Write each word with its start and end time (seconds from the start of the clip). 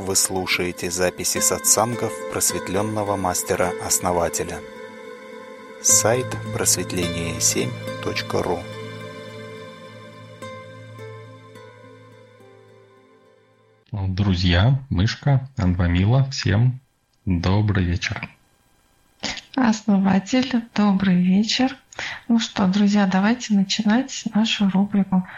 Вы 0.00 0.16
слушаете 0.16 0.90
записи 0.90 1.38
сатсангов 1.40 2.10
просветленного 2.32 3.16
мастера-основателя. 3.16 4.58
Сайт 5.82 6.24
просветление7.ру 6.54 8.60
Друзья, 13.92 14.80
Мышка, 14.88 15.50
Анвамила, 15.58 16.30
всем 16.30 16.80
добрый 17.26 17.84
вечер. 17.84 18.30
Основатель, 19.54 20.62
добрый 20.74 21.22
вечер. 21.22 21.76
Ну 22.26 22.38
что, 22.38 22.66
друзья, 22.68 23.06
давайте 23.06 23.52
начинать 23.52 24.24
нашу 24.34 24.70
рубрику. 24.70 25.28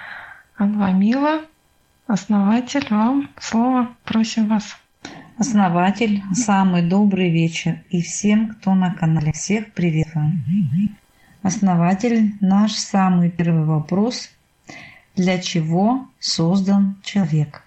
Анвамила, 0.56 1.40
основатель, 2.06 2.86
вам 2.90 3.30
слово, 3.40 3.94
просим 4.04 4.48
вас. 4.48 4.76
Основатель, 5.38 6.22
самый 6.34 6.82
добрый 6.82 7.30
вечер 7.30 7.82
и 7.90 8.02
всем, 8.02 8.48
кто 8.48 8.74
на 8.74 8.94
канале. 8.94 9.32
Всех 9.32 9.72
приветствую. 9.72 10.32
Основатель, 11.42 12.34
наш 12.40 12.72
самый 12.72 13.30
первый 13.30 13.64
вопрос. 13.64 14.30
Для 15.16 15.40
чего 15.40 16.08
создан 16.20 16.96
человек? 17.02 17.62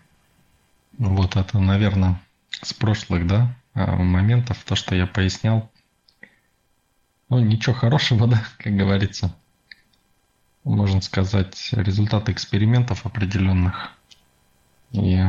Вот 0.97 1.35
это, 1.35 1.59
наверное, 1.59 2.21
с 2.61 2.73
прошлых, 2.73 3.27
да, 3.27 3.53
а, 3.73 3.97
моментов, 3.97 4.63
то, 4.63 4.75
что 4.75 4.95
я 4.95 5.05
пояснял. 5.05 5.69
Ну, 7.29 7.39
ничего 7.39 7.75
хорошего, 7.75 8.27
да, 8.29 8.41
как 8.57 8.75
говорится. 8.75 9.35
Можно 10.63 11.01
сказать, 11.01 11.69
результаты 11.73 12.31
экспериментов 12.31 13.05
определенных. 13.05 13.94
И 14.91 15.21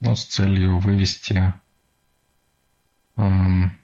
ну, 0.00 0.16
с 0.16 0.24
целью 0.24 0.78
вывести 0.78 1.54
эм, 3.16 3.78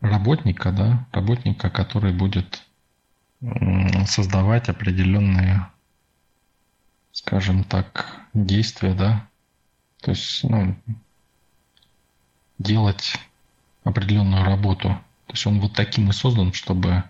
работника, 0.00 0.72
да, 0.72 1.06
работника, 1.12 1.70
который 1.70 2.12
будет 2.12 2.62
создавать 4.06 4.68
определенные, 4.68 5.66
скажем 7.12 7.64
так, 7.64 8.20
действия, 8.34 8.94
да, 8.94 9.28
то 10.02 10.10
есть, 10.10 10.44
ну, 10.44 10.76
делать 12.58 13.14
определенную 13.84 14.44
работу. 14.44 14.88
То 15.26 15.32
есть 15.34 15.46
он 15.46 15.60
вот 15.60 15.74
таким 15.74 16.10
и 16.10 16.12
создан, 16.12 16.52
чтобы 16.52 17.04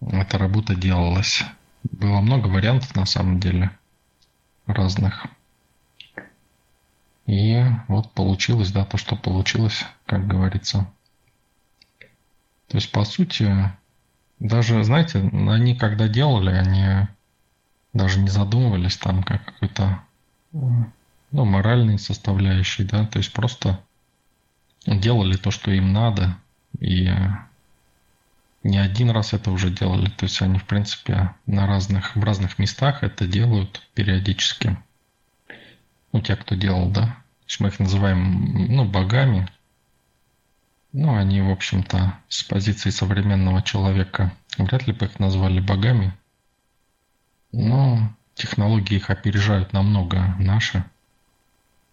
эта 0.00 0.38
работа 0.38 0.74
делалась. 0.74 1.42
Было 1.82 2.20
много 2.20 2.48
вариантов 2.48 2.94
на 2.94 3.04
самом 3.04 3.40
деле 3.40 3.70
разных. 4.66 5.26
И 7.26 7.64
вот 7.88 8.12
получилось, 8.12 8.70
да, 8.70 8.84
то, 8.84 8.98
что 8.98 9.16
получилось, 9.16 9.84
как 10.06 10.26
говорится. 10.26 10.90
То 12.68 12.76
есть, 12.76 12.92
по 12.92 13.04
сути, 13.04 13.72
даже, 14.38 14.82
знаете, 14.84 15.20
они 15.20 15.74
когда 15.74 16.08
делали, 16.08 16.50
они 16.50 17.08
даже 17.92 18.18
не 18.18 18.28
задумывались 18.28 18.96
там 18.96 19.22
как 19.22 19.44
какой-то, 19.44 20.00
ну, 20.52 21.44
моральной 21.44 21.98
составляющей, 21.98 22.84
да, 22.84 23.06
то 23.06 23.18
есть 23.18 23.32
просто 23.32 23.80
делали 24.86 25.36
то, 25.36 25.50
что 25.50 25.70
им 25.70 25.92
надо, 25.92 26.36
и 26.78 27.10
не 28.62 28.78
один 28.78 29.10
раз 29.10 29.32
это 29.32 29.50
уже 29.50 29.70
делали, 29.70 30.08
то 30.10 30.24
есть 30.24 30.42
они, 30.42 30.58
в 30.58 30.64
принципе, 30.64 31.34
на 31.46 31.66
разных, 31.66 32.16
в 32.16 32.24
разных 32.24 32.58
местах 32.58 33.02
это 33.02 33.26
делают 33.26 33.82
периодически 33.94 34.76
ну, 36.14 36.20
те, 36.20 36.36
кто 36.36 36.54
делал, 36.54 36.90
да, 36.90 37.16
мы 37.58 37.68
их 37.68 37.80
называем, 37.80 38.68
ну, 38.68 38.84
богами, 38.84 39.48
ну, 40.92 41.16
они, 41.16 41.42
в 41.42 41.50
общем-то, 41.50 42.16
с 42.28 42.44
позиции 42.44 42.90
современного 42.90 43.62
человека 43.62 44.32
вряд 44.56 44.86
ли 44.86 44.92
бы 44.92 45.06
их 45.06 45.18
назвали 45.18 45.58
богами, 45.58 46.14
но 47.50 48.14
технологии 48.36 48.94
их 48.94 49.10
опережают 49.10 49.72
намного 49.72 50.36
наши. 50.38 50.84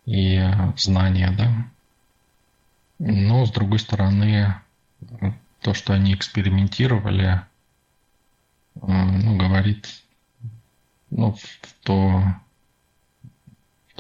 И 0.05 0.39
знания, 0.77 1.31
да. 1.35 1.51
Но, 2.99 3.47
с 3.47 3.51
другой 3.51 3.79
стороны, 3.79 4.53
то, 5.61 5.73
что 5.73 5.93
они 5.93 6.13
экспериментировали, 6.13 7.41
ну, 8.75 9.35
говорит 9.37 10.03
ну, 11.09 11.33
в 11.33 11.73
то, 11.81 12.23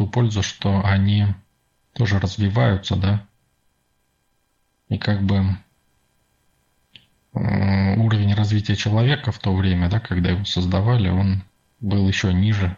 ту 0.01 0.07
пользу, 0.07 0.41
что 0.41 0.83
они 0.83 1.27
тоже 1.93 2.19
развиваются, 2.19 2.95
да, 2.95 3.23
и 4.89 4.97
как 4.97 5.21
бы 5.21 5.57
уровень 7.33 8.33
развития 8.33 8.75
человека 8.75 9.31
в 9.31 9.37
то 9.37 9.55
время, 9.55 9.89
да, 9.89 9.99
когда 9.99 10.31
его 10.31 10.43
создавали, 10.43 11.09
он 11.09 11.43
был 11.81 12.07
еще 12.07 12.33
ниже. 12.33 12.75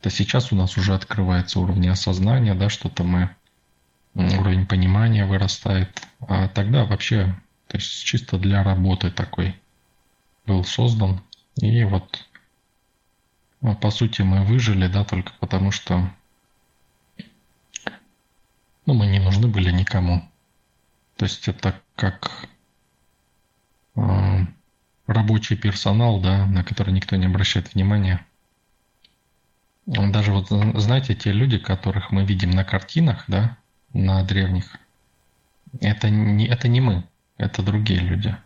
То 0.00 0.08
сейчас 0.08 0.50
у 0.50 0.56
нас 0.56 0.78
уже 0.78 0.94
открывается 0.94 1.60
уровень 1.60 1.90
осознания, 1.90 2.54
да, 2.54 2.70
что-то 2.70 3.04
мы 3.04 3.28
уровень 4.14 4.66
понимания 4.66 5.26
вырастает, 5.26 5.90
а 6.20 6.48
тогда 6.48 6.86
вообще, 6.86 7.34
то 7.68 7.76
есть 7.76 8.02
чисто 8.02 8.38
для 8.38 8.62
работы 8.62 9.10
такой 9.10 9.60
был 10.46 10.64
создан, 10.64 11.20
и 11.56 11.84
вот 11.84 12.26
по 13.72 13.90
сути 13.90 14.20
мы 14.22 14.44
выжили, 14.44 14.88
да, 14.88 15.04
только 15.04 15.32
потому 15.40 15.70
что 15.70 16.10
ну, 18.84 18.92
мы 18.92 19.06
не 19.06 19.18
нужны 19.18 19.48
были 19.48 19.70
никому. 19.70 20.28
То 21.16 21.24
есть 21.24 21.48
это 21.48 21.80
как 21.96 22.46
э, 23.96 24.00
рабочий 25.06 25.56
персонал, 25.56 26.20
да, 26.20 26.44
на 26.46 26.62
который 26.62 26.92
никто 26.92 27.16
не 27.16 27.26
обращает 27.26 27.74
внимания. 27.74 28.26
Даже 29.86 30.32
вот, 30.32 30.48
знаете, 30.48 31.14
те 31.14 31.32
люди, 31.32 31.58
которых 31.58 32.10
мы 32.10 32.24
видим 32.24 32.50
на 32.50 32.64
картинах, 32.64 33.24
да, 33.28 33.56
на 33.92 34.22
древних, 34.24 34.76
это 35.80 36.10
не, 36.10 36.46
это 36.46 36.68
не 36.68 36.80
мы, 36.80 37.04
это 37.36 37.62
другие 37.62 38.00
люди. 38.00 38.36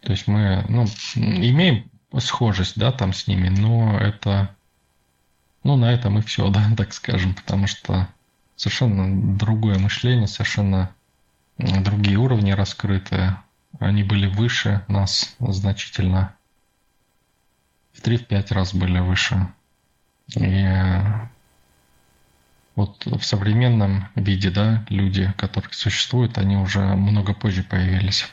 То 0.00 0.12
есть 0.12 0.26
мы, 0.26 0.64
ну, 0.68 0.84
имеем 1.16 1.90
схожесть, 2.16 2.78
да, 2.78 2.92
там 2.92 3.12
с 3.12 3.26
ними, 3.26 3.48
но 3.48 3.98
это, 3.98 4.54
ну, 5.62 5.76
на 5.76 5.92
этом 5.92 6.18
и 6.18 6.22
все, 6.22 6.48
да, 6.50 6.70
так 6.76 6.92
скажем, 6.92 7.34
потому 7.34 7.66
что 7.66 8.08
совершенно 8.56 9.36
другое 9.36 9.78
мышление, 9.78 10.26
совершенно 10.26 10.94
другие 11.58 12.16
уровни 12.16 12.52
раскрытые. 12.52 13.36
Они 13.78 14.02
были 14.02 14.26
выше 14.26 14.84
нас 14.88 15.36
значительно. 15.38 16.34
В 17.92 18.02
3-5 18.02 18.54
раз 18.54 18.74
были 18.74 18.98
выше. 19.00 19.52
И 20.34 20.66
вот 22.76 23.04
в 23.06 23.22
современном 23.22 24.08
виде, 24.14 24.50
да, 24.50 24.86
люди, 24.88 25.32
которые 25.36 25.72
существуют, 25.72 26.38
они 26.38 26.56
уже 26.56 26.80
много 26.80 27.34
позже 27.34 27.64
появились. 27.64 28.28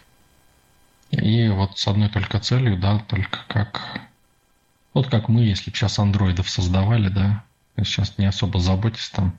И 1.21 1.47
вот 1.49 1.77
с 1.77 1.87
одной 1.87 2.09
только 2.09 2.39
целью, 2.39 2.77
да, 2.77 2.99
только 2.99 3.39
как... 3.47 4.01
Вот 4.93 5.07
как 5.07 5.27
мы, 5.27 5.41
если 5.41 5.71
бы 5.71 5.75
сейчас 5.75 5.99
андроидов 5.99 6.49
создавали, 6.49 7.09
да, 7.09 7.43
сейчас 7.77 8.17
не 8.17 8.25
особо 8.25 8.59
заботясь 8.59 9.09
там, 9.09 9.37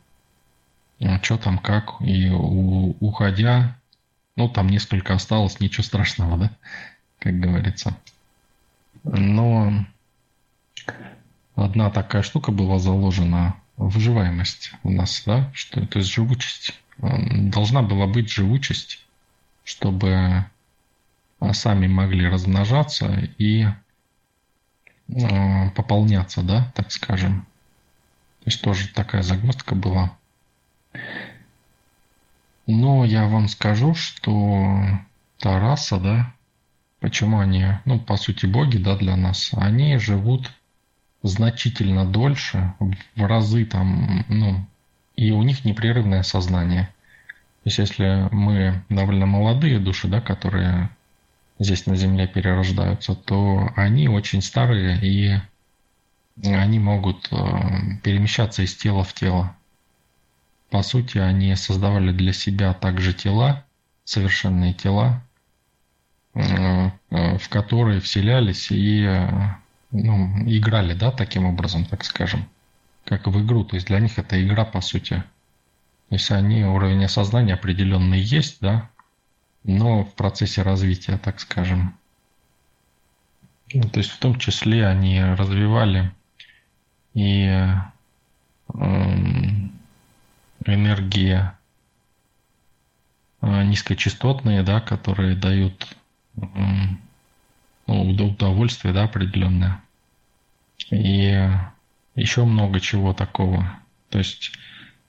что 1.22 1.38
там, 1.38 1.58
как, 1.58 2.00
и 2.00 2.28
у, 2.30 2.96
уходя, 3.00 3.76
ну, 4.36 4.48
там 4.48 4.68
несколько 4.68 5.14
осталось, 5.14 5.60
ничего 5.60 5.82
страшного, 5.82 6.36
да, 6.36 6.50
как 7.18 7.38
говорится. 7.40 7.96
Но 9.02 9.86
одна 11.54 11.90
такая 11.90 12.22
штука 12.22 12.52
была 12.52 12.78
заложена, 12.78 13.56
выживаемость 13.76 14.72
у 14.82 14.90
нас, 14.90 15.22
да, 15.24 15.50
что, 15.54 15.86
то 15.86 15.98
есть 15.98 16.10
живучесть. 16.10 16.74
Должна 16.98 17.82
была 17.82 18.06
быть 18.06 18.30
живучесть, 18.30 19.04
чтобы 19.64 20.46
сами 21.52 21.86
могли 21.86 22.28
размножаться 22.28 23.30
и 23.38 23.66
э, 25.08 25.70
пополняться, 25.70 26.42
да, 26.42 26.72
так 26.74 26.90
скажем. 26.90 27.42
То 28.40 28.50
есть 28.50 28.62
тоже 28.62 28.88
такая 28.88 29.22
загвоздка 29.22 29.74
была. 29.74 30.16
Но 32.66 33.04
я 33.04 33.26
вам 33.26 33.48
скажу, 33.48 33.94
что 33.94 34.80
та 35.38 35.60
раса, 35.60 35.98
да, 35.98 36.32
почему 37.00 37.38
они, 37.38 37.66
ну, 37.84 38.00
по 38.00 38.16
сути, 38.16 38.46
боги, 38.46 38.78
да, 38.78 38.96
для 38.96 39.16
нас, 39.16 39.50
они 39.52 39.98
живут 39.98 40.50
значительно 41.22 42.04
дольше, 42.04 42.74
в 43.14 43.24
разы 43.24 43.64
там, 43.64 44.24
ну, 44.28 44.66
и 45.16 45.30
у 45.32 45.42
них 45.42 45.64
непрерывное 45.64 46.22
сознание. 46.22 46.86
То 47.64 47.68
есть 47.68 47.78
если 47.78 48.28
мы 48.32 48.84
довольно 48.88 49.26
молодые 49.26 49.78
души, 49.78 50.08
да, 50.08 50.20
которые 50.20 50.90
здесь 51.58 51.86
на 51.86 51.96
Земле 51.96 52.26
перерождаются, 52.26 53.14
то 53.14 53.70
они 53.76 54.08
очень 54.08 54.42
старые 54.42 54.98
и 55.00 55.40
они 56.44 56.78
могут 56.78 57.28
э, 57.32 57.96
перемещаться 58.02 58.62
из 58.62 58.74
тела 58.74 59.04
в 59.04 59.14
тело. 59.14 59.56
по 60.70 60.82
сути, 60.82 61.18
они 61.18 61.54
создавали 61.56 62.12
для 62.12 62.32
себя 62.32 62.74
также 62.74 63.14
тела, 63.14 63.64
совершенные 64.04 64.74
тела, 64.74 65.22
э, 66.34 66.90
э, 67.10 67.38
в 67.38 67.48
которые 67.48 68.00
вселялись 68.00 68.70
и 68.70 69.08
ну, 69.92 70.42
играли, 70.46 70.92
да, 70.92 71.10
таким 71.10 71.46
образом, 71.46 71.86
так 71.86 72.04
скажем, 72.04 72.46
как 73.04 73.26
в 73.26 73.44
игру. 73.44 73.64
То 73.64 73.76
есть 73.76 73.86
для 73.86 74.00
них 74.00 74.18
это 74.18 74.42
игра, 74.44 74.64
по 74.64 74.82
сути. 74.82 75.22
То 76.08 76.14
есть 76.14 76.30
они, 76.30 76.64
уровень 76.64 77.04
осознания 77.04 77.54
определенный 77.54 78.20
есть, 78.20 78.58
да, 78.60 78.90
но 79.66 80.04
в 80.04 80.14
процессе 80.14 80.62
развития, 80.62 81.18
так 81.18 81.40
скажем. 81.40 81.98
То 83.68 83.98
есть 83.98 84.10
в 84.10 84.18
том 84.18 84.38
числе 84.38 84.86
они 84.86 85.20
развивали 85.22 86.12
и 87.14 87.46
эм, 88.74 89.72
энергии 90.64 91.50
э, 93.40 93.62
низкочастотные, 93.64 94.62
да, 94.62 94.80
которые 94.80 95.34
дают 95.34 95.96
ну, 97.86 98.02
удовольствие, 98.10 98.94
да, 98.94 99.04
определенное. 99.04 99.82
И 100.90 101.50
еще 102.14 102.44
много 102.44 102.78
чего 102.78 103.12
такого. 103.14 103.80
То 104.10 104.18
есть 104.18 104.52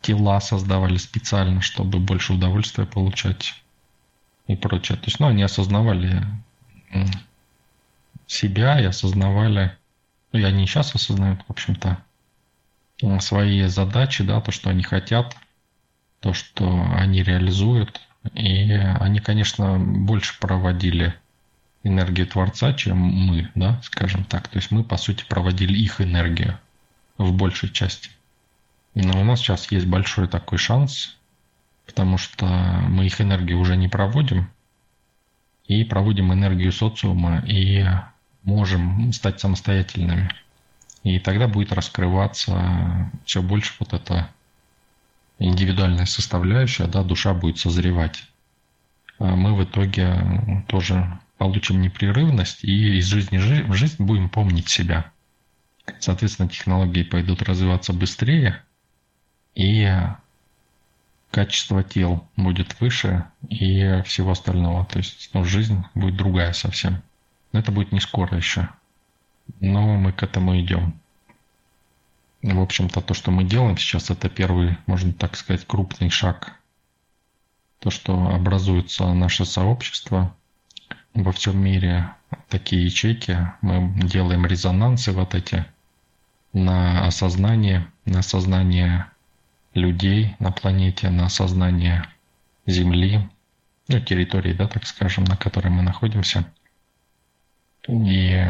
тела 0.02 0.40
создавали 0.40 0.98
специально, 0.98 1.62
чтобы 1.62 2.00
больше 2.00 2.34
удовольствия 2.34 2.86
получать 2.86 3.54
и 4.48 4.56
прочее. 4.56 4.98
То 4.98 5.06
есть, 5.06 5.20
ну, 5.20 5.28
они 5.28 5.44
осознавали 5.44 6.26
себя 8.26 8.80
и 8.80 8.86
осознавали, 8.86 9.78
ну, 10.32 10.40
и 10.40 10.44
они 10.44 10.66
сейчас 10.66 10.96
осознают, 10.96 11.42
в 11.48 11.52
общем-то, 11.52 11.98
свои 13.20 13.64
задачи, 13.68 14.24
да, 14.24 14.42
то, 14.42 14.52
что 14.52 14.70
они 14.70 14.84
хотят, 14.84 15.36
то, 16.20 16.34
что 16.34 16.86
они 16.96 17.24
реализуют. 17.24 18.02
И 18.34 18.72
они, 18.72 19.20
конечно, 19.20 19.78
больше 19.80 20.38
проводили 20.40 21.14
энергию 21.84 22.28
Творца, 22.28 22.74
чем 22.74 22.98
мы, 22.98 23.50
да, 23.56 23.80
скажем 23.84 24.26
так. 24.26 24.48
То 24.48 24.58
есть 24.58 24.72
мы, 24.72 24.84
по 24.84 24.98
сути, 24.98 25.24
проводили 25.28 25.78
их 25.78 26.02
энергию 26.02 26.60
в 27.18 27.32
большей 27.34 27.70
части. 27.70 28.10
Но 28.96 29.22
у 29.22 29.24
нас 29.24 29.40
сейчас 29.40 29.72
есть 29.72 29.86
большой 29.86 30.28
такой 30.28 30.58
шанс, 30.58 31.16
потому 31.88 32.18
что 32.18 32.46
мы 32.46 33.08
их 33.08 33.20
энергию 33.20 33.58
уже 33.58 33.76
не 33.76 33.88
проводим, 33.88 34.50
и 35.66 35.84
проводим 35.84 36.32
энергию 36.32 36.72
социума, 36.72 37.44
и 37.48 37.84
можем 38.44 39.12
стать 39.14 39.40
самостоятельными. 39.40 40.30
И 41.04 41.20
тогда 41.20 41.48
будет 41.48 41.72
раскрываться 41.72 43.12
все 43.26 43.42
больше 43.42 43.74
вот 43.80 43.94
эта 43.94 44.30
индивидуальная 45.40 46.06
составляющая, 46.06 46.88
да, 46.88 47.04
душа 47.04 47.34
будет 47.34 47.58
созревать. 47.58 48.24
А 49.20 49.36
мы 49.36 49.56
в 49.56 49.64
итоге 49.64 50.64
тоже 50.68 51.20
получим 51.38 51.82
непрерывность 51.82 52.64
и 52.64 52.98
из 52.98 53.06
жизни 53.06 53.38
в 53.38 53.74
жизнь 53.74 54.04
будем 54.04 54.30
помнить 54.30 54.70
себя. 54.70 55.12
Соответственно, 56.00 56.50
технологии 56.50 57.04
пойдут 57.04 57.42
развиваться 57.44 57.94
быстрее, 57.94 58.62
и 59.56 59.90
качество 61.32 61.84
тел 61.84 62.28
будет 62.36 62.80
выше 62.80 63.26
и 63.50 64.02
всего 64.06 64.32
остального. 64.32 64.86
То 64.86 65.00
есть 65.00 65.30
ну, 65.34 65.44
жизнь 65.44 65.84
будет 65.94 66.16
другая 66.16 66.54
совсем. 66.54 67.02
Но 67.52 67.60
это 67.60 67.72
будет 67.72 67.92
не 67.92 68.00
скоро 68.00 68.36
еще. 68.38 68.70
Но 69.60 69.96
мы 69.96 70.12
к 70.12 70.24
этому 70.24 70.60
идем. 70.60 71.00
В 72.42 72.62
общем-то, 72.62 73.02
то, 73.02 73.14
что 73.14 73.32
мы 73.32 73.44
делаем 73.44 73.78
сейчас, 73.78 74.10
это 74.10 74.30
первый, 74.30 74.78
можно 74.86 75.12
так 75.12 75.36
сказать, 75.36 75.66
крупный 75.66 76.10
шаг. 76.10 76.56
То, 77.80 77.90
что 77.90 78.30
образуется 78.30 79.12
наше 79.14 79.46
сообщество 79.46 80.36
во 81.14 81.32
всем 81.32 81.58
мире, 81.58 82.14
такие 82.50 82.86
ячейки, 82.86 83.52
мы 83.62 83.92
делаем 84.04 84.46
резонансы 84.46 85.12
вот 85.12 85.36
эти 85.36 85.66
на 86.54 87.06
осознание, 87.06 87.88
на 88.06 88.20
осознание 88.20 89.08
людей 89.78 90.36
на 90.40 90.52
планете, 90.52 91.10
на 91.10 91.26
осознание 91.26 92.04
Земли, 92.66 93.30
ну, 93.88 94.00
территории, 94.02 94.54
да, 94.54 94.68
так 94.68 94.86
скажем, 94.86 95.24
на 95.24 95.38
которой 95.38 95.70
мы 95.70 95.82
находимся. 95.82 96.46
И 97.88 98.46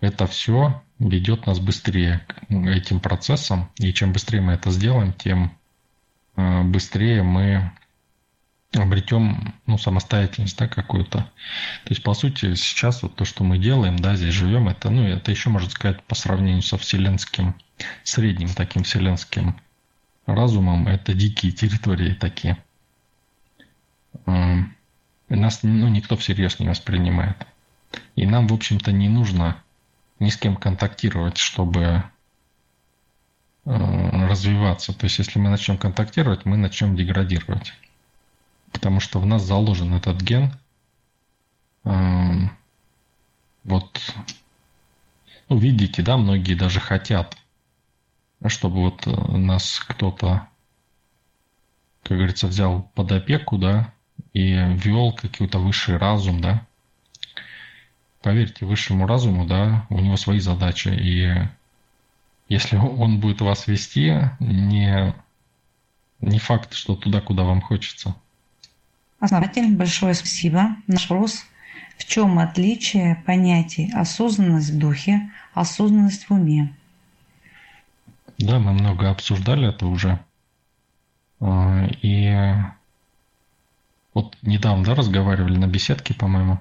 это 0.00 0.26
все 0.26 0.82
ведет 0.98 1.46
нас 1.46 1.60
быстрее 1.60 2.26
к 2.28 2.50
этим 2.50 2.98
процессам. 2.98 3.70
И 3.78 3.92
чем 3.92 4.12
быстрее 4.12 4.40
мы 4.40 4.54
это 4.54 4.70
сделаем, 4.70 5.12
тем 5.12 5.56
э, 6.36 6.62
быстрее 6.64 7.22
мы 7.22 7.70
обретем 8.74 9.54
ну, 9.66 9.78
самостоятельность 9.78 10.56
да, 10.58 10.66
какую-то. 10.66 11.18
То 11.18 11.90
есть, 11.90 12.02
по 12.02 12.14
сути, 12.14 12.54
сейчас 12.54 13.02
вот 13.02 13.14
то, 13.14 13.24
что 13.24 13.44
мы 13.44 13.58
делаем, 13.58 13.98
да, 13.98 14.16
здесь 14.16 14.34
живем, 14.34 14.68
это, 14.68 14.90
ну, 14.90 15.02
это 15.02 15.30
еще, 15.30 15.50
можно 15.50 15.70
сказать, 15.70 16.02
по 16.04 16.14
сравнению 16.14 16.62
со 16.62 16.78
вселенским, 16.78 17.54
средним 18.02 18.48
таким 18.48 18.84
вселенским 18.84 19.60
разумом, 20.26 20.88
это 20.88 21.14
дикие 21.14 21.52
территории 21.52 22.14
такие. 22.14 22.56
Нас 25.28 25.60
ну, 25.62 25.88
никто 25.88 26.16
всерьез 26.16 26.58
не 26.58 26.68
воспринимает. 26.68 27.46
И 28.16 28.26
нам, 28.26 28.46
в 28.46 28.52
общем-то, 28.52 28.92
не 28.92 29.08
нужно 29.08 29.62
ни 30.18 30.28
с 30.28 30.36
кем 30.36 30.56
контактировать, 30.56 31.36
чтобы 31.36 32.04
э, 33.64 34.26
развиваться. 34.28 34.92
То 34.92 35.04
есть, 35.04 35.18
если 35.18 35.38
мы 35.38 35.50
начнем 35.50 35.78
контактировать, 35.78 36.44
мы 36.44 36.56
начнем 36.56 36.94
деградировать. 36.94 37.72
Потому 38.72 39.00
что 39.00 39.20
в 39.20 39.26
нас 39.26 39.42
заложен 39.42 39.94
этот 39.94 40.20
ген. 40.20 40.52
Вот, 43.64 44.00
ну, 45.48 45.58
видите, 45.58 46.02
да, 46.02 46.16
многие 46.16 46.54
даже 46.54 46.80
хотят, 46.80 47.36
чтобы 48.46 48.76
вот 48.76 49.06
э, 49.06 49.10
нас 49.10 49.78
кто-то, 49.78 50.48
как 52.02 52.16
говорится, 52.16 52.48
взял 52.48 52.90
под 52.94 53.12
опеку, 53.12 53.58
да, 53.58 53.92
и 54.32 54.52
вел 54.52 55.12
какой-то 55.12 55.58
высший 55.58 55.96
разум, 55.96 56.40
да, 56.40 56.66
поверьте, 58.22 58.66
высшему 58.66 59.06
разуму, 59.06 59.46
да, 59.46 59.86
у 59.90 60.00
него 60.00 60.16
свои 60.16 60.40
задачи. 60.40 60.88
И 60.88 61.48
если 62.48 62.76
он 62.76 63.20
будет 63.20 63.40
вас 63.40 63.66
вести, 63.66 64.30
не, 64.40 65.14
не 66.20 66.38
факт, 66.38 66.72
что 66.74 66.96
туда, 66.96 67.20
куда 67.20 67.44
вам 67.44 67.60
хочется. 67.60 68.14
Основатель, 69.22 69.72
большое 69.76 70.14
спасибо. 70.14 70.74
Наш 70.88 71.08
вопрос. 71.08 71.46
В 71.96 72.04
чем 72.04 72.40
отличие 72.40 73.22
понятий 73.24 73.88
осознанность 73.94 74.70
в 74.70 74.78
духе, 74.80 75.30
осознанность 75.54 76.28
в 76.28 76.32
уме? 76.32 76.74
Да, 78.38 78.58
мы 78.58 78.72
много 78.72 79.10
обсуждали 79.10 79.68
это 79.68 79.86
уже. 79.86 80.18
А, 81.38 81.86
и 82.02 82.34
вот 84.12 84.36
недавно, 84.42 84.82
да, 84.82 84.96
разговаривали 84.96 85.56
на 85.56 85.68
беседке, 85.68 86.14
по-моему. 86.14 86.58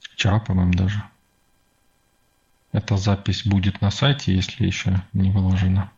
Вчера, 0.00 0.40
по-моему, 0.40 0.72
даже. 0.72 1.00
Эта 2.72 2.96
запись 2.96 3.46
будет 3.46 3.80
на 3.80 3.92
сайте, 3.92 4.34
если 4.34 4.66
еще 4.66 5.00
не 5.12 5.30
выложена. 5.30 5.92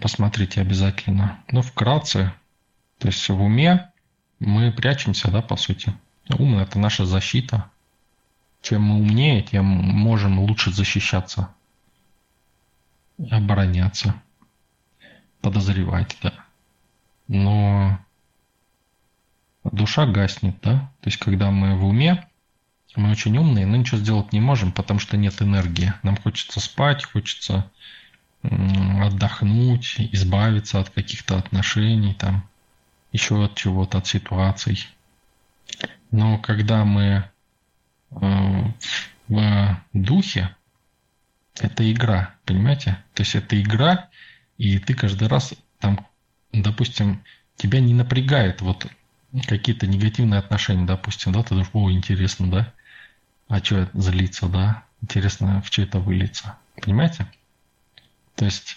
Посмотрите 0.00 0.62
обязательно. 0.62 1.44
Ну, 1.50 1.60
вкратце, 1.60 2.32
то 3.02 3.08
есть 3.08 3.28
в 3.28 3.42
уме 3.42 3.90
мы 4.38 4.70
прячемся, 4.70 5.28
да, 5.28 5.42
по 5.42 5.56
сути. 5.56 5.92
Ум– 6.38 6.58
это 6.58 6.78
наша 6.78 7.04
защита. 7.04 7.68
Чем 8.60 8.82
мы 8.82 8.94
умнее, 8.94 9.42
тем 9.42 9.64
можем 9.64 10.38
лучше 10.38 10.70
защищаться, 10.70 11.52
обороняться, 13.28 14.14
подозревать, 15.40 16.16
да. 16.22 16.32
Но 17.26 17.98
душа 19.64 20.06
гаснет, 20.06 20.54
да? 20.62 20.92
То 21.00 21.08
есть, 21.08 21.18
когда 21.18 21.50
мы 21.50 21.76
в 21.76 21.84
уме, 21.84 22.24
мы 22.94 23.10
очень 23.10 23.36
умные, 23.36 23.66
но 23.66 23.76
ничего 23.76 23.98
сделать 23.98 24.32
не 24.32 24.40
можем, 24.40 24.70
потому 24.70 25.00
что 25.00 25.16
нет 25.16 25.42
энергии. 25.42 25.92
Нам 26.04 26.16
хочется 26.16 26.60
спать, 26.60 27.04
хочется 27.04 27.68
отдохнуть, 28.42 29.96
избавиться 29.98 30.78
от 30.78 30.90
каких-то 30.90 31.36
отношений, 31.36 32.14
там, 32.14 32.46
еще 33.12 33.44
от 33.44 33.54
чего-то, 33.54 33.98
от 33.98 34.06
ситуаций. 34.06 34.88
Но 36.10 36.38
когда 36.38 36.84
мы 36.84 37.24
э, 38.10 38.64
в 39.28 39.82
духе, 39.92 40.54
это 41.60 41.90
игра, 41.90 42.34
понимаете? 42.44 43.02
То 43.14 43.22
есть 43.22 43.34
это 43.34 43.60
игра, 43.60 44.08
и 44.58 44.78
ты 44.78 44.94
каждый 44.94 45.28
раз 45.28 45.54
там, 45.78 46.06
допустим, 46.52 47.22
тебя 47.56 47.80
не 47.80 47.94
напрягает 47.94 48.60
вот 48.60 48.86
какие-то 49.46 49.86
негативные 49.86 50.38
отношения, 50.38 50.86
допустим, 50.86 51.32
да, 51.32 51.42
ты 51.42 51.50
думаешь, 51.50 51.70
о, 51.72 51.90
интересно, 51.90 52.50
да, 52.50 52.72
а 53.48 53.58
что 53.58 53.88
злиться, 53.94 54.46
да, 54.46 54.84
интересно, 55.00 55.62
в 55.62 55.66
что 55.66 55.82
это 55.82 55.98
выльется, 55.98 56.56
понимаете? 56.80 57.26
То 58.36 58.44
есть 58.44 58.76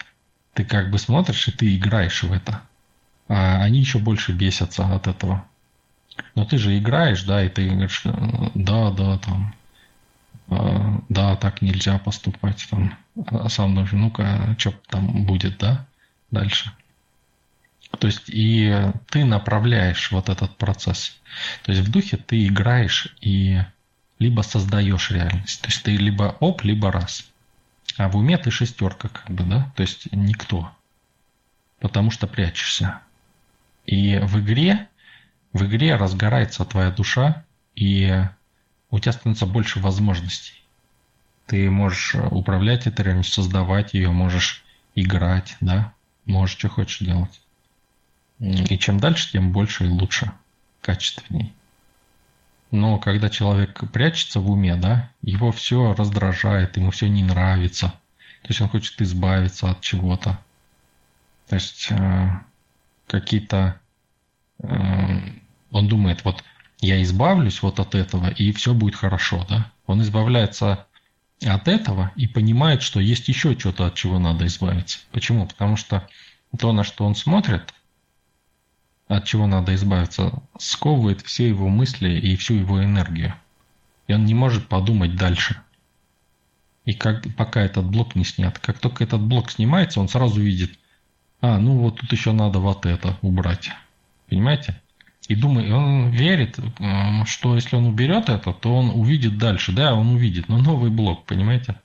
ты 0.54 0.64
как 0.64 0.92
бы 0.92 0.98
смотришь, 0.98 1.48
и 1.48 1.52
ты 1.52 1.76
играешь 1.76 2.24
в 2.24 2.32
это. 2.32 2.62
А 3.28 3.62
они 3.64 3.80
еще 3.80 4.00
больше 4.00 4.34
бесятся 4.34 4.86
от 4.94 5.08
этого. 5.08 5.46
Но 6.36 6.46
ты 6.46 6.58
же 6.58 6.78
играешь, 6.78 7.24
да, 7.24 7.44
и 7.44 7.50
ты 7.50 7.70
говоришь, 7.70 8.04
да, 8.04 8.92
да, 8.92 9.18
там, 9.18 9.56
э, 10.48 11.00
да, 11.10 11.36
так 11.36 11.62
нельзя 11.62 11.98
поступать, 11.98 12.68
там, 12.70 12.98
а 13.32 13.50
сам 13.50 13.74
думаешь, 13.74 13.92
ну-ка, 13.92 14.56
что 14.58 14.72
там 14.88 15.26
будет, 15.26 15.58
да, 15.58 15.86
дальше. 16.32 16.72
То 18.00 18.08
есть 18.08 18.24
и 18.28 18.92
ты 19.10 19.26
направляешь 19.26 20.12
вот 20.12 20.30
этот 20.30 20.56
процесс. 20.58 21.18
То 21.64 21.72
есть 21.72 21.88
в 21.88 21.92
духе 21.92 22.18
ты 22.18 22.46
играешь 22.46 23.16
и 23.22 23.62
либо 24.20 24.42
создаешь 24.42 25.12
реальность. 25.12 25.62
То 25.62 25.68
есть 25.68 25.84
ты 25.84 25.96
либо 25.96 26.36
оп, 26.40 26.64
либо 26.64 26.92
раз. 26.92 27.26
А 27.98 28.10
в 28.10 28.18
уме 28.18 28.38
ты 28.38 28.52
шестерка, 28.52 29.10
как 29.10 29.30
бы, 29.30 29.44
да? 29.44 29.72
То 29.76 29.82
есть 29.82 30.12
никто. 30.12 30.72
Потому 31.80 32.12
что 32.12 32.28
прячешься. 32.28 33.00
И 33.86 34.18
в 34.18 34.40
игре, 34.40 34.88
в 35.54 35.66
игре 35.66 35.96
разгорается 35.96 36.66
твоя 36.66 36.92
душа, 36.92 37.46
и 37.76 38.24
у 38.90 39.00
тебя 39.00 39.12
становится 39.14 39.46
больше 39.46 39.80
возможностей. 39.80 40.64
Ты 41.46 41.70
можешь 41.70 42.16
управлять 42.32 42.88
этой 42.88 43.06
реальностью, 43.06 43.44
создавать 43.44 43.94
ее, 43.94 44.10
можешь 44.10 44.64
играть, 44.96 45.58
да? 45.62 45.94
Можешь 46.26 46.58
что 46.58 46.70
хочешь 46.70 47.00
делать. 47.00 47.42
И 48.40 48.78
чем 48.78 49.00
дальше, 49.00 49.32
тем 49.32 49.52
больше 49.52 49.86
и 49.86 49.90
лучше, 49.90 50.32
качественней. 50.82 51.54
Но 52.72 52.98
когда 52.98 53.30
человек 53.30 53.84
прячется 53.92 54.40
в 54.40 54.50
уме, 54.50 54.76
да, 54.76 55.12
его 55.22 55.52
все 55.52 55.94
раздражает, 55.94 56.78
ему 56.78 56.92
все 56.92 57.08
не 57.08 57.24
нравится. 57.24 57.94
То 58.42 58.50
есть 58.50 58.62
он 58.62 58.70
хочет 58.70 59.02
избавиться 59.02 59.70
от 59.70 59.82
чего-то. 59.82 60.40
То 61.48 61.56
есть 61.56 61.88
э, 61.92 62.30
какие-то... 63.08 63.80
Э, 64.60 65.20
он 65.72 65.88
думает, 65.88 66.24
вот 66.24 66.44
я 66.80 67.02
избавлюсь 67.02 67.62
вот 67.62 67.80
от 67.80 67.96
этого, 67.96 68.30
и 68.30 68.52
все 68.52 68.74
будет 68.74 68.96
хорошо, 68.96 69.46
да. 69.50 69.72
Он 69.88 70.02
избавляется 70.02 70.88
от 71.44 71.68
этого 71.68 72.12
и 72.16 72.28
понимает, 72.28 72.82
что 72.82 73.00
есть 73.00 73.28
еще 73.28 73.58
что-то, 73.58 73.88
от 73.88 73.96
чего 73.96 74.20
надо 74.20 74.46
избавиться. 74.46 75.00
Почему? 75.12 75.48
Потому 75.48 75.76
что 75.76 76.08
то, 76.58 76.72
на 76.72 76.84
что 76.84 77.06
он 77.06 77.16
смотрит, 77.16 77.74
от 79.08 79.26
чего 79.26 79.46
надо 79.46 79.76
избавиться, 79.76 80.42
сковывает 80.58 81.22
все 81.22 81.48
его 81.48 81.70
мысли 81.70 82.10
и 82.10 82.36
всю 82.36 82.56
его 82.56 82.84
энергию. 82.84 83.36
И 84.08 84.14
он 84.14 84.26
не 84.26 84.34
может 84.34 84.68
подумать 84.68 85.16
дальше. 85.16 85.62
И 86.86 86.94
как, 86.94 87.24
пока 87.36 87.62
этот 87.62 87.86
блок 87.86 88.16
не 88.16 88.24
снят. 88.24 88.58
Как 88.60 88.80
только 88.80 89.04
этот 89.04 89.22
блок 89.22 89.52
снимается, 89.52 90.00
он 90.00 90.08
сразу 90.08 90.40
видит, 90.40 90.78
а, 91.46 91.60
ну 91.60 91.78
вот 91.78 92.00
тут 92.00 92.12
еще 92.12 92.32
надо 92.32 92.60
вот 92.60 92.88
это 92.88 93.20
убрать. 93.22 93.70
Понимаете? 94.28 94.82
И 95.28 95.36
думает, 95.36 95.72
он 95.72 96.10
верит, 96.10 96.58
что 97.26 97.56
если 97.56 97.76
он 97.76 97.86
уберет 97.86 98.30
это, 98.30 98.52
то 98.52 98.76
он 98.76 98.90
увидит 98.90 99.38
дальше. 99.38 99.72
Да, 99.72 99.94
он 99.94 100.16
увидит, 100.16 100.50
но 100.50 100.58
новый 100.58 100.90
блок, 100.90 101.26
понимаете? 101.26 101.80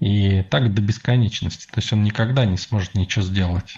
И 0.00 0.42
так 0.42 0.72
до 0.72 0.80
бесконечности. 0.80 1.66
То 1.66 1.80
есть 1.80 1.92
он 1.92 2.04
никогда 2.04 2.46
не 2.46 2.56
сможет 2.56 2.94
ничего 2.94 3.22
сделать. 3.22 3.76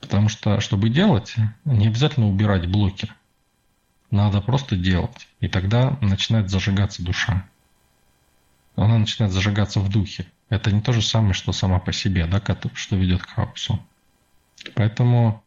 Потому 0.00 0.30
что, 0.30 0.60
чтобы 0.60 0.88
делать, 0.88 1.34
не 1.66 1.88
обязательно 1.88 2.28
убирать 2.28 2.68
блоки. 2.70 3.08
Надо 4.10 4.40
просто 4.40 4.76
делать. 4.76 5.28
И 5.40 5.48
тогда 5.48 5.98
начинает 6.00 6.48
зажигаться 6.48 7.02
душа. 7.02 7.46
Она 8.76 8.96
начинает 8.96 9.34
зажигаться 9.34 9.80
в 9.80 9.90
духе. 9.90 10.26
Это 10.48 10.72
не 10.72 10.80
то 10.80 10.92
же 10.92 11.02
самое, 11.02 11.34
что 11.34 11.52
сама 11.52 11.78
по 11.78 11.92
себе, 11.92 12.26
да, 12.26 12.40
что 12.74 12.96
ведет 12.96 13.22
к 13.22 13.28
хаосу. 13.28 13.84
Поэтому, 14.74 15.42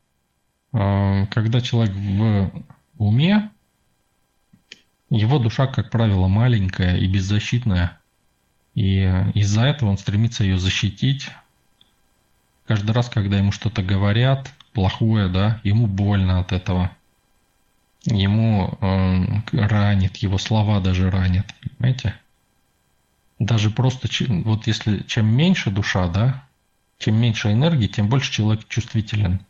э, 0.74 1.26
когда 1.28 1.62
человек 1.62 1.94
в 1.96 2.52
уме, 2.98 3.50
его 5.10 5.40
душа, 5.40 5.68
как 5.68 5.90
правило, 5.90 6.28
маленькая 6.28 6.98
и 6.98 7.08
беззащитная. 7.08 8.00
И 8.76 9.02
из-за 9.34 9.66
этого 9.66 9.90
он 9.90 9.98
стремится 9.98 10.44
ее 10.44 10.58
защитить, 10.58 11.30
каждый 12.66 12.92
раз, 12.92 13.10
когда 13.10 13.38
ему 13.38 13.52
что-то 13.52 13.84
говорят 13.84 14.50
плохое, 14.72 15.28
да, 15.28 15.60
ему 15.64 15.88
больно 15.88 16.40
от 16.40 16.54
этого. 16.54 16.92
Ему 18.06 18.78
э, 18.80 19.26
ранит, 19.52 20.18
его 20.18 20.38
слова 20.38 20.80
даже 20.80 21.12
ранят, 21.12 21.46
понимаете? 21.78 22.16
Даже 23.42 23.72
просто, 23.72 24.08
вот 24.46 24.68
если 24.68 25.00
чем 25.08 25.26
меньше 25.26 25.72
душа, 25.72 26.08
да, 26.08 26.48
чем 27.00 27.16
меньше 27.16 27.52
энергии, 27.52 27.88
тем 27.88 28.08
больше 28.08 28.32
человек 28.32 28.68
чувствителен. 28.68 29.44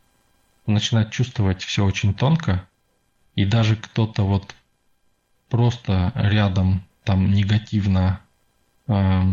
Он 0.65 0.75
начинает 0.75 1.11
чувствовать 1.11 1.61
все 1.61 1.83
очень 1.83 2.13
тонко, 2.13 2.65
и 3.35 3.43
даже 3.43 3.75
кто-то 3.75 4.23
вот 4.23 4.55
просто 5.49 6.13
рядом 6.15 6.85
там 7.03 7.33
негативно 7.33 8.21
э, 8.87 9.23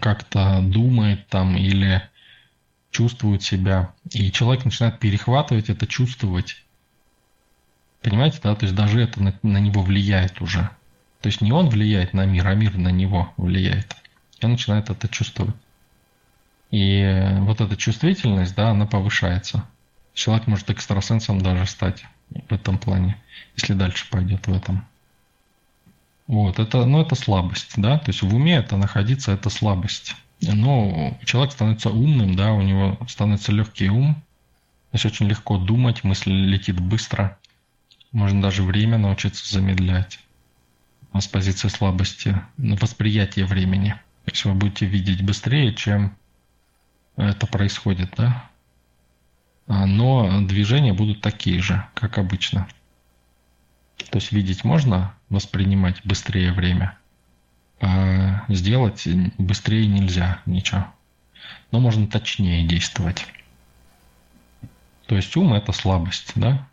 как-то 0.00 0.60
думает 0.60 1.28
там 1.28 1.56
или 1.56 2.02
чувствует 2.90 3.44
себя, 3.44 3.94
и 4.10 4.32
человек 4.32 4.64
начинает 4.64 4.98
перехватывать 4.98 5.70
это, 5.70 5.86
чувствовать. 5.86 6.64
Понимаете, 8.02 8.40
да? 8.42 8.56
То 8.56 8.64
есть 8.64 8.74
даже 8.74 9.00
это 9.00 9.22
на, 9.22 9.38
на 9.44 9.58
него 9.58 9.82
влияет 9.82 10.40
уже. 10.40 10.68
То 11.20 11.28
есть 11.28 11.40
не 11.40 11.52
он 11.52 11.68
влияет 11.68 12.14
на 12.14 12.26
мир, 12.26 12.46
а 12.46 12.54
мир 12.54 12.76
на 12.76 12.88
него 12.88 13.32
влияет. 13.36 13.96
И 14.40 14.44
он 14.44 14.52
начинает 14.52 14.88
это 14.90 15.08
чувствовать. 15.08 15.54
И 16.70 17.36
вот 17.40 17.60
эта 17.60 17.76
чувствительность, 17.76 18.54
да, 18.54 18.70
она 18.70 18.86
повышается. 18.86 19.64
Человек 20.14 20.46
может 20.46 20.70
экстрасенсом 20.70 21.40
даже 21.40 21.66
стать 21.66 22.04
в 22.30 22.52
этом 22.52 22.78
плане, 22.78 23.16
если 23.56 23.74
дальше 23.74 24.06
пойдет 24.10 24.46
в 24.46 24.52
этом. 24.52 24.86
Вот, 26.26 26.58
это, 26.58 26.84
ну, 26.84 27.00
это 27.00 27.14
слабость, 27.14 27.72
да, 27.76 27.98
то 27.98 28.10
есть 28.10 28.20
в 28.22 28.34
уме 28.34 28.56
это 28.56 28.76
находиться, 28.76 29.32
это 29.32 29.48
слабость. 29.48 30.14
Но 30.42 31.16
человек 31.24 31.52
становится 31.52 31.88
умным, 31.88 32.36
да, 32.36 32.52
у 32.52 32.60
него 32.60 32.98
становится 33.08 33.50
легкий 33.50 33.88
ум, 33.88 34.14
то 34.14 34.94
есть 34.94 35.06
очень 35.06 35.26
легко 35.26 35.56
думать, 35.56 36.04
мысль 36.04 36.30
летит 36.30 36.78
быстро, 36.80 37.38
можно 38.12 38.42
даже 38.42 38.62
время 38.62 38.98
научиться 38.98 39.50
замедлять 39.50 40.20
с 41.14 41.26
позиции 41.26 41.68
слабости, 41.68 42.40
восприятие 42.56 43.44
времени. 43.44 43.90
То 44.24 44.30
есть 44.32 44.44
вы 44.44 44.54
будете 44.54 44.86
видеть 44.86 45.22
быстрее, 45.22 45.74
чем 45.74 46.16
это 47.16 47.46
происходит, 47.46 48.14
да. 48.16 48.48
А, 49.66 49.86
но 49.86 50.40
движения 50.42 50.92
будут 50.92 51.20
такие 51.20 51.60
же, 51.60 51.84
как 51.94 52.18
обычно. 52.18 52.68
То 54.10 54.18
есть 54.18 54.32
видеть 54.32 54.64
можно, 54.64 55.14
воспринимать 55.28 56.00
быстрее 56.04 56.52
время, 56.52 56.96
а 57.80 58.44
сделать 58.48 59.06
быстрее 59.38 59.86
нельзя 59.86 60.40
ничего. 60.46 60.86
Но 61.70 61.80
можно 61.80 62.06
точнее 62.06 62.66
действовать. 62.66 63.26
То 65.06 65.16
есть 65.16 65.36
ум 65.36 65.54
это 65.54 65.72
слабость, 65.72 66.32
да? 66.34 66.66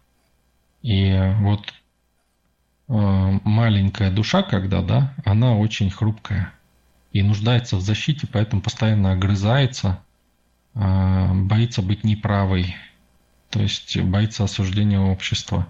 И 0.82 1.14
вот 1.40 1.74
маленькая 2.88 4.12
душа, 4.12 4.44
когда, 4.44 4.82
да, 4.82 5.14
она 5.26 5.58
очень 5.58 5.90
хрупкая 5.90 6.54
и 7.12 7.24
нуждается 7.24 7.78
в 7.78 7.82
защите, 7.82 8.28
поэтому 8.32 8.62
постоянно 8.62 9.14
огрызается, 9.14 10.02
э, 10.76 11.34
боится 11.34 11.82
быть 11.82 12.04
неправой, 12.04 12.76
то 13.50 13.62
есть 13.62 14.00
боится 14.00 14.44
осуждения 14.44 15.00
общества 15.00 15.68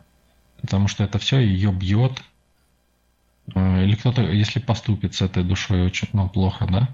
потому 0.65 0.87
что 0.87 1.03
это 1.03 1.19
все 1.19 1.39
ее 1.39 1.71
бьет. 1.71 2.23
Э, 3.53 3.83
или 3.83 3.95
кто-то, 3.95 4.23
если 4.23 4.59
поступит 4.59 5.13
с 5.13 5.21
этой 5.21 5.43
душой 5.43 5.85
очень 5.85 6.09
ну, 6.13 6.27
плохо, 6.27 6.65
да? 6.67 6.89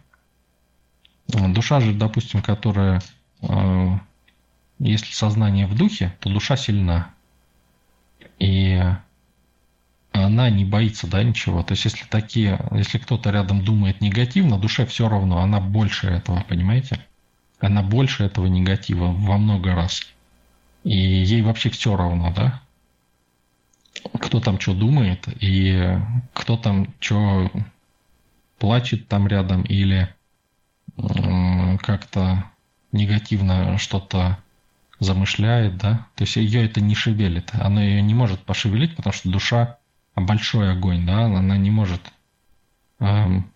Э, 1.34 1.48
душа 1.48 1.80
же, 1.80 1.94
допустим, 1.94 2.42
которая, 2.42 3.02
э, 3.42 3.98
если 4.80 5.14
сознание 5.14 5.68
в 5.68 5.76
духе, 5.76 6.16
то 6.20 6.30
душа 6.30 6.58
сильна. 6.58 7.14
И 8.40 8.82
она 10.12 10.50
не 10.50 10.66
боится, 10.66 11.08
да, 11.08 11.24
ничего. 11.24 11.64
То 11.64 11.74
есть, 11.74 11.86
если 11.86 12.06
такие, 12.06 12.60
если 12.72 12.98
кто-то 12.98 13.30
рядом 13.32 13.64
думает 13.64 14.02
негативно, 14.02 14.58
душе 14.58 14.86
все 14.86 15.08
равно, 15.08 15.40
она 15.40 15.60
больше 15.60 16.08
этого, 16.08 16.44
понимаете? 16.48 17.06
Она 17.60 17.82
больше 17.82 18.24
этого 18.24 18.48
негатива 18.48 19.06
во 19.12 19.38
много 19.38 19.74
раз. 19.76 20.02
И 20.84 20.96
ей 20.96 21.42
вообще 21.42 21.70
все 21.70 21.96
равно, 21.96 22.34
да? 22.36 22.62
кто 24.20 24.40
там 24.40 24.60
что 24.60 24.74
думает 24.74 25.28
и 25.42 25.98
кто 26.34 26.58
там 26.58 26.88
что 27.00 27.52
плачет 28.58 29.08
там 29.08 29.28
рядом 29.28 29.64
или 29.64 30.14
как-то 30.98 32.46
негативно 32.92 33.78
что-то 33.78 34.38
замышляет, 35.00 35.78
да, 35.78 36.06
то 36.16 36.24
есть 36.24 36.36
ее 36.36 36.66
это 36.66 36.80
не 36.80 36.94
шевелит, 36.94 37.52
она 37.54 37.84
ее 37.84 38.02
не 38.02 38.14
может 38.14 38.42
пошевелить, 38.42 38.96
потому 38.96 39.14
что 39.14 39.30
душа 39.30 39.78
большой 40.16 40.72
огонь, 40.72 41.06
да, 41.06 41.26
она 41.26 41.58
не 41.58 41.72
может 41.72 42.02
эм, 43.00 43.52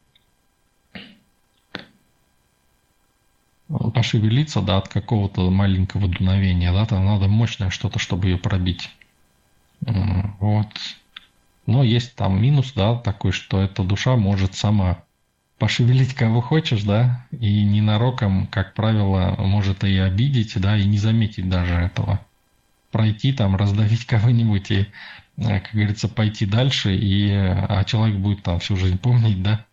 пошевелиться, 3.68 4.62
да, 4.62 4.78
от 4.78 4.88
какого-то 4.88 5.50
маленького 5.50 6.08
дуновения, 6.08 6.72
да, 6.72 6.86
там 6.86 7.06
надо 7.06 7.28
мощное 7.28 7.70
что-то, 7.70 8.00
чтобы 8.00 8.28
ее 8.28 8.38
пробить. 8.38 8.90
Вот. 9.82 10.68
Но 11.66 11.84
есть 11.84 12.16
там 12.16 12.42
минус, 12.42 12.74
да, 12.74 12.96
такой, 12.96 13.32
что 13.32 13.60
эта 13.62 13.84
душа 13.84 14.16
может 14.16 14.56
сама 14.56 15.04
пошевелить 15.58 16.14
кого 16.14 16.42
хочешь, 16.42 16.84
да, 16.84 17.26
и 17.32 17.64
ненароком, 17.64 18.48
как 18.48 18.74
правило, 18.74 19.36
может 19.40 19.84
и 19.84 19.98
обидеть, 19.98 20.60
да, 20.60 20.78
и 20.78 20.86
не 20.86 20.98
заметить 20.98 21.50
даже 21.50 21.74
этого. 21.74 22.20
Пройти 22.96 23.34
там, 23.34 23.58
раздавить 23.58 24.06
кого-нибудь 24.08 24.72
и, 24.72 24.88
э, 25.36 25.60
как 25.60 25.74
говорится, 25.74 26.08
пойти 26.08 26.46
дальше, 26.46 26.96
и, 26.96 27.30
а 27.30 27.84
человек 27.84 28.20
будет 28.20 28.42
там 28.42 28.60
всю 28.60 28.78
жизнь 28.78 28.98
помнить, 28.98 29.44
да, 29.44 29.66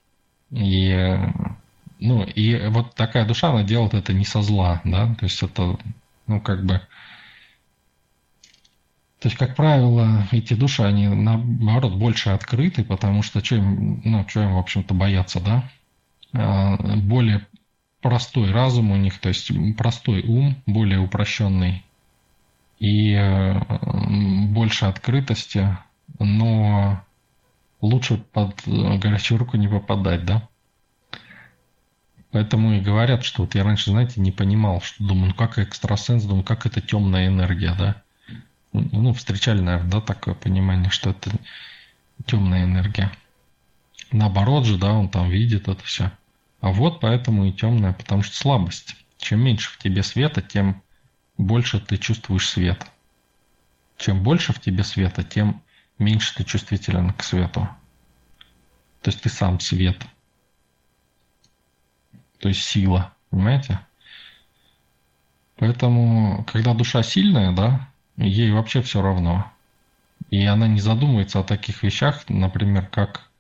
и, 0.51 0.89
э, 0.89 1.33
ну, 2.01 2.25
и 2.25 2.67
вот 2.67 2.97
такая 2.97 3.25
душа, 3.25 3.51
она 3.51 3.63
делает 3.63 3.95
это 3.95 4.13
не 4.13 4.25
со 4.25 4.43
зла, 4.43 4.81
да, 4.83 5.15
то 5.15 5.25
есть 5.25 5.41
это, 5.41 5.79
ну, 6.27 6.41
как 6.41 6.67
бы, 6.67 6.81
то 9.21 9.29
есть, 9.29 9.39
как 9.39 9.55
правило, 9.55 10.27
эти 10.33 10.55
души, 10.55 10.83
они 10.83 11.07
наоборот 11.07 11.95
больше 11.95 12.31
открыты, 12.31 12.83
потому 12.83 13.23
что 13.23 13.45
что 13.45 13.55
им, 13.55 14.03
ну, 14.05 14.29
что 14.29 14.43
им, 14.43 14.55
в 14.55 14.59
общем-то, 14.59 14.95
бояться, 14.95 15.39
да? 15.39 15.71
А, 16.33 16.77
более 16.97 17.47
простой 18.01 18.51
разум 18.51 18.91
у 18.91 18.97
них, 18.97 19.21
то 19.21 19.29
есть 19.29 19.53
простой 19.77 20.25
ум, 20.25 20.57
более 20.67 20.99
упрощенный 20.99 21.85
и 22.83 23.15
э, 23.15 23.61
больше 24.49 24.87
открытости, 24.87 25.79
но 26.19 27.01
лучше 27.81 28.17
под 28.17 28.61
горячую 28.67 29.39
руку 29.39 29.57
не 29.57 29.69
попадать, 29.69 30.25
да? 30.25 30.49
Поэтому 32.33 32.73
и 32.73 32.81
говорят, 32.81 33.23
что 33.23 33.43
вот 33.43 33.55
я 33.55 33.63
раньше, 33.63 33.93
знаете, 33.93 34.21
не 34.21 34.33
понимал, 34.33 34.81
что 34.81 35.05
думаю, 35.05 35.29
ну 35.29 35.35
как 35.35 35.59
экстрасенс, 35.59 36.25
думаю, 36.25 36.43
как 36.43 36.67
это 36.67 36.81
темная 36.81 37.29
энергия, 37.29 37.73
да? 37.79 38.03
ну, 38.73 39.13
встречали, 39.13 39.61
наверное, 39.61 39.91
да, 39.91 40.01
такое 40.01 40.35
понимание, 40.35 40.91
что 40.91 41.11
это 41.11 41.31
темная 42.27 42.65
энергия. 42.65 43.13
Наоборот 44.11 44.67
же, 44.67 44.77
да, 44.77 44.93
он 44.93 45.09
там 45.09 45.31
видит 45.31 45.69
это 45.69 45.85
все. 45.85 46.11
А 46.61 46.73
вот 46.73 46.99
поэтому 46.99 47.45
и 47.45 47.53
темная, 47.53 47.93
потому 47.93 48.23
что 48.23 48.35
слабость. 48.35 48.97
Чем 49.19 49.45
меньше 49.45 49.71
в 49.71 49.79
тебе 49.79 50.03
света, 50.03 50.43
тем 50.43 50.83
больше 51.39 51.81
ты 51.81 51.97
чувствуешь 51.97 52.49
свет. 52.49 52.87
Чем 53.97 54.23
больше 54.23 54.53
в 54.53 54.61
тебе 54.61 54.85
света, 54.85 55.23
тем 55.23 55.63
меньше 55.99 56.35
ты 56.35 56.45
чувствителен 56.45 57.13
к 57.13 57.23
свету. 57.23 57.69
То 59.01 59.11
есть 59.11 59.23
ты 59.23 59.29
сам 59.29 59.61
свет. 59.61 60.01
То 62.39 62.49
есть 62.49 62.63
сила, 62.65 63.15
понимаете? 63.31 63.81
Поэтому, 65.57 66.45
когда 66.45 66.75
душа 66.75 67.03
сильная, 67.03 67.53
да, 67.53 67.89
ей 68.17 68.51
вообще 68.51 68.83
все 68.83 69.01
равно. 69.01 69.51
И 70.31 70.45
она 70.45 70.67
не 70.67 70.81
задумывается 70.81 71.41
о 71.41 71.45
таких 71.45 71.83
вещах, 71.83 72.25
например, 72.29 72.87
как 72.87 73.31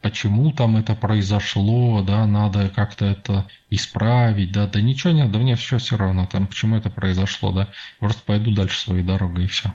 почему 0.00 0.52
там 0.52 0.76
это 0.76 0.94
произошло, 0.94 2.02
да, 2.02 2.26
надо 2.26 2.68
как-то 2.68 3.04
это 3.04 3.46
исправить, 3.70 4.52
да, 4.52 4.66
да 4.66 4.80
ничего 4.80 5.12
нет, 5.12 5.30
да 5.32 5.38
мне 5.38 5.56
все 5.56 5.78
все 5.78 5.96
равно, 5.96 6.26
там, 6.26 6.46
почему 6.46 6.76
это 6.76 6.90
произошло, 6.90 7.52
да, 7.52 7.68
просто 7.98 8.22
пойду 8.24 8.52
дальше 8.52 8.78
своей 8.78 9.02
дорогой 9.02 9.44
и 9.44 9.48
все. 9.48 9.72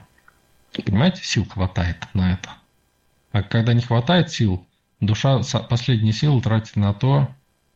Понимаете, 0.72 1.22
сил 1.22 1.46
хватает 1.46 2.06
на 2.14 2.32
это. 2.32 2.50
А 3.32 3.42
когда 3.42 3.74
не 3.74 3.80
хватает 3.80 4.30
сил, 4.30 4.66
душа 5.00 5.40
последние 5.68 6.12
силы 6.12 6.40
тратит 6.40 6.76
на 6.76 6.92
то, 6.94 7.28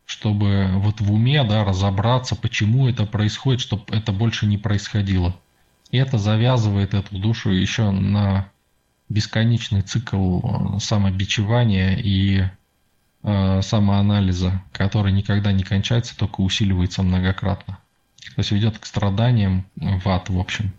чтобы 0.05 0.71
вот 0.77 1.01
в 1.01 1.13
уме, 1.13 1.45
да, 1.45 1.65
разобраться, 1.65 2.35
почему 2.35 2.89
это 2.89 3.05
происходит, 3.05 3.61
чтобы 3.61 3.85
это 3.95 4.11
больше 4.11 4.47
не 4.47 4.57
происходило. 4.57 5.37
И 5.91 5.99
это 5.99 6.19
завязывает 6.19 6.95
эту 6.95 7.19
душу 7.19 7.51
еще 7.51 7.91
на 7.91 8.51
бесконечный 9.09 9.83
цикл 9.83 10.41
э, 10.41 10.79
самобичевания 10.81 11.97
и 11.97 12.45
э, 13.23 13.63
самоанализа, 13.63 14.63
который 14.73 15.13
никогда 15.13 15.53
не 15.53 15.65
кончается, 15.65 16.17
только 16.17 16.41
усиливается 16.41 17.03
многократно. 17.03 17.79
То 18.35 18.41
есть 18.41 18.51
ведет 18.51 18.79
к 18.79 18.87
страданиям 18.87 19.67
в 19.77 20.09
ад, 20.09 20.29
в 20.29 20.39
общем. 20.39 20.73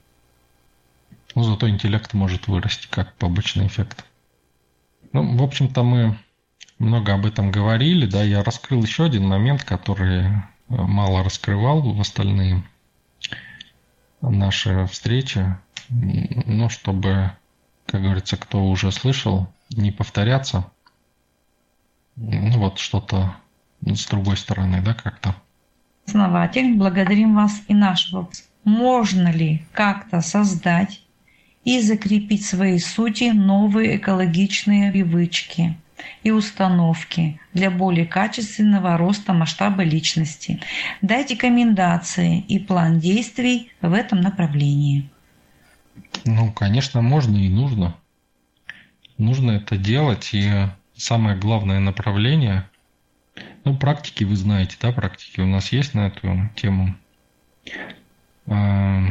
Но 1.36 1.44
зато 1.44 1.70
интеллект 1.70 2.14
может 2.14 2.48
вырасти 2.48 2.88
как 2.90 3.16
побочный 3.16 3.68
эффект. 3.68 4.06
Ну, 5.14 5.38
в 5.38 5.44
общем-то, 5.44 5.84
мы 5.84 6.18
много 6.78 7.14
об 7.14 7.26
этом 7.26 7.52
говорили, 7.52 8.06
да, 8.06 8.24
я 8.24 8.44
раскрыл 8.44 8.82
еще 8.84 9.06
один 9.06 9.28
момент, 9.28 9.64
который 9.64 10.26
э, 10.26 10.32
мало 10.68 11.24
раскрывал 11.24 11.82
в 11.82 12.00
остальные 12.00 12.64
наши 14.22 14.86
встречи, 14.88 15.58
ну, 15.90 16.70
чтобы, 16.70 17.32
как 17.90 18.02
говорится, 18.02 18.38
кто 18.38 18.66
уже 18.66 18.92
слышал, 18.92 19.48
не 19.70 19.92
повторяться. 19.92 20.66
Ну, 22.16 22.60
вот 22.60 22.80
что-то 22.80 23.36
с 23.82 24.06
другой 24.08 24.38
стороны, 24.38 24.82
да, 24.82 24.94
как-то. 24.94 25.36
Основатель, 26.06 26.76
благодарим 26.76 27.36
вас 27.36 27.62
и 27.68 27.74
наш 27.74 28.12
вопрос. 28.12 28.44
Можно 28.64 29.32
ли 29.32 29.66
как-то 29.74 30.22
создать 30.22 31.02
и 31.64 31.82
закрепить 31.82 32.44
в 32.44 32.50
своей 32.50 32.80
сути 32.80 33.32
новые 33.32 33.98
экологичные 33.98 34.92
привычки– 34.92 35.78
и 36.24 36.32
установки 36.32 37.40
для 37.54 37.72
более 37.72 38.06
качественного 38.06 38.98
роста 38.98 39.34
масштаба 39.34 39.84
личности. 39.84 40.60
Дайте 41.02 41.36
рекомендации 41.36 42.40
и 42.40 42.60
план 42.60 43.00
действий 43.00 43.72
в 43.82 43.94
этом 43.94 44.22
направлении. 44.22 45.10
Ну, 46.26 46.52
конечно, 46.52 47.02
можно 47.02 47.38
и 47.38 47.50
нужно. 47.50 47.96
Нужно 49.18 49.52
это 49.52 49.78
делать, 49.78 50.30
и 50.34 50.68
самое 50.96 51.38
главное 51.38 51.80
направление, 51.80 52.70
ну, 53.66 53.78
практики 53.78 54.24
вы 54.24 54.36
знаете, 54.36 54.78
да, 54.82 54.92
практики 54.92 55.42
у 55.42 55.46
нас 55.46 55.72
есть 55.72 55.94
на 55.94 56.08
эту 56.08 56.50
тему. 56.56 56.96
А, 58.48 59.06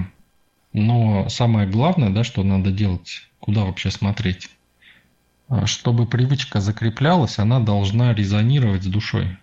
но 0.72 1.28
самое 1.28 1.68
главное, 1.68 2.10
да, 2.10 2.24
что 2.24 2.42
надо 2.42 2.70
делать, 2.70 3.28
куда 3.40 3.64
вообще 3.64 3.90
смотреть, 3.90 4.50
а, 5.48 5.66
чтобы 5.66 6.06
привычка 6.06 6.60
закреплялась, 6.60 7.38
она 7.38 7.60
должна 7.60 8.14
резонировать 8.14 8.84
с 8.84 8.86
душой. 8.86 9.36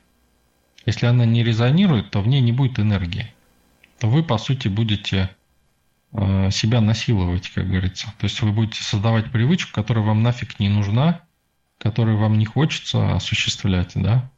Если 0.85 1.07
она 1.07 1.25
не 1.25 1.43
резонирует, 1.43 2.11
то 2.11 2.21
в 2.21 2.27
ней 2.27 2.41
не 2.41 2.51
будет 2.51 2.79
энергии. 2.79 3.33
То 3.99 4.07
вы, 4.07 4.23
по 4.23 4.37
сути, 4.37 4.67
будете 4.67 5.34
себя 6.51 6.79
насиловать, 6.79 7.49
как 7.49 7.67
говорится. 7.67 8.07
То 8.19 8.25
есть 8.25 8.41
вы 8.41 8.51
будете 8.51 8.81
создавать 8.83 9.31
привычку, 9.31 9.73
которая 9.73 10.05
вам 10.05 10.23
нафиг 10.23 10.59
не 10.59 10.69
нужна, 10.69 11.21
которую 11.77 12.17
вам 12.17 12.37
не 12.37 12.45
хочется 12.45 13.15
осуществлять, 13.15 13.91
да? 13.95 14.31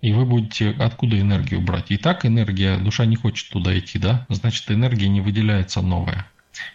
И 0.00 0.12
вы 0.12 0.26
будете 0.26 0.70
откуда 0.70 1.18
энергию 1.18 1.60
брать? 1.60 1.90
И 1.90 1.96
так 1.96 2.26
энергия, 2.26 2.76
душа 2.76 3.06
не 3.06 3.16
хочет 3.16 3.50
туда 3.50 3.78
идти, 3.78 3.98
да? 3.98 4.26
Значит, 4.28 4.70
энергия 4.70 5.08
не 5.08 5.20
выделяется 5.20 5.80
новая. 5.80 6.26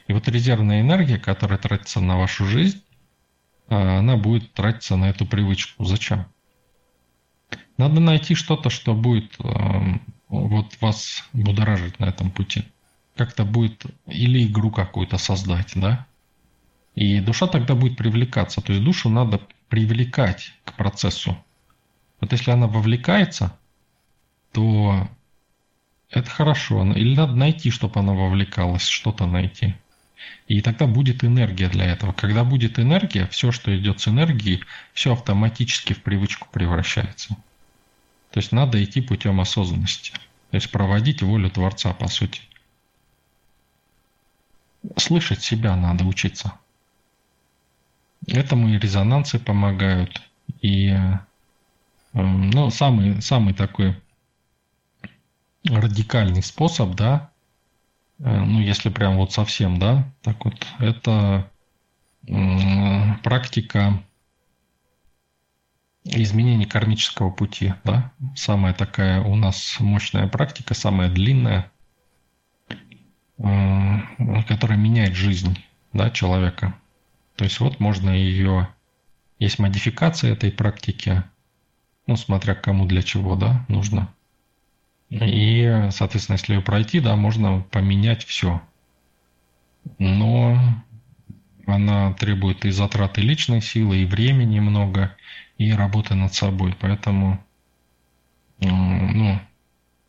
И 0.07 0.13
вот 0.13 0.27
резервная 0.27 0.81
энергия, 0.81 1.17
которая 1.17 1.59
тратится 1.59 1.99
на 1.99 2.17
вашу 2.17 2.45
жизнь, 2.45 2.81
а 3.67 3.99
она 3.99 4.17
будет 4.17 4.53
тратиться 4.53 4.95
на 4.95 5.09
эту 5.09 5.25
привычку. 5.25 5.85
Зачем? 5.85 6.25
Надо 7.77 7.99
найти 7.99 8.35
что-то, 8.35 8.69
что 8.69 8.93
будет 8.93 9.33
эм, 9.39 10.01
вот 10.27 10.79
вас 10.81 11.23
будоражить 11.33 11.99
на 11.99 12.05
этом 12.05 12.31
пути. 12.31 12.65
Как-то 13.15 13.43
будет 13.43 13.85
или 14.07 14.45
игру 14.45 14.71
какую-то 14.71 15.17
создать, 15.17 15.71
да? 15.75 16.07
И 16.95 17.19
душа 17.19 17.47
тогда 17.47 17.75
будет 17.75 17.97
привлекаться. 17.97 18.61
То 18.61 18.73
есть 18.73 18.83
душу 18.83 19.09
надо 19.09 19.41
привлекать 19.69 20.53
к 20.65 20.73
процессу. 20.75 21.37
Вот 22.19 22.31
если 22.31 22.51
она 22.51 22.67
вовлекается, 22.67 23.57
то 24.51 25.09
это 26.09 26.29
хорошо. 26.29 26.85
Или 26.93 27.15
надо 27.15 27.35
найти, 27.35 27.71
чтобы 27.71 27.99
она 27.99 28.13
вовлекалась, 28.13 28.85
что-то 28.85 29.25
найти. 29.25 29.75
И 30.47 30.61
тогда 30.61 30.85
будет 30.85 31.23
энергия 31.23 31.69
для 31.69 31.85
этого. 31.85 32.11
Когда 32.13 32.43
будет 32.43 32.77
энергия, 32.77 33.27
все, 33.27 33.51
что 33.51 33.75
идет 33.75 34.01
с 34.01 34.07
энергией, 34.07 34.63
все 34.93 35.13
автоматически 35.13 35.93
в 35.93 36.03
привычку 36.03 36.47
превращается. 36.51 37.35
То 38.31 38.39
есть 38.39 38.51
надо 38.51 38.83
идти 38.83 39.01
путем 39.01 39.41
осознанности. 39.41 40.11
То 40.51 40.57
есть 40.57 40.69
проводить 40.69 41.21
волю 41.21 41.49
Творца, 41.49 41.93
по 41.93 42.07
сути. 42.07 42.41
Слышать 44.97 45.41
себя 45.41 45.75
надо 45.75 46.05
учиться. 46.05 46.53
Этому 48.27 48.69
и 48.69 48.77
резонансы 48.77 49.39
помогают. 49.39 50.21
И 50.61 50.89
эм, 52.13 52.49
ну, 52.49 52.69
самый, 52.69 53.21
самый 53.21 53.53
такой 53.53 53.99
радикальный 55.65 56.43
способ, 56.43 56.95
да, 56.95 57.31
Э, 58.23 58.39
ну, 58.39 58.59
если 58.59 58.89
прям 58.89 59.17
вот 59.17 59.31
совсем, 59.33 59.79
да, 59.79 60.11
так 60.21 60.45
вот, 60.45 60.65
это 60.79 61.49
практика 63.23 64.03
изменение 66.03 66.67
кармического 66.67 67.31
пути, 67.31 67.73
да, 67.83 68.11
самая 68.35 68.75
такая 68.75 69.21
у 69.21 69.35
нас 69.35 69.77
мощная 69.79 70.27
практика, 70.27 70.75
самая 70.75 71.09
длинная, 71.09 71.71
которая 73.41 74.77
меняет 74.77 75.15
жизнь, 75.15 75.57
да, 75.93 76.09
человека. 76.09 76.75
То 77.35 77.45
есть 77.45 77.59
вот 77.59 77.79
можно 77.79 78.09
ее, 78.09 78.67
есть 79.39 79.59
модификация 79.59 80.33
этой 80.33 80.51
практики, 80.51 81.23
ну, 82.07 82.15
смотря 82.15 82.55
кому 82.55 82.85
для 82.85 83.01
чего, 83.01 83.35
да, 83.35 83.65
нужно. 83.67 84.13
И, 85.09 85.89
соответственно, 85.91 86.35
если 86.35 86.53
ее 86.53 86.61
пройти, 86.61 86.99
да, 86.99 87.15
можно 87.15 87.61
поменять 87.71 88.23
все. 88.23 88.61
Но 89.97 90.57
она 91.65 92.13
требует 92.13 92.65
и 92.65 92.71
затраты 92.71 93.21
личной 93.21 93.61
силы, 93.61 93.97
и 93.97 94.05
времени 94.05 94.59
много, 94.59 95.15
и 95.57 95.71
работы 95.71 96.15
над 96.15 96.33
собой. 96.33 96.75
Поэтому 96.79 97.43
ну, 98.59 99.39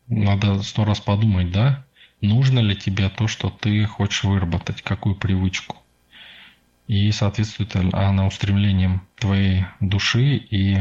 надо 0.09 0.62
сто 0.62 0.85
раз 0.85 1.01
подумать, 1.01 1.51
да, 1.51 1.85
нужно 2.22 2.61
ли 2.61 2.76
тебе 2.76 3.08
то, 3.08 3.28
что 3.28 3.50
ты 3.50 3.85
хочешь 3.85 4.24
выработать, 4.24 4.82
какую 4.82 5.16
привычку. 5.16 5.76
И 6.87 7.11
соответствует 7.12 7.76
она 7.76 8.26
устремлениям 8.26 9.06
твоей 9.16 9.66
души 9.80 10.37
и 10.37 10.78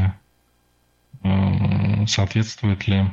соответствует 2.06 2.86
ли 2.88 3.06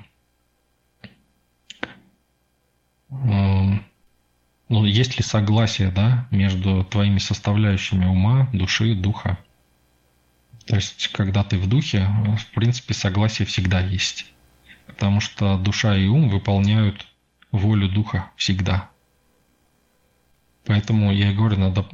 ну, 4.70 4.86
есть 4.86 5.18
ли 5.18 5.24
согласие, 5.24 5.90
да, 5.90 6.28
между 6.30 6.84
твоими 6.84 7.18
составляющими 7.18 8.06
ума, 8.06 8.48
души, 8.54 8.94
духа? 8.94 9.40
То 10.68 10.76
есть, 10.76 11.08
когда 11.12 11.44
ты 11.44 11.58
в 11.58 11.68
духе, 11.68 12.08
в 12.38 12.54
принципе, 12.54 12.94
согласие 12.94 13.48
всегда 13.48 13.80
есть. 13.80 14.32
Потому 14.86 15.20
что 15.22 15.58
душа 15.58 15.98
и 15.98 16.06
ум 16.06 16.30
выполняют 16.30 17.08
волю 17.52 17.90
духа 17.90 18.32
всегда. 18.36 18.90
Поэтому 20.66 21.12
я 21.12 21.32
и 21.32 21.36
говорю, 21.36 21.58
надо 21.58 21.88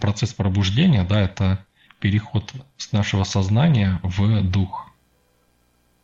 процесс 0.00 0.34
пробуждения, 0.34 1.04
да, 1.04 1.20
это 1.20 1.64
переход 1.98 2.52
с 2.76 2.92
нашего 2.92 3.24
сознания 3.24 3.98
в 4.02 4.42
дух. 4.42 4.90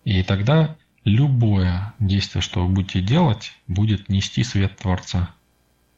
И 0.05 0.23
тогда 0.23 0.77
любое 1.05 1.95
действие, 1.99 2.43
что 2.43 2.67
вы 2.67 2.73
будете 2.73 3.01
делать, 3.01 3.53
будет 3.67 4.09
нести 4.09 4.43
свет 4.43 4.77
Творца. 4.77 5.31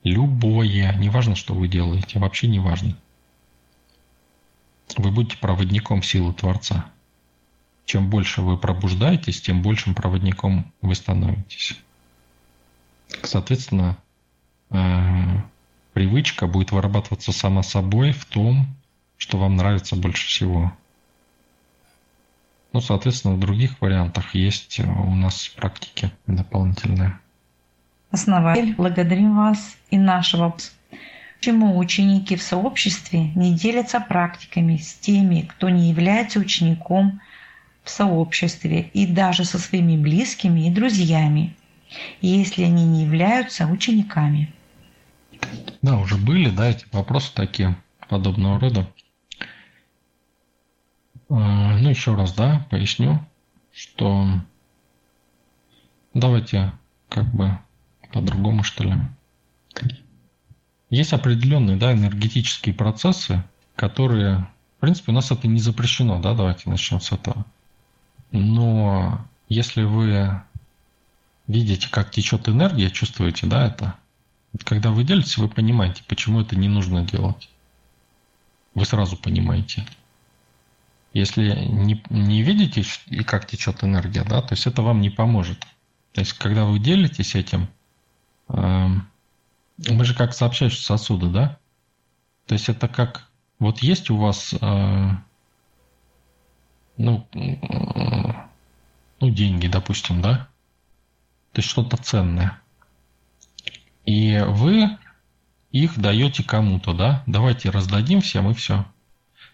Любое, 0.05 0.95
неважно, 0.97 1.37
что 1.37 1.55
вы 1.55 1.69
делаете, 1.69 2.19
вообще 2.19 2.49
не 2.49 2.59
важно. 2.59 2.97
Вы 4.97 5.11
будете 5.13 5.39
проводником 5.39 6.03
силы 6.03 6.35
Творца. 6.35 6.87
Чем 7.85 8.11
больше 8.11 8.43
вы 8.43 8.59
пробуждаетесь, 8.59 9.41
тем 9.41 9.63
большим 9.63 9.95
проводником 9.95 10.73
вы 10.83 10.95
становитесь. 10.95 11.79
Соответственно, 13.23 13.97
э, 14.71 14.77
привычка 15.93 16.47
будет 16.47 16.73
вырабатываться 16.73 17.33
сама 17.33 17.63
собой 17.63 18.13
в 18.13 18.25
том, 18.25 18.67
что 19.17 19.39
вам 19.39 19.57
нравится 19.57 19.97
больше 19.97 20.27
всего. 20.27 20.73
Ну, 22.73 22.81
соответственно, 22.81 23.35
в 23.35 23.41
других 23.41 23.81
вариантах 23.81 24.35
есть 24.35 24.81
у 24.81 25.15
нас 25.15 25.49
практики 25.49 26.11
дополнительные. 26.27 27.19
Основатель, 28.11 28.75
благодарим 28.75 29.37
вас 29.37 29.77
и 29.91 29.99
нашего. 29.99 30.57
Почему 31.39 31.77
ученики 31.77 32.37
в 32.37 32.43
сообществе 32.43 33.33
не 33.35 33.55
делятся 33.55 34.01
практиками 34.01 34.77
с 34.77 34.95
теми, 34.95 35.43
кто 35.43 35.69
не 35.69 35.91
является 35.91 36.39
учеником 36.39 37.21
в 37.83 37.91
сообществе 37.91 38.91
и 38.93 39.07
даже 39.07 39.45
со 39.45 39.59
своими 39.59 39.97
близкими 39.97 40.69
и 40.69 40.71
друзьями, 40.71 41.57
если 42.21 42.63
они 42.63 42.85
не 42.85 43.05
являются 43.05 43.67
учениками? 43.67 44.53
Да, 45.83 45.99
уже 45.99 46.17
были, 46.17 46.51
да, 46.51 46.71
эти 46.71 46.87
вопросы 46.93 47.33
такие 47.35 47.77
подобного 48.09 48.61
рода. 48.61 48.89
А, 51.29 51.79
ну, 51.79 51.89
еще 51.89 52.15
раз, 52.15 52.35
да, 52.35 52.67
поясню, 52.71 53.21
что 53.73 54.27
давайте 56.15 56.73
как 57.09 57.33
бы 57.35 57.59
по-другому, 58.13 58.63
что 58.63 58.85
ли. 58.85 58.95
Есть 60.91 61.15
определенные 61.15 61.79
да, 61.79 61.93
энергетические 61.93 62.75
процессы, 62.75 63.43
которые, 63.77 64.47
в 64.77 64.81
принципе, 64.81 65.11
у 65.11 65.15
нас 65.15 65.31
это 65.31 65.49
не 65.49 65.59
запрещено, 65.59 66.21
да, 66.21 66.35
давайте 66.35 66.69
начнем 66.69 67.01
с 67.01 67.13
этого. 67.13 67.47
Но 68.31 69.27
если 69.49 69.83
вы 69.85 70.43
видите, 71.53 71.89
как 71.91 72.11
течет 72.11 72.49
энергия, 72.49 72.91
чувствуете, 72.91 73.47
да, 73.47 73.67
это, 73.67 73.97
когда 74.65 74.91
вы 74.91 75.05
делитесь, 75.05 75.39
вы 75.39 75.49
понимаете, 75.49 76.03
почему 76.09 76.41
это 76.41 76.57
не 76.57 76.69
нужно 76.69 77.03
делать. 77.03 77.49
Вы 78.75 78.85
сразу 78.85 79.17
понимаете. 79.17 79.87
Если 81.13 81.53
не, 81.67 82.03
не 82.09 82.43
видите, 82.43 82.85
как 83.25 83.47
течет 83.47 83.85
энергия, 83.85 84.25
да, 84.25 84.41
то 84.41 84.55
есть 84.55 84.67
это 84.67 84.83
вам 84.83 85.01
не 85.01 85.11
поможет. 85.11 85.61
То 86.13 86.21
есть, 86.21 86.33
когда 86.35 86.65
вы 86.65 86.79
делитесь 86.79 87.35
этим, 87.35 87.69
Эм, 88.53 89.09
мы 89.79 90.05
же 90.05 90.15
как 90.15 90.35
сообщающие 90.35 90.83
сосуды, 90.83 91.29
да? 91.29 91.59
То 92.47 92.55
есть 92.55 92.69
это 92.69 92.89
как... 92.89 93.29
Вот 93.59 93.79
есть 93.79 94.11
у 94.11 94.17
вас, 94.17 94.55
э, 94.61 95.11
ну, 96.97 97.27
э, 97.33 98.33
ну, 99.21 99.31
деньги, 99.31 99.69
допустим, 99.69 100.21
да? 100.21 100.49
То 101.53 101.61
есть 101.61 101.69
что-то 101.69 101.97
ценное. 101.97 102.59
И 104.05 104.39
вы 104.47 104.99
их 105.71 105.99
даете 105.99 106.43
кому-то, 106.43 106.93
да? 106.93 107.23
Давайте 107.27 107.71
раздадим 107.71 108.21
всем 108.21 108.51
и 108.51 108.55
все. 108.55 108.87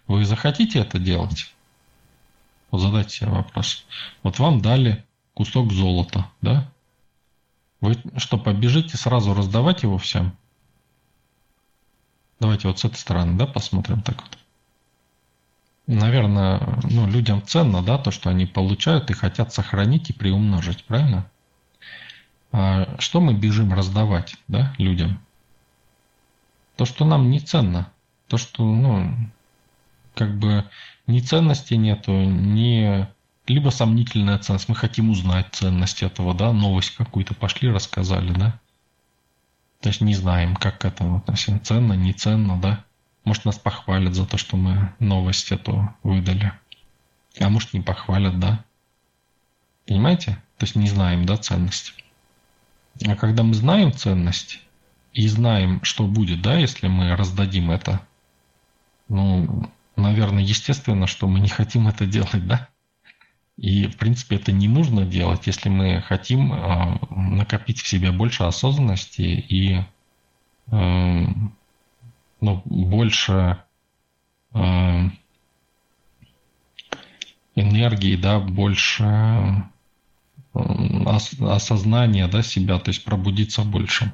Вы 0.07 0.25
захотите 0.25 0.81
это 0.81 0.99
делать? 0.99 1.55
Вот 2.71 2.81
задайте 2.81 3.11
себе 3.11 3.31
вопрос. 3.31 3.85
Вот 4.23 4.39
вам 4.39 4.61
дали 4.61 5.05
кусок 5.35 5.73
золота, 5.73 6.31
да? 6.41 6.71
Вы 7.81 7.97
что, 8.17 8.39
побежите 8.39 8.97
сразу 8.97 9.35
раздавать 9.35 9.83
его 9.83 9.99
всем? 9.99 10.37
Давайте 12.41 12.69
вот 12.69 12.79
с 12.79 12.85
этой 12.85 12.97
стороны, 12.97 13.37
да, 13.37 13.47
посмотрим 13.47 14.03
так 14.03 14.23
вот. 14.23 14.39
Наверное, 15.87 16.81
ну, 16.85 17.07
людям 17.07 17.43
ценно, 17.43 17.83
да, 17.83 17.99
то, 17.99 18.11
что 18.11 18.31
они 18.31 18.47
получают 18.47 19.11
и 19.11 19.15
хотят 19.15 19.55
сохранить 19.55 20.11
и 20.11 20.13
приумножить, 20.13 20.85
правильно? 20.85 21.31
А 22.51 22.97
что 22.99 23.21
мы 23.21 23.35
бежим 23.35 23.73
раздавать, 23.73 24.37
да, 24.49 24.75
людям? 24.79 25.21
То, 26.77 26.85
что 26.85 27.05
нам 27.05 27.31
не 27.31 27.41
ценно. 27.41 27.91
То, 28.29 28.37
что, 28.39 28.65
ну, 28.65 29.15
как 30.15 30.39
бы 30.39 30.65
ни 31.07 31.21
ценности 31.21 31.75
нету, 31.75 32.13
ни 32.13 33.07
либо 33.49 33.71
сомнительная 33.71 34.39
ценность. 34.39 34.69
Мы 34.69 34.75
хотим 34.75 35.11
узнать 35.11 35.49
ценность 35.53 36.03
этого, 36.03 36.35
да, 36.35 36.53
новость 36.53 36.95
какую-то 36.97 37.35
пошли, 37.35 37.71
рассказали, 37.71 38.33
да. 38.33 38.59
То 39.81 39.89
есть 39.89 40.01
не 40.01 40.15
знаем, 40.15 40.57
как 40.57 40.79
к 40.79 40.85
этому 40.85 41.19
относиться. 41.19 41.65
Ценно, 41.65 41.95
не 41.95 42.13
ценно, 42.13 42.61
да. 42.61 42.85
Может, 43.25 43.45
нас 43.45 43.59
похвалят 43.59 44.15
за 44.15 44.27
то, 44.27 44.37
что 44.37 44.57
мы 44.57 44.93
новость 44.99 45.53
эту 45.53 45.95
выдали. 46.03 46.53
А 47.41 47.49
может, 47.49 47.73
не 47.73 47.81
похвалят, 47.81 48.39
да. 48.39 48.65
Понимаете? 49.87 50.43
То 50.59 50.65
есть 50.65 50.77
не 50.77 50.89
знаем, 50.89 51.25
да, 51.25 51.37
ценность. 51.37 51.95
А 53.07 53.17
когда 53.17 53.43
мы 53.43 53.55
знаем 53.55 53.93
ценность 53.93 54.61
и 55.13 55.27
знаем, 55.29 55.83
что 55.83 56.07
будет, 56.07 56.43
да, 56.43 56.57
если 56.57 56.89
мы 56.89 57.15
раздадим 57.17 57.71
это, 57.71 58.01
ну, 59.09 59.71
наверное, 59.97 60.43
естественно, 60.43 61.07
что 61.07 61.29
мы 61.29 61.41
не 61.41 61.49
хотим 61.49 61.89
это 61.89 62.07
делать, 62.07 62.47
да? 62.47 62.69
И, 63.57 63.87
в 63.89 63.97
принципе, 63.97 64.37
это 64.37 64.53
не 64.53 64.69
нужно 64.69 65.05
делать, 65.05 65.47
если 65.47 65.69
мы 65.69 66.01
хотим 66.01 66.53
э, 66.53 66.99
накопить 67.11 67.81
в 67.81 67.89
себе 67.89 68.13
больше 68.13 68.45
осознанности 68.45 69.23
и 69.23 69.83
э, 70.71 71.27
ну, 72.41 72.63
больше 72.65 73.59
э, 74.55 75.11
энергии, 77.57 78.15
да, 78.15 78.39
больше 78.39 79.69
осознания 81.41 82.27
да, 82.29 82.43
себя, 82.43 82.79
то 82.79 82.91
есть 82.91 83.05
пробудиться 83.05 83.63
больше. 83.63 84.13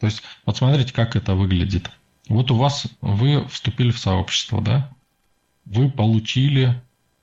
То 0.00 0.06
есть, 0.06 0.22
вот 0.46 0.56
смотрите, 0.56 0.92
как 0.92 1.16
это 1.16 1.34
выглядит. 1.34 1.90
Вот 2.28 2.50
у 2.50 2.56
вас, 2.56 2.86
вы 3.00 3.46
вступили 3.48 3.90
в 3.90 3.98
сообщество, 3.98 4.60
да? 4.60 4.90
Вы 5.64 5.90
получили 5.90 6.80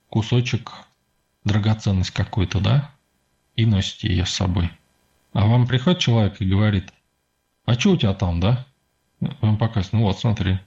кусочек 0.10 0.74
драгоценность 1.44 2.12
какую-то, 2.12 2.60
да, 2.60 2.92
и 3.56 3.66
носите 3.66 4.10
ее 4.10 4.26
с 4.26 4.32
собой. 4.32 4.72
А 5.34 5.46
вам 5.46 5.68
приходит 5.68 6.00
человек 6.00 6.42
и 6.42 6.46
говорит, 6.46 6.94
а 7.66 7.74
что 7.74 7.92
у 7.92 7.98
тебя 7.98 8.14
там, 8.14 8.40
да? 8.40 8.66
Вам 9.20 9.58
показывает, 9.58 9.94
ну 9.94 10.04
вот, 10.04 10.20
смотри. 10.20 10.60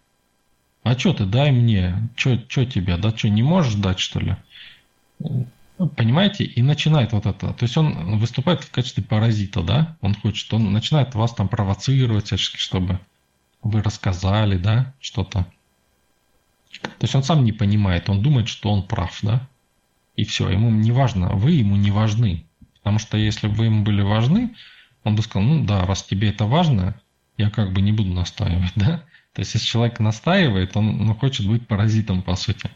А 0.83 0.99
что 0.99 1.13
ты, 1.13 1.25
дай 1.25 1.53
мне, 1.53 2.09
что 2.17 2.65
тебе, 2.65 2.97
да 2.97 3.17
что, 3.17 3.29
не 3.29 3.43
можешь 3.43 3.75
дать, 3.75 3.99
что 3.99 4.21
ли? 4.21 4.37
Понимаете? 5.97 6.45
И 6.45 6.63
начинает 6.63 7.13
вот 7.13 7.27
это. 7.27 7.53
То 7.53 7.65
есть 7.65 7.77
он 7.77 8.19
выступает 8.19 8.63
в 8.63 8.71
качестве 8.71 9.03
паразита, 9.03 9.63
да? 9.63 9.97
Он 10.01 10.15
хочет, 10.15 10.53
он 10.53 10.73
начинает 10.73 11.15
вас 11.15 11.35
там 11.35 11.49
провоцировать, 11.49 12.39
чтобы 12.39 13.01
вы 13.63 13.83
рассказали, 13.83 14.57
да, 14.57 14.95
что-то. 15.01 15.47
То 16.81 17.05
есть 17.05 17.15
он 17.15 17.23
сам 17.23 17.45
не 17.45 17.53
понимает, 17.53 18.09
он 18.09 18.23
думает, 18.23 18.49
что 18.49 18.71
он 18.71 18.83
прав, 18.87 19.19
да? 19.23 19.49
И 20.17 20.25
все, 20.25 20.49
ему 20.51 20.71
не 20.71 20.93
важно, 20.93 21.31
вы 21.31 21.53
ему 21.53 21.77
не 21.77 21.91
важны. 21.91 22.45
Потому 22.79 22.99
что 22.99 23.17
если 23.17 23.49
бы 23.49 23.55
вы 23.55 23.65
ему 23.67 23.83
были 23.83 24.03
важны, 24.03 24.55
он 25.05 25.17
бы 25.17 25.23
сказал, 25.23 25.49
ну 25.49 25.65
да, 25.65 25.85
раз 25.85 26.03
тебе 26.03 26.31
это 26.31 26.45
важно, 26.47 27.01
я 27.39 27.51
как 27.51 27.73
бы 27.73 27.81
не 27.81 27.93
буду 27.93 28.13
настаивать, 28.13 28.73
да? 28.77 29.05
То 29.33 29.41
есть 29.41 29.55
если 29.55 29.67
человек 29.67 29.99
настаивает, 30.01 30.77
он 30.77 31.07
ну, 31.07 31.15
хочет 31.15 31.47
быть 31.47 31.67
паразитом, 31.67 32.23
по 32.23 32.35
сути. 32.35 32.71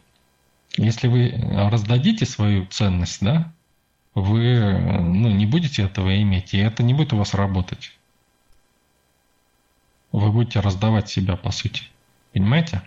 Если 0.77 1.09
вы 1.09 1.35
раздадите 1.71 2.27
свою 2.27 2.67
ценность, 2.67 3.23
да, 3.23 3.53
вы 4.15 4.79
ну, 5.01 5.31
не 5.31 5.47
будете 5.47 5.83
этого 5.83 6.21
иметь, 6.23 6.55
и 6.55 6.59
это 6.59 6.83
не 6.83 6.95
будет 6.95 7.13
у 7.13 7.19
вас 7.19 7.35
работать. 7.35 7.93
Вы 10.13 10.33
будете 10.33 10.61
раздавать 10.61 11.09
себя, 11.09 11.37
по 11.37 11.51
сути. 11.51 11.85
Понимаете? 12.33 12.83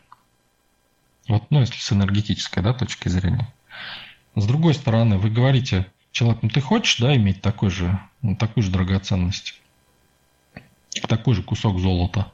Вот, 1.28 1.50
ну, 1.52 1.60
если 1.60 1.80
с 1.80 1.92
энергетической 1.92 2.64
да, 2.64 2.74
точки 2.74 3.10
зрения. 3.10 3.54
С 4.36 4.46
другой 4.46 4.74
стороны, 4.74 5.18
вы 5.18 5.30
говорите, 5.30 5.86
человек, 6.12 6.42
ну 6.42 6.50
ты 6.50 6.62
хочешь, 6.62 6.98
да, 6.98 7.16
иметь 7.16 7.42
такой 7.42 7.70
же, 7.70 8.00
ну, 8.22 8.36
такую 8.36 8.64
же 8.64 8.72
драгоценность, 8.72 9.60
такой 11.08 11.36
же 11.36 11.44
кусок 11.44 11.80
золота? 11.80 12.32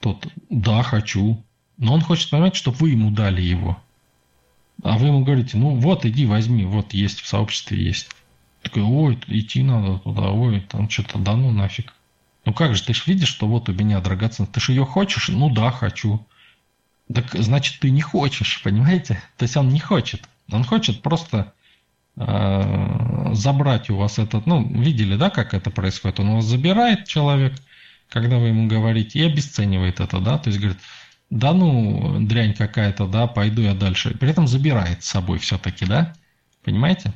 Тот, 0.00 0.26
да, 0.48 0.82
хочу. 0.82 1.42
Но 1.76 1.94
он 1.94 2.00
хочет 2.00 2.30
понимать, 2.30 2.56
что 2.56 2.70
вы 2.70 2.90
ему 2.90 3.10
дали 3.10 3.40
его. 3.40 3.80
А 4.82 4.98
вы 4.98 5.06
ему 5.06 5.24
говорите, 5.24 5.56
ну 5.56 5.76
вот, 5.76 6.04
иди 6.04 6.26
возьми, 6.26 6.64
вот 6.64 6.92
есть, 6.92 7.20
в 7.20 7.26
сообществе 7.26 7.82
есть. 7.82 8.08
Такой, 8.62 8.82
ой, 8.82 9.18
идти 9.28 9.62
надо 9.62 9.98
туда, 9.98 10.30
ой, 10.30 10.60
там 10.60 10.90
что-то, 10.90 11.18
да 11.18 11.36
ну 11.36 11.50
нафиг. 11.50 11.94
Ну 12.44 12.52
как 12.52 12.74
же, 12.74 12.82
ты 12.82 12.92
же 12.92 13.02
видишь, 13.06 13.28
что 13.28 13.46
вот 13.46 13.68
у 13.68 13.72
меня 13.72 14.00
драгоценность, 14.00 14.52
ты 14.52 14.60
же 14.60 14.72
ее 14.72 14.84
хочешь? 14.84 15.28
Ну 15.28 15.50
да, 15.50 15.70
хочу. 15.70 16.26
Так 17.12 17.32
значит, 17.34 17.78
ты 17.80 17.90
не 17.90 18.00
хочешь, 18.00 18.60
понимаете? 18.64 19.22
То 19.36 19.44
есть 19.44 19.56
он 19.56 19.68
не 19.68 19.80
хочет. 19.80 20.22
Он 20.50 20.64
хочет 20.64 21.00
просто 21.02 21.52
э, 22.16 23.30
забрать 23.32 23.88
у 23.88 23.96
вас 23.96 24.18
этот, 24.18 24.46
ну, 24.46 24.66
видели, 24.66 25.16
да, 25.16 25.30
как 25.30 25.54
это 25.54 25.70
происходит? 25.70 26.18
Он 26.18 26.28
у 26.30 26.34
вас 26.36 26.44
забирает 26.44 27.06
человек, 27.06 27.54
когда 28.08 28.38
вы 28.38 28.48
ему 28.48 28.66
говорите, 28.66 29.20
и 29.20 29.22
обесценивает 29.22 30.00
это, 30.00 30.18
да, 30.18 30.38
то 30.38 30.48
есть 30.50 30.58
говорит, 30.60 30.80
да 31.32 31.54
ну, 31.54 32.18
дрянь 32.20 32.52
какая-то, 32.52 33.06
да, 33.06 33.26
пойду 33.26 33.62
я 33.62 33.72
дальше. 33.72 34.14
При 34.18 34.28
этом 34.28 34.46
забирает 34.46 35.02
с 35.02 35.08
собой 35.08 35.38
все-таки, 35.38 35.86
да? 35.86 36.12
Понимаете? 36.62 37.14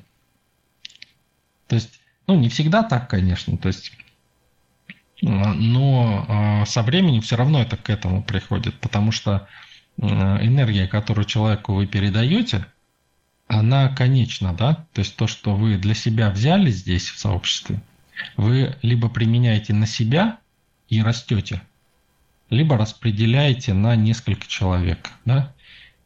То 1.69 1.77
есть, 1.77 2.01
ну, 2.27 2.35
не 2.35 2.49
всегда 2.49 2.83
так, 2.83 3.11
конечно, 3.11 3.59
то 3.59 3.69
есть, 3.69 3.93
но 5.21 6.25
а, 6.29 6.65
со 6.65 6.83
временем 6.83 7.21
все 7.21 7.37
равно 7.37 7.61
это 7.61 7.77
к 7.77 7.91
этому 7.91 8.23
приходит, 8.23 8.81
потому 8.81 9.13
что 9.13 9.49
энергия, 9.99 10.87
которую 10.87 11.27
человеку 11.27 11.75
вы 11.75 11.87
передаете, 11.87 12.65
она 13.49 13.91
конечна, 13.91 14.55
да? 14.55 14.87
То 14.95 15.01
есть 15.01 15.15
то, 15.17 15.27
что 15.27 15.55
вы 15.55 15.77
для 15.77 15.95
себя 15.95 16.31
взяли 16.31 16.71
здесь 16.71 17.11
в 17.11 17.19
сообществе, 17.19 17.83
вы 18.39 18.77
либо 18.81 19.11
применяете 19.11 19.75
на 19.75 19.87
себя 19.87 20.39
и 20.89 21.03
растете, 21.03 21.61
либо 22.51 22.77
распределяете 22.77 23.73
на 23.75 23.97
несколько 23.97 24.47
человек, 24.47 25.11
да, 25.25 25.55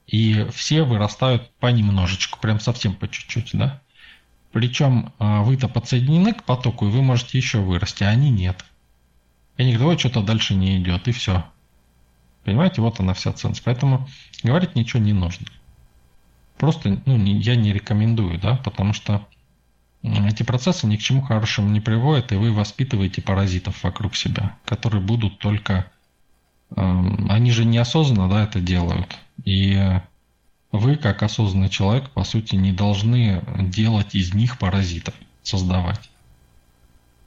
и 0.07 0.47
все 0.53 0.83
вырастают 0.83 1.51
понемножечку, 1.61 2.39
прям 2.41 2.59
совсем 2.61 2.95
по 2.95 3.09
чуть-чуть, 3.09 3.51
да. 3.53 3.81
Причем 4.53 5.13
а, 5.19 5.43
вы-то 5.43 5.69
подсоединены 5.69 6.35
к 6.35 6.43
потоку, 6.43 6.87
и 6.87 6.91
вы 6.91 7.03
можете 7.03 7.39
еще 7.39 7.61
вырасти, 7.61 8.03
а 8.03 8.09
они 8.09 8.31
нет. 8.31 8.65
И 9.57 9.63
они 9.63 9.99
что-то 9.99 10.23
дальше 10.23 10.55
не 10.55 10.79
идет, 10.79 11.07
и 11.07 11.13
все. 11.13 11.45
Понимаете, 12.45 12.81
вот 12.81 12.99
она 12.99 13.15
вся 13.15 13.33
ценность. 13.33 13.63
Поэтому 13.63 14.09
говорить 14.43 14.75
ничего 14.75 15.01
не 15.01 15.13
нужно. 15.13 15.47
Просто 16.57 17.01
ну, 17.07 17.17
не, 17.17 17.39
я 17.41 17.55
не 17.55 17.73
рекомендую, 17.73 18.39
да, 18.39 18.57
потому 18.57 18.93
что 18.93 19.29
эти 20.03 20.43
процессы 20.43 20.87
ни 20.87 20.97
к 20.97 21.01
чему 21.01 21.23
хорошему 21.23 21.69
не 21.69 21.81
приводят, 21.81 22.33
и 22.33 22.37
вы 22.37 22.53
воспитываете 22.53 23.23
паразитов 23.23 23.83
вокруг 23.85 24.17
себя, 24.17 24.57
которые 24.65 25.03
будут 25.03 25.39
только 25.39 25.91
они 26.77 27.51
же 27.51 27.65
неосознанно 27.65 28.29
да, 28.29 28.45
это 28.45 28.61
делают. 28.61 29.17
И 29.45 30.01
вы, 30.73 30.97
как 30.97 31.23
осознанный 31.23 31.69
человек, 31.69 32.11
по 32.11 32.25
сути, 32.25 32.55
не 32.55 32.73
должны 32.73 33.43
делать 33.59 34.15
из 34.15 34.35
них 34.35 34.59
паразитов, 34.59 35.15
создавать. 35.43 36.11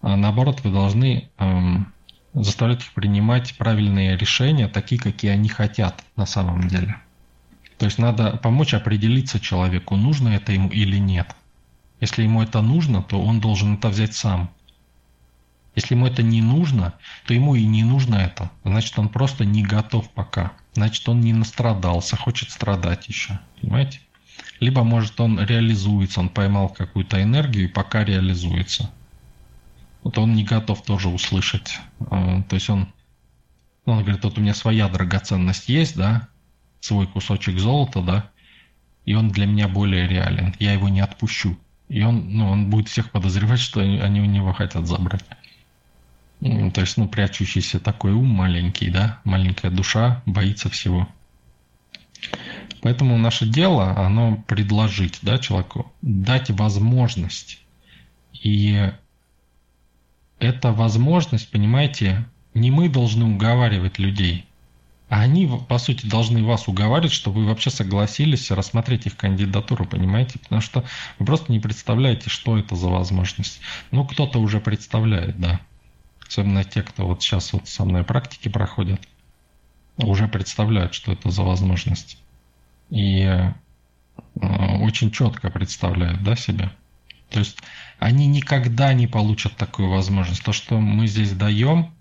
А 0.02 0.16
наоборот, 0.16 0.62
вы 0.64 0.72
должны 0.72 1.30
эм, 1.38 1.92
заставлять 2.34 2.82
их 2.82 2.94
принимать 2.94 3.58
правильные 3.58 4.18
решения, 4.18 4.68
такие, 4.68 5.00
какие 5.00 5.32
они 5.32 5.50
хотят 5.50 6.04
на 6.16 6.26
самом 6.26 6.68
деле. 6.68 6.98
То 7.78 7.86
есть 7.86 7.98
надо 7.98 8.38
помочь 8.38 8.74
определиться 8.74 9.40
человеку, 9.40 9.96
нужно 9.96 10.30
это 10.30 10.52
ему 10.52 10.70
или 10.70 10.98
нет. 10.98 11.36
Если 12.00 12.24
ему 12.24 12.42
это 12.42 12.62
нужно, 12.62 13.02
то 13.02 13.22
он 13.22 13.40
должен 13.40 13.76
это 13.76 13.90
взять 13.90 14.14
сам– 14.14 14.50
если 15.76 15.96
ему 15.96 16.06
это 16.06 16.22
не 16.22 16.42
нужно, 16.42 16.94
то 17.26 17.34
ему 17.34 17.56
и 17.56 17.66
не 17.66 17.84
нужно 17.84 18.16
это. 18.16 18.52
Значит, 18.64 18.98
он 19.00 19.10
просто 19.10 19.44
не 19.44 19.64
готов 19.64 20.10
пока. 20.12 20.54
Значит, 20.74 21.08
он 21.10 21.22
не 21.22 21.34
настрадался, 21.34 22.16
хочет 22.16 22.52
страдать 22.52 23.08
еще. 23.08 23.40
Понимаете? 23.60 24.00
Либо, 24.60 24.84
может, 24.84 25.20
он 25.20 25.40
реализуется, 25.40 26.20
он 26.20 26.30
поймал 26.30 26.70
какую-то 26.70 27.22
энергию 27.22 27.66
и 27.66 27.72
пока 27.72 28.04
реализуется. 28.04 28.90
Вот 30.04 30.18
он 30.18 30.36
не 30.36 30.44
готов 30.44 30.84
тоже 30.84 31.10
услышать. 31.10 31.80
А, 32.00 32.42
то 32.44 32.56
есть 32.56 32.70
он, 32.70 32.88
он 33.86 34.02
говорит, 34.02 34.24
вот 34.24 34.38
у 34.38 34.42
меня 34.42 34.54
своя 34.54 34.88
драгоценность 34.90 35.70
есть, 35.70 35.96
да, 35.96 36.28
свой 36.82 37.08
кусочек 37.08 37.58
золота, 37.60 38.02
да, 38.02 38.30
и 39.06 39.16
он 39.16 39.30
для 39.30 39.46
меня 39.46 39.68
более 39.68 40.08
реален. 40.08 40.54
Я 40.60 40.74
его 40.74 40.90
не 40.90 41.02
отпущу. 41.02 41.58
И 41.90 42.02
он, 42.04 42.36
ну, 42.36 42.50
он 42.50 42.70
будет 42.70 42.90
всех 42.90 43.12
подозревать, 43.12 43.60
что 43.60 43.82
они 43.82 44.22
у 44.22 44.26
него 44.26 44.54
хотят 44.54 44.88
забрать. 44.88 45.24
То 46.44 46.82
есть, 46.82 46.98
ну, 46.98 47.08
прячущийся 47.08 47.80
такой 47.80 48.12
ум 48.12 48.28
маленький, 48.28 48.90
да, 48.90 49.22
маленькая 49.24 49.72
душа 49.72 50.22
боится 50.26 50.70
всего. 50.70 51.08
Поэтому 52.82 53.18
наше 53.18 53.46
дело, 53.46 53.96
оно 53.98 54.44
предложить, 54.46 55.20
да, 55.22 55.38
человеку, 55.38 55.92
дать 56.02 56.50
возможность. 56.50 57.62
И 58.34 58.92
эта 60.40 60.74
возможность, 60.74 61.50
понимаете, 61.50 62.26
не 62.54 62.72
мы 62.72 62.90
должны 62.90 63.24
уговаривать 63.24 63.98
людей, 63.98 64.46
а 65.08 65.22
они, 65.22 65.50
по 65.70 65.78
сути, 65.78 66.06
должны 66.06 66.44
вас 66.44 66.68
уговаривать, 66.68 67.14
чтобы 67.14 67.42
вы 67.42 67.46
вообще 67.46 67.70
согласились 67.70 68.52
рассмотреть 68.52 69.06
их 69.06 69.16
кандидатуру, 69.16 69.86
понимаете? 69.86 70.40
Потому 70.40 70.60
что 70.60 70.84
вы 71.20 71.26
просто 71.26 71.54
не 71.54 71.62
представляете, 71.62 72.30
что 72.30 72.58
это 72.58 72.76
за 72.76 72.90
возможность. 72.90 73.62
Ну, 73.92 74.06
кто-то 74.06 74.40
уже 74.40 74.60
представляет, 74.60 75.40
да. 75.40 75.62
Особенно 76.34 76.64
те, 76.64 76.82
кто 76.82 77.06
вот 77.06 77.22
сейчас 77.22 77.54
вот 77.54 77.68
со 77.68 77.86
мной 77.86 78.04
практики 78.04 78.50
проходят, 78.50 79.00
уже 79.98 80.28
представляют, 80.28 80.96
что 80.96 81.12
это 81.12 81.30
за 81.30 81.44
возможность. 81.44 82.18
И 82.90 83.22
э, 83.22 83.54
очень 84.82 85.12
четко 85.12 85.52
представляют 85.52 86.24
да, 86.24 86.36
себя. 86.36 86.72
То 87.30 87.38
есть 87.38 87.60
они 88.00 88.26
никогда 88.26 88.94
не 88.94 89.06
получат 89.06 89.56
такую 89.58 89.92
возможность. 89.92 90.44
То, 90.44 90.54
что 90.54 90.80
мы 90.80 91.06
здесь 91.06 91.34
даем, 91.34 91.94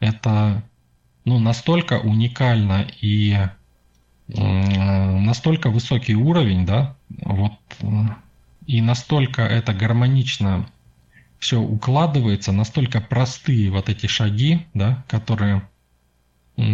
это 0.00 0.62
ну, 1.26 1.38
настолько 1.38 2.00
уникально 2.00 2.86
и 3.02 3.38
настолько 4.28 5.68
высокий 5.68 6.14
уровень, 6.14 6.64
да, 6.64 6.96
вот, 7.10 7.52
и 8.66 8.80
настолько 8.80 9.42
это 9.42 9.74
гармонично 9.74 10.66
все 11.38 11.60
укладывается, 11.60 12.52
настолько 12.52 13.00
простые 13.00 13.70
вот 13.70 13.88
эти 13.88 14.06
шаги, 14.06 14.66
да, 14.74 15.04
которые 15.08 15.68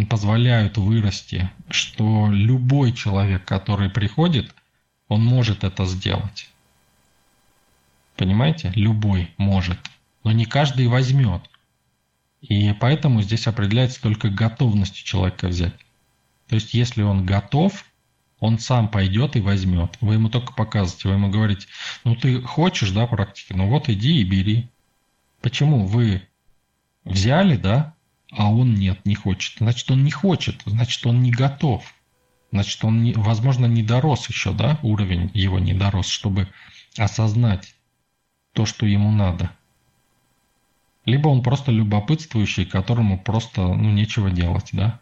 позволяют 0.09 0.77
вырасти, 0.77 1.49
что 1.69 2.29
любой 2.31 2.93
человек, 2.93 3.43
который 3.45 3.89
приходит, 3.89 4.53
он 5.07 5.23
может 5.23 5.63
это 5.63 5.85
сделать. 5.85 6.49
Понимаете? 8.15 8.71
Любой 8.75 9.31
может. 9.37 9.77
Но 10.23 10.31
не 10.31 10.45
каждый 10.45 10.87
возьмет. 10.87 11.41
И 12.41 12.73
поэтому 12.73 13.21
здесь 13.21 13.47
определяется 13.47 14.01
только 14.01 14.29
готовность 14.29 14.95
человека 14.95 15.47
взять. 15.47 15.75
То 16.47 16.55
есть, 16.55 16.73
если 16.73 17.01
он 17.01 17.25
готов, 17.25 17.85
он 18.43 18.59
сам 18.59 18.89
пойдет 18.89 19.37
и 19.37 19.39
возьмет. 19.39 19.97
Вы 20.01 20.15
ему 20.15 20.27
только 20.27 20.51
показываете, 20.51 21.07
вы 21.07 21.13
ему 21.15 21.29
говорите, 21.29 21.65
ну 22.03 22.13
ты 22.13 22.41
хочешь, 22.41 22.91
да, 22.91 23.07
практики, 23.07 23.53
ну 23.53 23.69
вот 23.69 23.87
иди 23.87 24.19
и 24.19 24.25
бери. 24.25 24.67
Почему 25.41 25.85
вы 25.85 26.27
взяли, 27.05 27.55
да, 27.55 27.95
а 28.31 28.51
он 28.51 28.75
нет, 28.75 29.05
не 29.05 29.15
хочет? 29.15 29.59
Значит, 29.59 29.89
он 29.91 30.03
не 30.03 30.11
хочет, 30.11 30.61
значит, 30.65 31.05
он 31.05 31.23
не 31.23 31.31
готов. 31.31 31.85
Значит, 32.51 32.83
он, 32.83 33.01
не, 33.01 33.13
возможно, 33.13 33.65
не 33.65 33.81
дорос 33.81 34.27
еще, 34.27 34.51
да, 34.51 34.77
уровень 34.83 35.31
его 35.33 35.57
не 35.57 35.73
дорос, 35.73 36.07
чтобы 36.07 36.49
осознать 36.97 37.73
то, 38.51 38.65
что 38.65 38.85
ему 38.85 39.09
надо. 39.09 39.51
Либо 41.05 41.29
он 41.29 41.43
просто 41.43 41.71
любопытствующий, 41.71 42.65
которому 42.65 43.17
просто 43.17 43.61
ну, 43.61 43.89
нечего 43.91 44.29
делать, 44.29 44.69
да? 44.73 44.99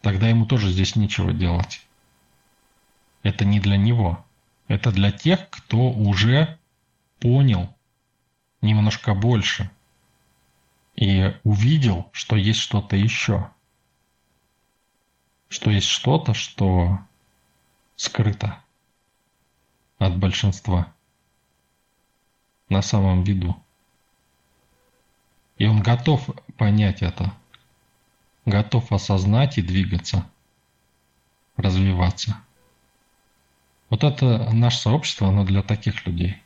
Тогда 0.00 0.28
ему 0.28 0.46
тоже 0.46 0.68
здесь 0.72 0.96
нечего 0.96 1.32
делать. 1.32 1.80
Это 3.22 3.44
не 3.44 3.60
для 3.60 3.76
него. 3.76 4.24
Это 4.68 4.90
для 4.90 5.12
тех, 5.12 5.48
кто 5.50 5.90
уже 5.90 6.58
понял 7.20 7.74
немножко 8.60 9.14
больше 9.14 9.70
и 10.96 11.34
увидел, 11.44 12.08
что 12.12 12.36
есть 12.36 12.60
что-то 12.60 12.96
еще. 12.96 13.50
Что 15.48 15.70
есть 15.70 15.88
что-то, 15.88 16.34
что 16.34 16.98
скрыто 17.96 18.62
от 19.98 20.16
большинства 20.16 20.92
на 22.68 22.82
самом 22.82 23.22
виду. 23.22 23.56
И 25.58 25.66
он 25.66 25.82
готов 25.82 26.28
понять 26.56 27.02
это, 27.02 27.32
готов 28.46 28.90
осознать 28.90 29.58
и 29.58 29.62
двигаться, 29.62 30.28
развиваться. 31.56 32.36
Вот 33.92 34.04
это 34.04 34.50
наше 34.54 34.78
сообщество, 34.78 35.28
оно 35.28 35.44
для 35.44 35.62
таких 35.62 36.06
людей. 36.06 36.38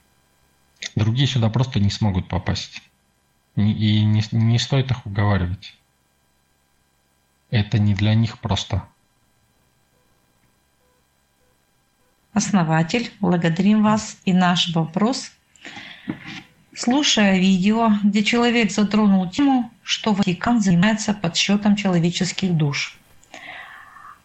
Другие 0.96 1.28
сюда 1.28 1.48
просто 1.48 1.78
не 1.78 1.90
смогут 1.90 2.26
попасть. 2.26 2.82
И 3.54 3.60
не, 4.04 4.20
не 4.32 4.58
стоит 4.58 4.90
их 4.90 5.06
уговаривать. 5.06 5.76
Это 7.50 7.78
не 7.78 7.94
для 7.94 8.14
них 8.14 8.40
просто. 8.40 8.82
Основатель, 12.32 13.12
благодарим 13.20 13.84
вас. 13.84 14.18
И 14.24 14.32
наш 14.32 14.74
вопрос. 14.74 15.30
Слушая 16.74 17.38
видео, 17.38 17.92
где 18.02 18.24
человек 18.24 18.72
затронул 18.72 19.30
тему, 19.30 19.70
что 19.84 20.14
Ватикан 20.14 20.60
занимается 20.60 21.14
подсчетом 21.14 21.76
человеческих 21.76 22.56
душ, 22.56 22.98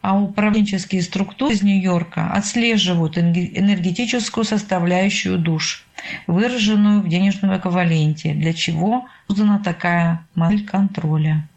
а 0.01 0.19
управленческие 0.19 1.01
структуры 1.01 1.53
из 1.53 1.61
Нью-Йорка 1.61 2.31
отслеживают 2.31 3.17
энергетическую 3.17 4.43
составляющую 4.43 5.37
душ, 5.37 5.85
выраженную 6.27 7.01
в 7.01 7.07
денежном 7.07 7.55
эквиваленте, 7.55 8.33
для 8.33 8.53
чего 8.53 9.07
создана 9.27 9.59
такая 9.59 10.25
модель 10.35 10.65
контроля. 10.65 11.47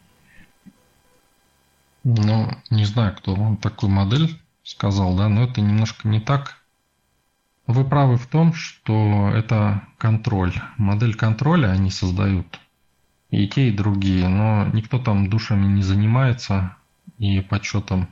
Ну, 2.04 2.50
не 2.68 2.84
знаю, 2.84 3.14
кто 3.16 3.34
вам 3.34 3.56
такую 3.56 3.90
модель 3.90 4.38
сказал, 4.62 5.16
да, 5.16 5.28
но 5.28 5.44
это 5.44 5.62
немножко 5.62 6.06
не 6.06 6.20
так. 6.20 6.58
Вы 7.66 7.84
правы 7.84 8.18
в 8.18 8.26
том, 8.26 8.52
что 8.52 9.30
это 9.34 9.82
контроль. 9.96 10.52
Модель 10.76 11.14
контроля 11.14 11.68
они 11.68 11.90
создают. 11.90 12.60
И 13.30 13.48
те, 13.48 13.68
и 13.68 13.72
другие. 13.72 14.28
Но 14.28 14.66
никто 14.74 14.98
там 14.98 15.30
душами 15.30 15.66
не 15.66 15.82
занимается 15.82 16.76
и 17.18 17.40
подсчетом. 17.40 18.08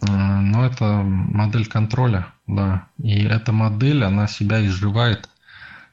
Э, 0.00 0.06
но 0.06 0.64
это 0.64 1.02
модель 1.02 1.66
контроля, 1.66 2.26
да. 2.46 2.88
И 2.98 3.22
эта 3.24 3.52
модель, 3.52 4.04
она 4.04 4.26
себя 4.26 4.64
изживает. 4.66 5.28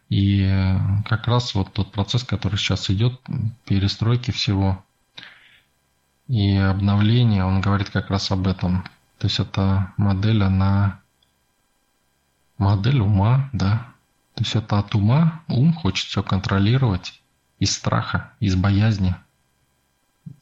И 0.09 0.77
как 1.05 1.27
раз 1.27 1.55
вот 1.55 1.73
тот 1.73 1.91
процесс, 1.91 2.23
который 2.23 2.57
сейчас 2.57 2.89
идет, 2.89 3.19
перестройки 3.65 4.31
всего 4.31 4.83
и 6.27 6.55
обновления, 6.55 7.43
он 7.43 7.61
говорит 7.61 7.89
как 7.89 8.09
раз 8.09 8.31
об 8.31 8.47
этом. 8.47 8.83
То 9.17 9.27
есть 9.27 9.39
эта 9.39 9.93
модель, 9.97 10.43
она 10.43 10.99
модель 12.57 12.99
ума, 12.99 13.49
да. 13.53 13.87
То 14.35 14.43
есть 14.43 14.55
это 14.55 14.79
от 14.79 14.93
ума, 14.95 15.41
ум 15.47 15.73
хочет 15.73 16.07
все 16.07 16.21
контролировать 16.21 17.21
из 17.59 17.73
страха, 17.73 18.33
из 18.39 18.55
боязни. 18.55 19.15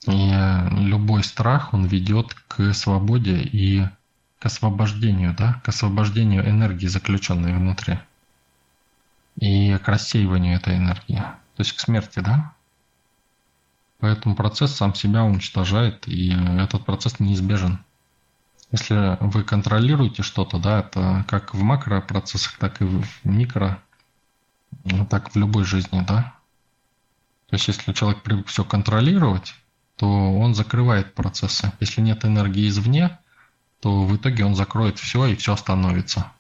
И 0.07 0.33
любой 0.79 1.23
страх, 1.23 1.73
он 1.73 1.85
ведет 1.85 2.33
к 2.47 2.73
свободе 2.73 3.37
и 3.41 3.85
к 4.39 4.45
освобождению, 4.45 5.33
да, 5.37 5.61
к 5.63 5.69
освобождению 5.69 6.47
энергии, 6.47 6.87
заключенной 6.87 7.53
внутри. 7.53 7.99
И 9.39 9.77
к 9.77 9.87
рассеиванию 9.87 10.55
этой 10.57 10.75
энергии, 10.75 11.17
то 11.17 11.59
есть 11.59 11.73
к 11.73 11.79
смерти, 11.79 12.19
да. 12.19 12.53
Поэтому 13.99 14.35
процесс 14.35 14.75
сам 14.75 14.93
себя 14.93 15.23
уничтожает, 15.23 16.07
и 16.07 16.35
этот 16.59 16.85
процесс 16.85 17.19
неизбежен. 17.19 17.79
Если 18.71 19.17
вы 19.21 19.43
контролируете 19.43 20.23
что-то, 20.23 20.59
да, 20.59 20.79
это 20.79 21.23
как 21.27 21.53
в 21.53 21.61
макропроцессах, 21.61 22.57
так 22.57 22.81
и 22.81 22.85
в 22.85 23.07
микро, 23.23 23.79
ну, 24.83 25.05
так 25.05 25.31
в 25.31 25.37
любой 25.37 25.63
жизни, 25.63 26.03
да. 26.05 26.33
То 27.47 27.55
есть 27.55 27.67
если 27.67 27.93
человек 27.93 28.23
привык 28.23 28.47
все 28.47 28.65
контролировать, 28.65 29.55
то 29.97 30.07
он 30.07 30.55
закрывает 30.55 31.13
процессы. 31.13 31.71
Если 31.79 32.01
нет 32.01 32.25
энергии 32.25 32.67
извне, 32.67 33.19
то 33.79 34.03
в 34.03 34.15
итоге 34.15 34.45
он 34.45 34.55
закроет 34.55 34.99
все 34.99 35.25
и 35.25 35.35
все 35.35 35.53
остановится. 35.53 36.31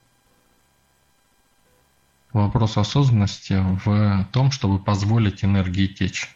Вопрос 2.31 2.77
осознанности 2.77 3.61
в 3.85 4.27
том, 4.31 4.51
чтобы 4.51 4.79
позволить 4.79 5.43
энергии 5.43 5.87
течь. 5.87 6.35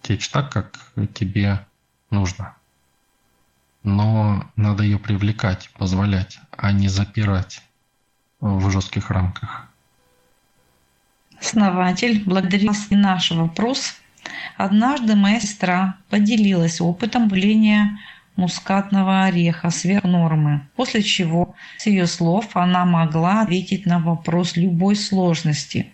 Течь 0.00 0.28
так, 0.30 0.50
как 0.50 0.78
тебе 1.14 1.66
нужно 2.10 2.54
но 3.82 4.44
надо 4.56 4.84
ее 4.84 4.98
привлекать, 4.98 5.70
позволять, 5.76 6.38
а 6.50 6.72
не 6.72 6.88
запирать 6.88 7.62
в 8.40 8.70
жестких 8.70 9.10
рамках. 9.10 9.66
Основатель, 11.40 12.22
благодарю 12.24 12.68
вас 12.68 12.86
и 12.90 12.96
наш 12.96 13.30
вопрос. 13.32 13.96
Однажды 14.56 15.16
моя 15.16 15.40
сестра 15.40 15.96
поделилась 16.08 16.80
опытом 16.80 17.28
буления 17.28 17.98
мускатного 18.36 19.24
ореха 19.24 19.70
сверх 19.70 20.04
нормы, 20.04 20.66
после 20.76 21.02
чего, 21.02 21.54
с 21.78 21.86
ее 21.86 22.06
слов, 22.06 22.56
она 22.56 22.84
могла 22.84 23.42
ответить 23.42 23.86
на 23.86 23.98
вопрос 23.98 24.56
любой 24.56 24.96
сложности. 24.96 25.92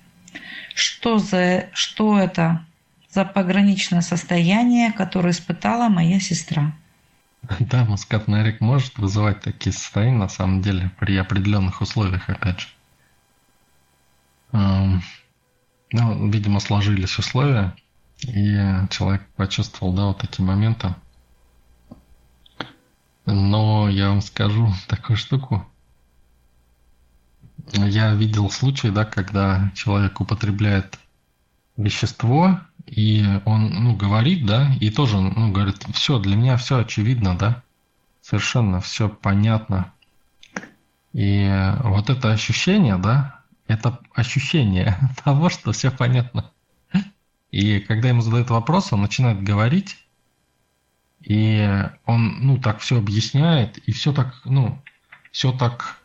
Что, 0.74 1.18
за, 1.18 1.66
что 1.72 2.18
это 2.18 2.64
за 3.10 3.24
пограничное 3.24 4.00
состояние, 4.00 4.92
которое 4.92 5.30
испытала 5.30 5.88
моя 5.88 6.20
сестра? 6.20 6.72
Да, 7.60 7.84
мускатный 7.84 8.42
орех 8.42 8.60
может 8.60 8.98
вызывать 8.98 9.40
такие 9.40 9.72
состояния, 9.72 10.18
на 10.18 10.28
самом 10.28 10.60
деле, 10.60 10.90
при 10.98 11.16
определенных 11.16 11.80
условиях, 11.80 12.28
опять 12.28 12.60
же. 12.60 12.68
Ну, 14.52 15.00
видимо, 16.30 16.60
сложились 16.60 17.18
условия, 17.18 17.74
и 18.22 18.58
человек 18.90 19.26
почувствовал, 19.36 19.92
да, 19.92 20.06
вот 20.06 20.24
эти 20.24 20.40
моменты. 20.40 20.94
Но 23.26 23.88
я 23.88 24.08
вам 24.08 24.22
скажу 24.22 24.72
такую 24.88 25.16
штуку. 25.16 25.66
Я 27.72 28.14
видел 28.14 28.50
случаи, 28.50 28.88
да, 28.88 29.04
когда 29.04 29.70
человек 29.74 30.20
употребляет 30.20 30.98
вещество, 31.76 32.60
и 32.86 33.40
он, 33.44 33.70
ну, 33.70 33.94
говорит, 33.94 34.46
да, 34.46 34.72
и 34.80 34.90
тоже, 34.90 35.20
ну, 35.20 35.52
говорит, 35.52 35.84
все, 35.92 36.18
для 36.18 36.36
меня 36.36 36.56
все 36.56 36.78
очевидно, 36.78 37.36
да, 37.36 37.62
совершенно 38.22 38.80
все 38.80 39.08
понятно. 39.08 39.92
И 41.12 41.50
вот 41.82 42.10
это 42.10 42.32
ощущение, 42.32 42.96
да, 42.96 43.40
это 43.66 44.00
ощущение 44.14 44.98
того, 45.24 45.50
что 45.50 45.72
все 45.72 45.90
понятно. 45.90 46.50
И 47.50 47.80
когда 47.80 48.08
ему 48.08 48.20
задают 48.20 48.50
вопрос, 48.50 48.92
он 48.92 49.02
начинает 49.02 49.42
говорить, 49.42 49.96
и 51.20 51.82
он, 52.04 52.40
ну, 52.40 52.58
так 52.58 52.80
все 52.80 52.98
объясняет, 52.98 53.78
и 53.78 53.92
все 53.92 54.12
так, 54.12 54.40
ну, 54.44 54.80
все 55.32 55.52
так, 55.52 55.98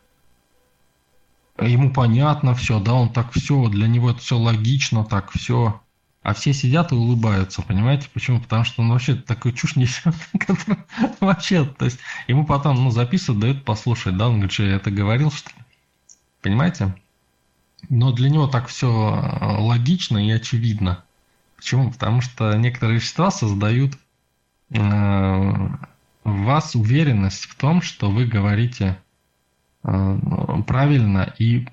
ему 1.60 1.92
понятно 1.92 2.54
все, 2.54 2.80
да, 2.80 2.94
он 2.94 3.12
так 3.12 3.32
все, 3.32 3.68
для 3.68 3.86
него 3.86 4.10
это 4.10 4.20
все 4.20 4.38
логично, 4.38 5.04
так 5.04 5.30
все 5.30 5.80
а 6.24 6.32
все 6.32 6.54
сидят 6.54 6.90
и 6.90 6.94
улыбаются, 6.94 7.60
понимаете? 7.60 8.08
Почему? 8.12 8.40
Потому 8.40 8.64
что 8.64 8.80
он 8.80 8.88
вообще 8.88 9.14
такую 9.14 9.52
чушь 9.52 9.76
несет, 9.76 10.14
вообще, 11.20 11.66
то 11.66 11.84
есть 11.84 12.00
ему 12.26 12.46
потом, 12.46 12.82
ну, 12.82 12.90
записывают, 12.90 13.42
дают 13.42 13.64
послушать, 13.64 14.16
да, 14.16 14.28
он 14.28 14.36
говорит, 14.36 14.52
что 14.52 14.62
я 14.62 14.76
это 14.76 14.90
говорил, 14.90 15.30
что? 15.30 15.50
Понимаете? 16.40 16.96
Но 17.90 18.10
для 18.12 18.30
него 18.30 18.46
так 18.46 18.68
все 18.68 18.88
э, 18.88 19.58
логично 19.60 20.16
и 20.16 20.30
очевидно. 20.30 21.03
Почему? 21.64 21.90
Потому 21.90 22.20
что 22.20 22.52
некоторые 22.58 22.96
вещества 22.96 23.30
создают 23.30 23.94
э, 23.94 24.76
в 24.76 26.42
вас 26.42 26.74
уверенность 26.74 27.46
в 27.46 27.54
том, 27.54 27.80
что 27.80 28.10
вы 28.10 28.26
говорите 28.26 28.98
э, 29.82 30.18
правильно 30.66 31.32
и 31.38 31.66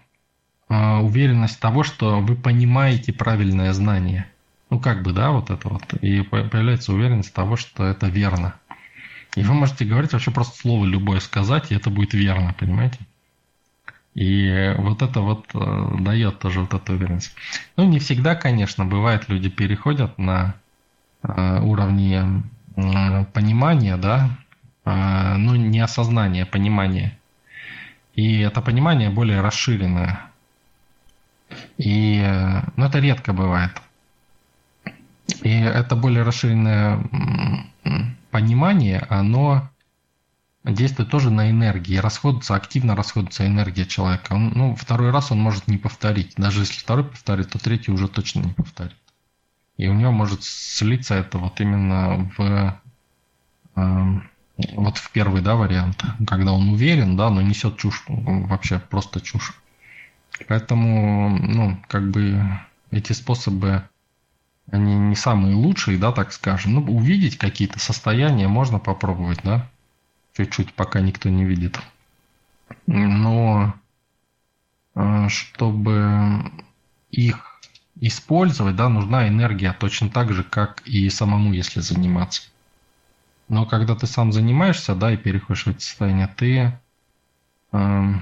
э, 0.70 0.96
уверенность 0.96 1.60
того, 1.60 1.84
что 1.84 2.22
вы 2.22 2.38
понимаете 2.38 3.12
правильное 3.12 3.74
знание. 3.74 4.32
Ну, 4.70 4.80
как 4.80 5.04
бы, 5.04 5.12
да, 5.12 5.32
вот 5.32 5.50
это 5.50 5.68
вот. 5.68 5.94
И 5.96 6.22
появляется 6.22 6.94
уверенность 6.94 7.34
того, 7.34 7.58
что 7.58 7.84
это 7.84 8.08
верно. 8.08 8.56
И 9.36 9.44
вы 9.44 9.54
можете 9.54 9.84
говорить 9.84 10.14
вообще 10.14 10.32
просто 10.32 10.58
слово 10.58 10.86
любое 10.86 11.20
сказать, 11.20 11.70
и 11.70 11.76
это 11.76 11.90
будет 11.90 12.14
верно, 12.14 12.56
понимаете? 12.58 13.00
И 14.14 14.74
вот 14.78 15.02
это 15.02 15.22
вот 15.22 15.46
э, 15.54 15.88
дает 16.00 16.40
тоже 16.40 16.62
вот 16.62 16.74
эту 16.74 16.94
уверенность. 16.94 17.34
Ну, 17.78 17.86
не 17.86 18.00
всегда, 18.00 18.36
конечно, 18.36 18.86
бывает, 18.86 19.30
люди 19.30 19.50
переходят 19.50 20.18
на 20.18 20.56
э, 21.24 21.62
уровни 21.62 22.44
э, 22.76 23.26
понимания, 23.34 23.98
да, 23.98 24.30
ну, 24.84 25.56
не 25.56 25.80
осознания, 25.80 26.42
а 26.44 26.46
понимания. 26.48 27.18
И 28.16 28.40
это 28.40 28.62
понимание 28.62 29.12
более 29.12 29.40
расширенное. 29.40 30.22
И, 31.78 32.20
ну, 32.76 32.86
это 32.86 32.98
редко 32.98 33.32
бывает. 33.32 33.80
И 35.44 35.52
это 35.52 35.96
более 35.96 36.24
расширенное 36.24 37.00
понимание, 38.32 39.06
оно 39.08 39.70
действует 40.64 41.10
тоже 41.10 41.32
на 41.32 41.50
энергии, 41.50 41.98
расходуется, 41.98 42.56
активно 42.56 42.96
расходуется 42.96 43.46
энергия 43.46 43.86
человека. 43.86 44.34
Он, 44.34 44.50
ну, 44.50 44.76
второй 44.76 45.12
раз 45.12 45.32
он 45.32 45.40
может 45.40 45.68
не 45.68 45.78
повторить. 45.78 46.36
Даже 46.38 46.62
если 46.62 46.80
второй 46.80 47.06
повторит, 47.06 47.50
то 47.50 47.60
третий 47.60 47.92
уже 47.92 48.08
точно 48.08 48.42
не 48.42 48.54
повторит. 48.54 48.96
И 49.78 49.88
у 49.88 49.94
него 49.94 50.12
может 50.12 50.44
слиться 50.44 51.16
это 51.16 51.40
вот 51.40 51.60
именно 51.60 52.32
в 52.38 52.80
э, 53.76 54.22
вот 54.74 54.98
в 54.98 55.12
первый 55.12 55.42
да, 55.42 55.56
вариант, 55.56 56.04
когда 56.28 56.54
он 56.54 56.70
уверен, 56.70 57.18
да, 57.18 57.30
но 57.30 57.42
несет 57.42 57.78
чушь, 57.78 58.04
вообще 58.08 58.78
просто 58.78 59.22
чушь. 59.22 59.54
Поэтому, 60.48 61.30
ну, 61.30 61.82
как 61.88 62.12
бы 62.12 62.44
эти 62.92 63.14
способы, 63.14 63.84
они 64.70 64.94
не 64.94 65.16
самые 65.16 65.56
лучшие, 65.56 65.98
да, 65.98 66.12
так 66.12 66.32
скажем. 66.34 66.74
Ну, 66.76 66.82
увидеть 66.84 67.38
какие-то 67.38 67.80
состояния 67.80 68.48
можно 68.48 68.78
попробовать, 68.78 69.40
да, 69.44 69.71
чуть-чуть, 70.34 70.74
пока 70.74 71.02
никто 71.02 71.30
не 71.30 71.46
видит. 71.46 71.80
Но 72.88 73.74
э, 74.96 75.28
чтобы 75.30 76.52
их 77.12 77.60
использовать, 78.00 78.76
да, 78.76 78.90
нужна 78.90 79.28
энергия 79.28 79.74
точно 79.74 80.10
так 80.10 80.32
же, 80.34 80.44
как 80.44 80.82
и 80.88 81.10
самому, 81.10 81.54
если 81.54 81.82
заниматься. 81.82 82.44
Но 83.48 83.66
когда 83.66 83.96
ты 83.96 84.08
сам 84.08 84.32
занимаешься, 84.32 84.96
да, 84.96 85.12
и 85.12 85.18
переходишь 85.18 85.66
в 85.66 85.70
это 85.70 85.82
состояние, 85.82 86.28
ты, 86.28 86.80
э, 87.74 88.14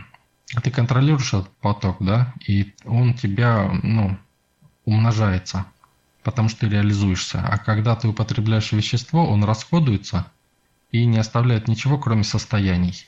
ты 0.64 0.72
контролируешь 0.72 1.34
этот 1.34 1.49
поток, 1.57 1.97
да, 1.99 2.34
и 2.45 2.74
он 2.84 3.14
тебя, 3.14 3.70
ну, 3.84 4.18
умножается, 4.86 5.66
потому 6.24 6.49
что 6.49 6.62
ты 6.62 6.70
реализуешься. 6.70 7.45
А 7.47 7.60
когда 7.60 7.95
ты 7.95 8.07
употребляешь 8.07 8.72
вещество, 8.72 9.30
он 9.30 9.43
расходуется– 9.43 10.26
и 10.92 11.06
не 11.06 11.18
оставляет 11.18 11.68
ничего, 11.68 11.98
кроме 11.98 12.24
состояний. 12.24 13.08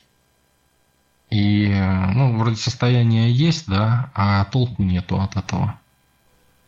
И, 1.30 1.68
ну, 2.14 2.36
вроде 2.38 2.56
состояния 2.56 3.30
есть, 3.30 3.66
да, 3.66 4.10
а 4.14 4.44
толку 4.44 4.82
нету 4.82 5.20
от 5.20 5.36
этого. 5.36 5.80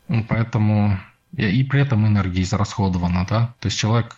Ну, 0.09 0.25
поэтому 0.25 0.99
и 1.37 1.65
при 1.65 1.83
этом 1.83 2.07
энергия 2.07 2.43
израсходована, 2.43 3.27
да. 3.29 3.55
То 3.61 3.67
есть 3.67 3.79
человек 3.79 4.17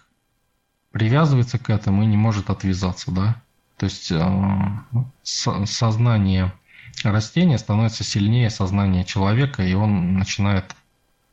привязывается 0.92 1.58
к 1.58 1.70
этому 1.70 2.02
и 2.02 2.06
не 2.06 2.16
может 2.16 2.50
отвязаться, 2.50 3.10
да. 3.10 3.42
То 3.76 3.84
есть 3.84 4.10
э, 4.10 4.84
сознание 5.22 6.52
растения 7.04 7.58
становится 7.58 8.04
сильнее 8.04 8.50
сознания 8.50 9.04
человека, 9.04 9.62
и 9.62 9.74
он 9.74 10.14
начинает 10.14 10.74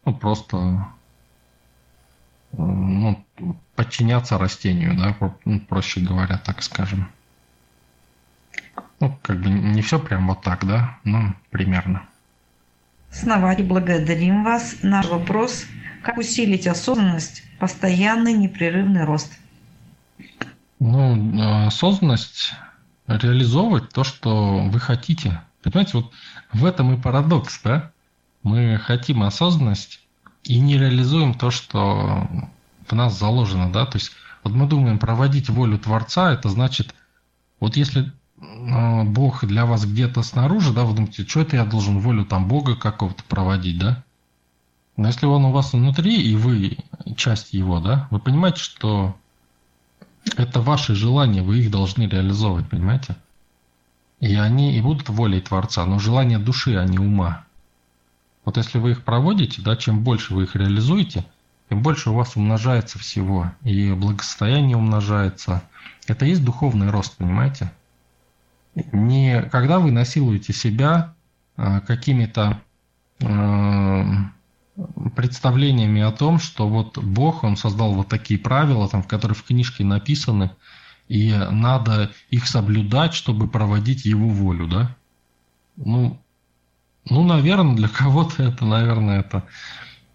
ну, 0.06 0.14
просто 0.14 0.88
ну, 2.54 3.26
подчиняться 3.76 4.38
растению, 4.38 4.96
да, 4.96 5.16
ну, 5.46 5.60
проще 5.60 6.02
говоря, 6.02 6.38
так 6.38 6.64
скажем. 6.64 7.10
Ну, 9.00 9.18
как 9.22 9.42
бы 9.42 9.50
не 9.50 9.82
все 9.82 10.00
прям 10.00 10.28
вот 10.28 10.42
так, 10.42 10.66
да, 10.66 10.98
но 11.04 11.36
примерно. 11.50 12.04
Основатель, 13.12 13.66
благодарим 13.66 14.44
вас. 14.44 14.78
Наш 14.82 15.08
вопрос– 15.08 15.66
как 16.04 16.18
усилить 16.18 16.68
осознанность, 16.68 17.44
постоянный 17.60 18.34
непрерывный 18.34 19.06
рост? 19.06 19.32
Ну, 20.80 21.66
осознанность 21.66 22.54
реализовывать 23.08 23.90
то, 23.90 24.04
что 24.04 24.66
вы 24.68 24.80
хотите. 24.80 25.42
Понимаете, 25.62 25.92
вот 25.94 26.12
в 26.52 26.66
этом 26.66 26.94
и 26.94 27.02
парадокс, 27.02 27.62
да? 27.64 27.92
Мы 28.44 28.78
хотим 28.78 29.24
осознанность, 29.24 30.02
и 30.44 30.60
не 30.60 30.78
реализуем 30.78 31.34
то, 31.34 31.52
что 31.52 32.28
в 32.88 32.94
нас 32.94 33.18
заложено, 33.18 33.72
да, 33.72 33.86
то 33.86 33.98
есть 33.98 34.12
вот 34.44 34.54
мы 34.54 34.68
думаем, 34.68 35.00
проводить 35.00 35.50
волю 35.50 35.80
Творца, 35.80 36.34
это 36.34 36.50
значит, 36.50 36.94
вот 37.60 37.78
если 37.78 38.12
э, 38.42 39.04
Бог 39.04 39.46
для 39.46 39.66
вас 39.66 39.86
где-то 39.86 40.22
снаружи, 40.22 40.74
да, 40.74 40.84
вы 40.84 40.96
думаете, 40.96 41.26
что 41.26 41.42
это 41.42 41.56
я 41.56 41.66
должен 41.66 42.00
волю 42.00 42.26
там 42.26 42.48
Бога 42.48 42.76
какого-то 42.76 43.24
проводить, 43.24 43.80
да? 43.80 44.04
Но 44.98 45.08
если 45.08 45.26
он 45.26 45.46
у 45.46 45.52
вас 45.52 45.74
внутри, 45.74 46.22
и 46.22 46.36
вы 46.36 46.78
часть 47.16 47.54
его, 47.54 47.80
да, 47.80 48.08
вы 48.12 48.20
понимаете, 48.20 48.60
что 48.60 49.16
это 50.36 50.62
ваши 50.62 50.94
желания, 50.94 51.42
вы 51.42 51.60
их 51.60 51.72
должны 51.72 52.04
реализовывать, 52.04 52.70
понимаете? 52.70 53.16
И 54.20 54.36
они 54.36 54.78
и 54.78 54.82
будут 54.82 55.10
волей 55.10 55.42
Творца, 55.42 55.86
но 55.86 56.00
желание 56.00 56.38
души, 56.38 56.76
а 56.76 56.86
не 56.86 57.00
ума. 57.00 57.46
Вот 58.46 58.58
если 58.58 58.78
вы 58.78 58.92
их 58.92 59.04
проводите, 59.04 59.62
да, 59.62 59.76
чем 59.76 60.04
больше 60.04 60.34
вы 60.34 60.44
их 60.44 60.56
реализуете, 60.56 61.26
тем 61.70 61.82
больше 61.82 62.10
у 62.10 62.14
вас 62.14 62.36
умножается 62.36 63.00
всего, 63.00 63.52
и 63.64 63.92
благосостояние 63.92 64.78
умножается. 64.78 65.64
Это 66.08 66.26
есть 66.26 66.44
духовный 66.44 66.90
рост, 66.90 67.16
понимаете? 67.18 67.72
Не 68.76 69.44
когда 69.44 69.80
вы 69.80 69.92
насилуете 69.92 70.52
себя 70.52 71.14
а, 71.56 71.80
какими-то 71.82 72.60
а, 73.24 74.32
представлениями 75.16 76.02
о 76.02 76.12
том, 76.12 76.40
что 76.40 76.68
вот 76.68 76.98
Бог, 76.98 77.44
Он 77.44 77.56
создал 77.56 77.94
вот 77.94 78.10
такие 78.10 78.40
правила, 78.40 78.90
там, 78.90 79.04
которые 79.04 79.36
в 79.36 79.44
книжке 79.44 79.84
написаны, 79.84 80.52
и 81.08 81.32
надо 81.52 82.12
их 82.30 82.48
соблюдать, 82.48 83.14
чтобы 83.14 83.48
проводить 83.48 84.06
Его 84.06 84.28
волю, 84.28 84.68
да? 84.68 84.96
Ну, 85.76 86.20
ну, 87.10 87.24
наверное, 87.24 87.76
для 87.76 87.88
кого-то 87.88 88.44
это, 88.44 88.66
наверное, 88.66 89.20
это, 89.20 89.44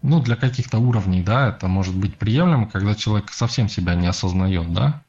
ну, 0.01 0.21
для 0.21 0.35
каких-то 0.35 0.79
уровней, 0.79 1.21
да, 1.21 1.49
это 1.49 1.67
может 1.67 1.95
быть 1.95 2.17
приемлемо, 2.17 2.67
когда 2.67 2.95
человек 2.95 3.31
совсем 3.31 3.69
себя 3.69 3.95
не 3.95 4.07
осознает, 4.07 4.73
да. 4.73 5.03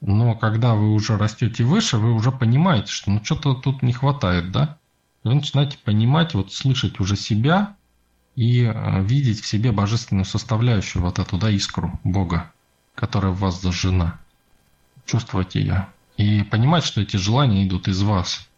Но 0.00 0.34
когда 0.34 0.74
вы 0.74 0.92
уже 0.92 1.16
растете 1.16 1.64
выше, 1.64 1.96
вы 1.96 2.12
уже 2.12 2.30
понимаете, 2.30 2.92
что 2.92 3.10
ну 3.10 3.24
что-то 3.24 3.54
тут 3.54 3.82
не 3.82 3.92
хватает, 3.92 4.52
да. 4.52 4.78
Вы 5.24 5.34
начинаете 5.34 5.78
понимать, 5.78 6.34
вот 6.34 6.52
слышать 6.52 7.00
уже 7.00 7.16
себя 7.16 7.74
и 8.36 8.62
э, 8.62 9.02
видеть 9.02 9.40
в 9.40 9.46
себе 9.46 9.72
божественную 9.72 10.24
составляющую, 10.24 11.02
вот 11.02 11.18
эту, 11.18 11.38
да, 11.38 11.50
искру 11.50 11.98
Бога, 12.04 12.52
которая 12.94 13.32
в 13.32 13.38
вас 13.38 13.60
зажжена. 13.60 14.18
Чувствовать 15.06 15.54
ее. 15.54 15.88
И 16.16 16.42
понимать, 16.42 16.84
что 16.84 17.00
эти 17.00 17.16
желания 17.16 17.66
идут 17.66 17.88
из 17.88 18.02
вас. 18.02 18.48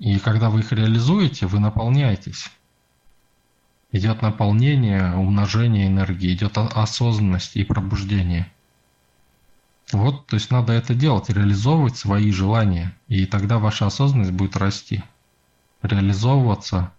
И 0.00 0.18
когда 0.18 0.48
вы 0.48 0.60
их 0.60 0.72
реализуете, 0.72 1.46
вы 1.46 1.60
наполняетесь. 1.60 2.50
Идет 3.92 4.22
наполнение, 4.22 5.14
умножение 5.14 5.88
энергии, 5.88 6.32
идет 6.32 6.56
осознанность 6.56 7.54
и 7.56 7.64
пробуждение. 7.64 8.50
Вот, 9.92 10.26
то 10.26 10.36
есть 10.36 10.50
надо 10.50 10.72
это 10.72 10.94
делать, 10.94 11.28
реализовывать 11.28 11.96
свои 11.96 12.30
желания, 12.30 12.96
и 13.08 13.26
тогда 13.26 13.58
ваша 13.58 13.86
осознанность 13.86 14.32
будет 14.32 14.56
расти. 14.56 15.02
Реализовываться. 15.82 16.92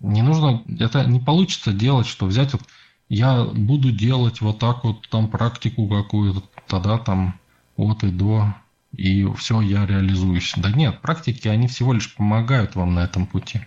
Не 0.00 0.20
нужно, 0.20 0.62
это 0.80 1.06
не 1.06 1.20
получится 1.20 1.72
делать, 1.72 2.06
что 2.06 2.26
взять 2.26 2.52
вот, 2.52 2.62
я 3.08 3.44
буду 3.44 3.90
делать 3.90 4.42
вот 4.42 4.58
так 4.58 4.84
вот 4.84 5.08
там 5.08 5.30
практику 5.30 5.88
какую-то, 5.88 6.42
тогда 6.66 6.98
там 6.98 7.40
от 7.76 8.04
и 8.04 8.10
до, 8.10 8.54
и 8.92 9.26
все, 9.34 9.60
я 9.60 9.86
реализуюсь. 9.86 10.52
Да 10.56 10.70
нет, 10.70 11.00
практики, 11.00 11.48
они 11.48 11.66
всего 11.66 11.92
лишь 11.92 12.14
помогают 12.14 12.74
вам 12.74 12.94
на 12.94 13.00
этом 13.00 13.26
пути. 13.26 13.62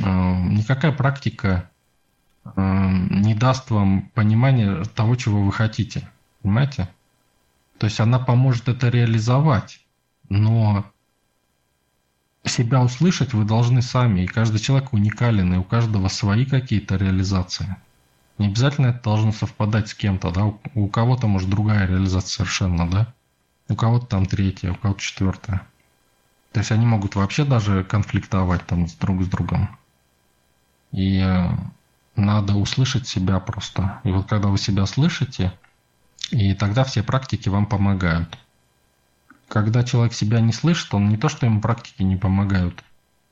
Э, 0.00 0.04
никакая 0.04 0.92
практика 0.92 1.70
э, 2.44 2.50
не 2.56 3.34
даст 3.34 3.70
вам 3.70 4.10
понимания 4.14 4.82
того, 4.94 5.16
чего 5.16 5.42
вы 5.42 5.52
хотите. 5.52 6.08
Понимаете? 6.42 6.88
То 7.78 7.86
есть 7.86 8.00
она 8.00 8.18
поможет 8.18 8.68
это 8.68 8.88
реализовать, 8.88 9.80
но 10.28 10.90
себя 12.44 12.82
услышать 12.82 13.34
вы 13.34 13.44
должны 13.44 13.82
сами, 13.82 14.22
и 14.22 14.26
каждый 14.26 14.58
человек 14.58 14.92
уникален, 14.92 15.54
и 15.54 15.58
у 15.58 15.64
каждого 15.64 16.08
свои 16.08 16.46
какие-то 16.46 16.96
реализации. 16.96 17.76
Не 18.38 18.46
обязательно 18.46 18.88
это 18.88 19.02
должно 19.02 19.32
совпадать 19.32 19.88
с 19.88 19.94
кем-то, 19.94 20.30
да, 20.30 20.44
у 20.74 20.88
кого-то 20.88 21.26
может 21.26 21.50
другая 21.50 21.86
реализация 21.86 22.28
совершенно, 22.28 22.88
да 22.88 23.14
у 23.70 23.76
кого-то 23.76 24.06
там 24.06 24.26
третья, 24.26 24.72
у 24.72 24.74
кого-то 24.74 25.00
четвертая. 25.00 25.66
То 26.52 26.60
есть 26.60 26.72
они 26.72 26.84
могут 26.84 27.14
вообще 27.14 27.44
даже 27.44 27.84
конфликтовать 27.84 28.66
там 28.66 28.88
с 28.88 28.94
друг 28.94 29.22
с 29.22 29.28
другом. 29.28 29.78
И 30.90 31.20
э, 31.20 31.50
надо 32.16 32.54
услышать 32.54 33.06
себя 33.06 33.38
просто. 33.38 34.00
И 34.04 34.10
вот 34.10 34.28
когда 34.28 34.48
вы 34.48 34.58
себя 34.58 34.86
слышите, 34.86 35.52
и 36.30 36.54
тогда 36.54 36.84
все 36.84 37.02
практики 37.02 37.48
вам 37.48 37.66
помогают. 37.66 38.38
когда 39.48 39.82
человек 39.82 40.12
себя 40.12 40.40
не 40.40 40.52
слышит, 40.52 40.92
он 40.94 41.08
не 41.08 41.16
то, 41.16 41.28
что 41.28 41.46
ему 41.46 41.60
практики 41.60 42.02
не 42.02 42.16
помогают, 42.16 42.84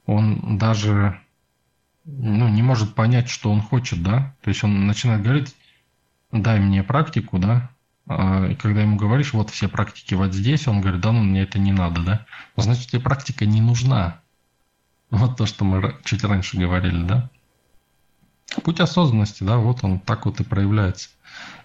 он 0.06 0.58
даже 0.58 1.20
ну, 2.04 2.48
не 2.48 2.62
может 2.62 2.94
понять, 2.94 3.28
что 3.28 3.52
он 3.52 3.60
хочет, 3.60 4.02
да. 4.02 4.34
То 4.42 4.48
есть 4.48 4.64
он 4.64 4.86
начинает 4.86 5.22
говорить, 5.22 5.54
дай 6.32 6.58
мне 6.58 6.82
практику, 6.82 7.38
да. 7.38 7.70
А, 8.08 8.46
и 8.46 8.54
когда 8.54 8.82
ему 8.82 8.96
говоришь, 8.96 9.34
вот 9.34 9.50
все 9.50 9.68
практики 9.68 10.14
вот 10.14 10.32
здесь, 10.32 10.66
он 10.66 10.80
говорит, 10.80 11.00
да 11.00 11.12
ну 11.12 11.22
мне 11.22 11.42
это 11.42 11.58
не 11.58 11.72
надо, 11.72 12.02
да. 12.02 12.26
Ну, 12.56 12.62
значит, 12.62 12.90
тебе 12.90 13.02
практика 13.02 13.44
не 13.44 13.60
нужна. 13.60 14.20
Вот 15.10 15.36
то, 15.36 15.46
что 15.46 15.64
мы 15.64 15.96
чуть 16.04 16.24
раньше 16.24 16.58
говорили, 16.58 17.02
да. 17.04 17.30
Путь 18.64 18.80
осознанности, 18.80 19.44
да, 19.44 19.58
вот 19.58 19.84
он 19.84 20.00
так 20.00 20.24
вот 20.24 20.40
и 20.40 20.44
проявляется. 20.44 21.10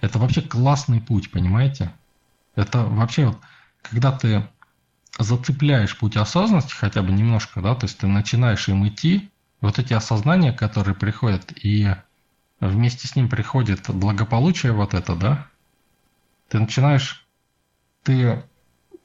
Это 0.01 0.19
вообще 0.19 0.41
классный 0.41 0.99
путь, 0.99 1.31
понимаете? 1.31 1.93
Это 2.55 2.83
вообще 2.83 3.27
вот, 3.27 3.39
когда 3.81 4.11
ты 4.11 4.45
зацепляешь 5.17 5.97
путь 5.97 6.17
осознанности 6.17 6.73
хотя 6.73 7.01
бы 7.01 7.11
немножко, 7.11 7.61
да, 7.61 7.73
то 7.73 7.85
есть 7.85 7.99
ты 7.99 8.07
начинаешь 8.07 8.67
им 8.67 8.85
идти, 8.85 9.31
вот 9.61 9.79
эти 9.79 9.93
осознания, 9.93 10.51
которые 10.51 10.93
приходят, 10.93 11.53
и 11.55 11.95
вместе 12.59 13.07
с 13.07 13.15
ним 13.15 13.29
приходит 13.29 13.89
благополучие 13.89 14.73
вот 14.73 14.93
это, 14.93 15.15
да, 15.15 15.47
ты 16.53 16.59
начинаешь, 16.59 17.25
ты 18.03 18.43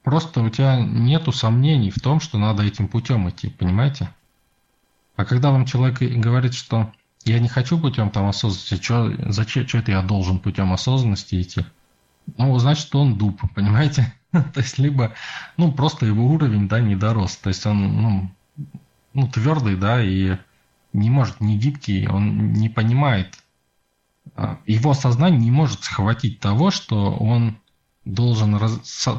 просто 0.03 0.43
у 0.43 0.49
тебя 0.51 0.79
нету 0.79 1.31
сомнений 1.31 1.89
в 1.89 1.99
том, 1.99 2.19
что 2.19 2.37
надо 2.37 2.61
этим 2.61 2.87
путем 2.87 3.27
идти, 3.27 3.49
понимаете? 3.49 4.13
А 5.15 5.25
когда 5.25 5.49
вам 5.49 5.65
человек 5.65 5.99
говорит, 5.99 6.53
что 6.53 6.93
я 7.25 7.39
не 7.39 7.47
хочу 7.47 7.79
путем 7.79 8.11
там 8.11 8.27
осознанности, 8.27 8.75
что, 8.75 9.31
зачем, 9.31 9.67
что 9.67 9.79
это 9.79 9.89
я 9.89 10.03
должен 10.03 10.37
путем 10.37 10.71
осознанности 10.71 11.41
идти? 11.41 11.65
Ну, 12.37 12.55
значит, 12.59 12.93
он 12.93 13.17
дуб, 13.17 13.41
понимаете? 13.55 14.13
То 14.31 14.59
есть, 14.59 14.77
либо, 14.77 15.15
ну, 15.57 15.71
просто 15.71 16.05
его 16.05 16.27
уровень, 16.27 16.67
да, 16.67 16.79
не 16.79 16.95
дорос. 16.95 17.35
То 17.37 17.47
есть, 17.47 17.65
он, 17.65 18.01
ну, 18.01 18.31
ну, 19.15 19.27
твердый, 19.27 19.75
да, 19.75 20.03
и 20.03 20.37
не 20.93 21.09
может, 21.09 21.41
не 21.41 21.57
гибкий, 21.57 22.07
он 22.07 22.53
не 22.53 22.69
понимает. 22.69 23.39
А, 24.35 24.59
его 24.65 24.93
сознание 24.93 25.39
не 25.39 25.51
может 25.51 25.83
схватить 25.83 26.39
того, 26.39 26.71
что 26.71 27.11
он 27.11 27.57
должен 28.05 28.59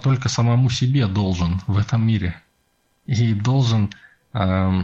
только 0.02 0.28
самому 0.28 0.70
себе 0.70 1.06
должен 1.06 1.60
в 1.66 1.78
этом 1.78 2.06
мире. 2.06 2.40
И 3.06 3.34
должен 3.34 3.90
э, 4.32 4.82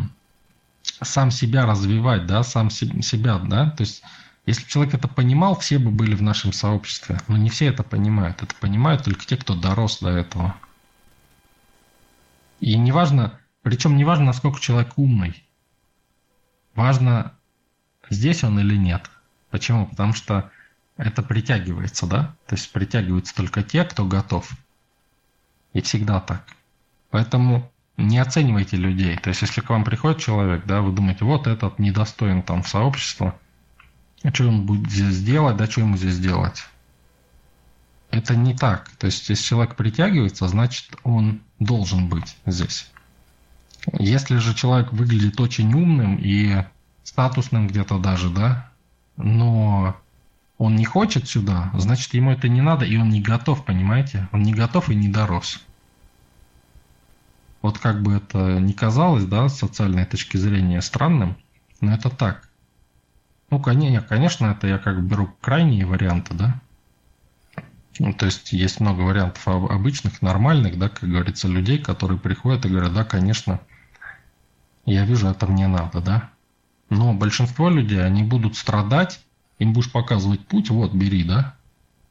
сам 0.83 1.31
себя 1.31 1.67
развивать, 1.67 2.27
да, 2.27 2.43
сам 2.43 2.71
себя, 2.71 3.39
да. 3.39 3.71
То 3.71 3.83
есть 3.83 4.03
если 4.47 4.63
бы 4.63 4.69
человек 4.69 4.95
это 4.95 5.09
понимал, 5.09 5.59
все 5.59 5.79
бы 5.79 5.91
были 5.91 6.15
в 6.15 6.23
нашем 6.23 6.53
сообществе. 6.53 7.21
Но 7.27 7.37
не 7.37 7.51
все 7.51 7.67
это 7.67 7.83
понимают. 7.83 8.43
Это 8.43 8.55
понимают 8.55 9.05
только 9.05 9.27
те, 9.27 9.37
кто 9.37 9.57
дорос 9.57 9.99
до 9.99 10.11
этого. 10.11 10.57
И 12.61 12.77
неважно, 12.77 13.39
причем 13.63 13.97
неважно, 13.97 14.27
насколько 14.27 14.61
человек 14.61 14.93
умный. 14.97 15.45
Важно, 16.77 17.33
здесь 18.09 18.45
он 18.45 18.61
или 18.61 18.77
нет. 18.77 19.11
Почему? 19.57 19.87
Потому 19.87 20.13
что 20.13 20.51
это 20.97 21.23
притягивается, 21.23 22.07
да? 22.07 22.35
То 22.47 22.57
есть 22.57 22.71
притягиваются 22.73 23.35
только 23.35 23.63
те, 23.63 23.85
кто 23.85 24.05
готов. 24.05 24.51
И 25.73 25.81
всегда 25.81 26.21
так. 26.21 26.45
Поэтому 27.11 27.71
не 27.97 28.19
оценивайте 28.19 28.77
людей. 28.77 29.17
То 29.17 29.31
есть 29.31 29.43
если 29.43 29.61
к 29.61 29.71
вам 29.71 29.85
приходит 29.85 30.19
человек, 30.19 30.67
да, 30.67 30.81
вы 30.81 30.93
думаете, 30.93 31.25
вот 31.25 31.47
этот 31.47 31.79
недостоин 31.79 32.43
там 32.43 32.63
в 32.63 32.69
сообщество– 32.69 33.39
а 34.27 34.35
что 34.35 34.49
он 34.49 34.67
будет 34.67 34.91
здесь 34.91 35.23
делать, 35.23 35.57
да 35.57 35.67
что 35.67 35.83
ему 35.83 35.97
здесь 35.97 36.19
делать? 36.19 36.65
Это 38.11 38.35
не 38.35 38.55
так. 38.55 38.91
То 38.99 39.07
есть, 39.07 39.29
если 39.29 39.45
человек 39.45 39.77
притягивается, 39.77 40.49
значит, 40.49 40.97
он 41.05 41.43
должен 41.59 42.09
быть 42.09 42.37
здесь. 42.47 42.91
Если 43.93 44.39
же 44.39 44.55
человек 44.55 44.93
выглядит 44.93 45.41
очень 45.41 45.73
умным 45.75 46.17
и 46.17 46.65
статусным 47.05 47.69
где-то 47.69 47.99
даже, 47.99 48.31
да, 48.31 48.71
но 49.17 49.97
он 50.59 50.77
не 50.77 50.85
хочет 50.85 51.29
сюда, 51.29 51.71
значит, 51.75 52.15
ему 52.15 52.31
это 52.31 52.49
не 52.49 52.63
надо, 52.63 52.85
и 52.85 52.97
он 52.97 53.11
не 53.11 53.21
готов, 53.21 53.65
понимаете? 53.65 54.29
Он 54.33 54.43
не 54.43 54.55
готов 54.55 54.91
и 54.91 54.95
не 54.95 55.09
дорос. 55.09 55.61
Вот 57.63 57.79
как 57.79 58.03
бы 58.03 58.15
это 58.15 58.59
ни 58.61 58.73
казалось, 58.73 59.25
да, 59.25 59.49
с 59.49 59.59
социальной 59.59 60.05
точки 60.05 60.37
зрения 60.37 60.81
странным, 60.81 61.37
но 61.81 61.95
это 61.95 62.11
так. 62.11 62.49
Ну, 63.51 63.61
конечно, 63.61 64.47
это 64.47 64.67
я 64.67 64.79
как 64.79 65.01
бы 65.01 65.09
беру 65.09 65.31
крайние 65.41 65.87
варианты, 65.87 66.35
да. 66.35 66.61
Ну, 67.99 68.13
то 68.13 68.27
есть 68.27 68.53
есть 68.53 68.81
много 68.81 69.01
вариантов 69.01 69.47
обычных, 69.49 70.21
нормальных, 70.21 70.79
да, 70.79 70.89
как 70.89 71.09
говорится, 71.09 71.49
людей, 71.49 71.79
которые 71.79 72.19
приходят 72.19 72.67
и 72.67 72.69
говорят, 72.69 72.93
да, 72.93 73.05
конечно, 73.05 73.61
я 74.85 75.05
вижу, 75.05 75.29
это 75.29 75.47
мне 75.47 75.67
надо, 75.67 76.01
да. 76.01 76.31
Но 76.89 77.15
большинство 77.15 77.69
людей, 77.69 78.05
они 78.05 78.23
будут 78.23 78.57
страдать, 78.57 79.21
им 79.59 79.73
будешь 79.73 79.91
показывать 79.91 80.47
путь, 80.47 80.71
вот, 80.71 80.93
бери, 80.93 81.25
да. 81.25 81.55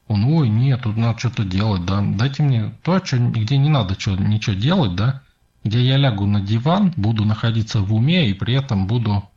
Он, 0.08 0.24
ой, 0.24 0.48
нет, 0.48 0.82
тут 0.82 0.96
надо 0.96 1.18
что-то 1.18 1.44
делать, 1.44 1.84
да. 1.84 2.00
Дайте 2.02 2.42
мне 2.42 2.74
то, 2.82 3.04
что, 3.04 3.18
где 3.18 3.56
не 3.56 3.68
надо 3.68 3.98
что, 3.98 4.16
ничего 4.16 4.54
делать, 4.54 4.94
да. 4.94 5.22
Где 5.64 5.80
я 5.82 5.96
лягу 5.96 6.26
на 6.26 6.40
диван, 6.40 6.92
буду 6.96 7.24
находиться 7.24 7.80
в 7.80 7.92
уме 7.92 8.30
и 8.30 8.34
при 8.34 8.54
этом 8.54 8.86
буду 8.86 9.28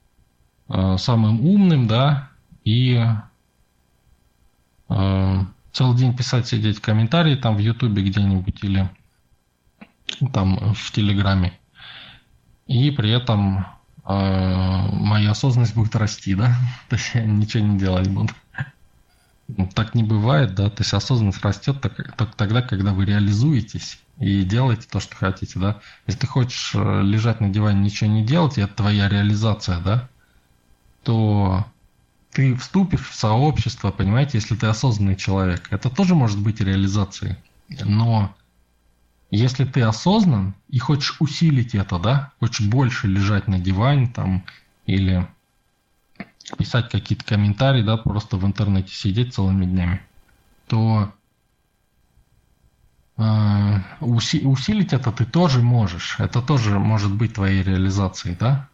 Э, 0.69 0.97
самым 0.99 1.41
умным, 1.41 1.87
да, 1.87 2.29
и 2.63 3.03
э, 4.87 5.37
целый 5.71 5.97
день 5.97 6.15
писать, 6.15 6.47
сидеть 6.47 6.79
комментарии 6.79 7.35
там 7.35 7.55
в 7.55 7.59
Ютубе 7.59 8.03
где-нибудь 8.03 8.63
или 8.63 8.87
там 10.31 10.75
в 10.75 10.91
Телеграме. 10.91 11.53
И 12.67 12.91
при 12.91 13.09
этом 13.09 13.65
моя 14.05 15.31
осознанность 15.31 15.75
будет 15.75 15.95
расти, 15.95 16.35
да, 16.35 16.55
то 16.89 16.95
есть 16.95 17.11
я 17.13 17.23
ничего 17.23 17.63
не 17.63 17.77
делать 17.77 18.07
буду. 18.09 18.33
Так 19.73 19.95
не 19.95 20.03
бывает, 20.03 20.53
да, 20.53 20.69
то 20.69 20.83
есть 20.83 20.93
осознанность 20.93 21.43
растет 21.43 21.81
только 21.81 22.11
тогда, 22.37 22.61
когда 22.61 22.93
вы 22.93 23.05
реализуетесь 23.05 23.99
и 24.19 24.43
делаете 24.43 24.87
то, 24.89 24.99
что 24.99 25.15
хотите, 25.15 25.57
да. 25.59 25.79
Если 26.05 26.19
ты 26.19 26.27
хочешь 26.27 26.71
э, 26.75 27.01
лежать 27.01 27.41
на 27.41 27.49
диване, 27.49 27.79
ничего 27.81 28.09
не 28.09 28.23
делать, 28.23 28.57
это 28.57 28.75
твоя 28.75 29.09
реализация, 29.09 29.79
да, 29.79 30.09
то 31.03 31.65
ты 32.31 32.55
вступишь 32.55 33.09
в 33.09 33.15
сообщество, 33.15 33.91
понимаете, 33.91 34.37
если 34.37 34.55
ты 34.55 34.67
осознанный 34.67 35.15
человек. 35.15 35.67
Это 35.71 35.89
тоже 35.89 36.15
может 36.15 36.39
быть 36.39 36.61
реализацией. 36.61 37.37
Но 37.69 38.35
если 39.31 39.65
ты 39.65 39.81
осознан 39.81 40.55
и 40.69 40.79
хочешь 40.79 41.17
усилить 41.19 41.75
это, 41.75 41.99
да, 41.99 42.33
хочешь 42.39 42.67
больше 42.67 43.07
лежать 43.07 43.47
на 43.47 43.59
диване 43.59 44.07
там 44.07 44.43
или 44.85 45.27
писать 46.57 46.89
какие-то 46.89 47.25
комментарии, 47.25 47.83
да, 47.83 47.97
просто 47.97 48.37
в 48.37 48.45
интернете 48.45 48.93
сидеть 48.93 49.35
целыми 49.35 49.65
днями, 49.65 50.01
то 50.67 51.13
э, 53.17 53.77
усилить 54.01 54.93
это 54.93 55.11
ты 55.11 55.25
тоже 55.25 55.61
можешь. 55.61 56.15
Это 56.19 56.41
тоже 56.41 56.79
может 56.79 57.13
быть 57.13 57.35
твоей 57.35 57.61
реализацией, 57.61 58.35
да. 58.39 58.68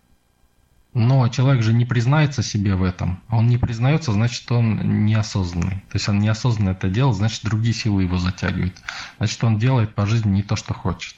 Но 0.96 1.28
человек 1.28 1.62
же 1.62 1.74
не 1.74 1.84
признается 1.84 2.42
себе 2.42 2.76
в 2.76 2.82
этом. 2.82 3.22
Он 3.30 3.48
не 3.48 3.58
признается, 3.58 4.14
значит, 4.14 4.50
он 4.50 5.06
неосознанный. 5.06 5.82
То 5.90 5.96
есть 5.96 6.08
он 6.08 6.20
неосознанно 6.20 6.70
это 6.70 6.88
делает, 6.88 7.18
значит, 7.18 7.44
другие 7.44 7.74
силы 7.74 8.04
его 8.04 8.18
затягивают. 8.18 8.74
Значит, 9.18 9.44
он 9.44 9.60
делает 9.60 9.94
по 9.94 10.06
жизни 10.06 10.30
не 10.30 10.42
то, 10.42 10.56
что 10.56 10.74
хочет. 10.74 11.18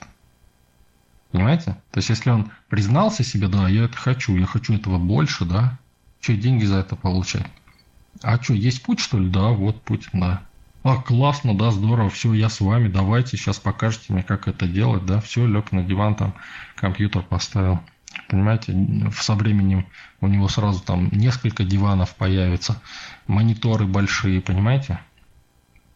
Понимаете? 1.31 1.77
То 1.91 1.99
есть, 1.99 2.09
если 2.09 2.31
он 2.31 2.51
признался 2.69 3.23
себе, 3.23 3.49
да, 3.49 3.69
я 3.69 3.83
это 3.83 3.95
хочу, 3.95 4.35
я 4.35 4.47
хочу 4.47 4.73
этого 4.73 4.97
больше, 4.97 5.45
да, 5.45 5.77
что 6.21 6.33
деньги 6.33 6.65
за 6.65 6.77
это 6.77 6.95
получать? 6.95 7.45
А 8.23 8.41
что, 8.41 8.55
есть 8.55 8.81
путь, 8.81 8.99
что 8.99 9.19
ли? 9.19 9.29
Да, 9.29 9.49
вот 9.49 9.83
путь, 9.83 10.07
да. 10.11 10.41
А, 10.81 10.95
классно, 10.95 11.55
да, 11.55 11.69
здорово, 11.69 12.09
все, 12.09 12.33
я 12.33 12.49
с 12.49 12.61
вами, 12.61 12.87
давайте, 12.87 13.37
сейчас 13.37 13.59
покажете 13.59 14.11
мне, 14.11 14.23
как 14.23 14.47
это 14.47 14.67
делать, 14.67 15.05
да, 15.05 15.21
все, 15.21 15.45
лег 15.45 15.71
на 15.71 15.83
диван, 15.83 16.15
там, 16.15 16.33
компьютер 16.75 17.21
поставил. 17.21 17.79
Понимаете, 18.27 18.75
со 19.13 19.35
временем 19.35 19.87
у 20.19 20.27
него 20.27 20.49
сразу 20.49 20.83
там 20.83 21.09
несколько 21.11 21.63
диванов 21.63 22.15
появится, 22.15 22.81
мониторы 23.25 23.85
большие, 23.85 24.41
понимаете? 24.41 24.99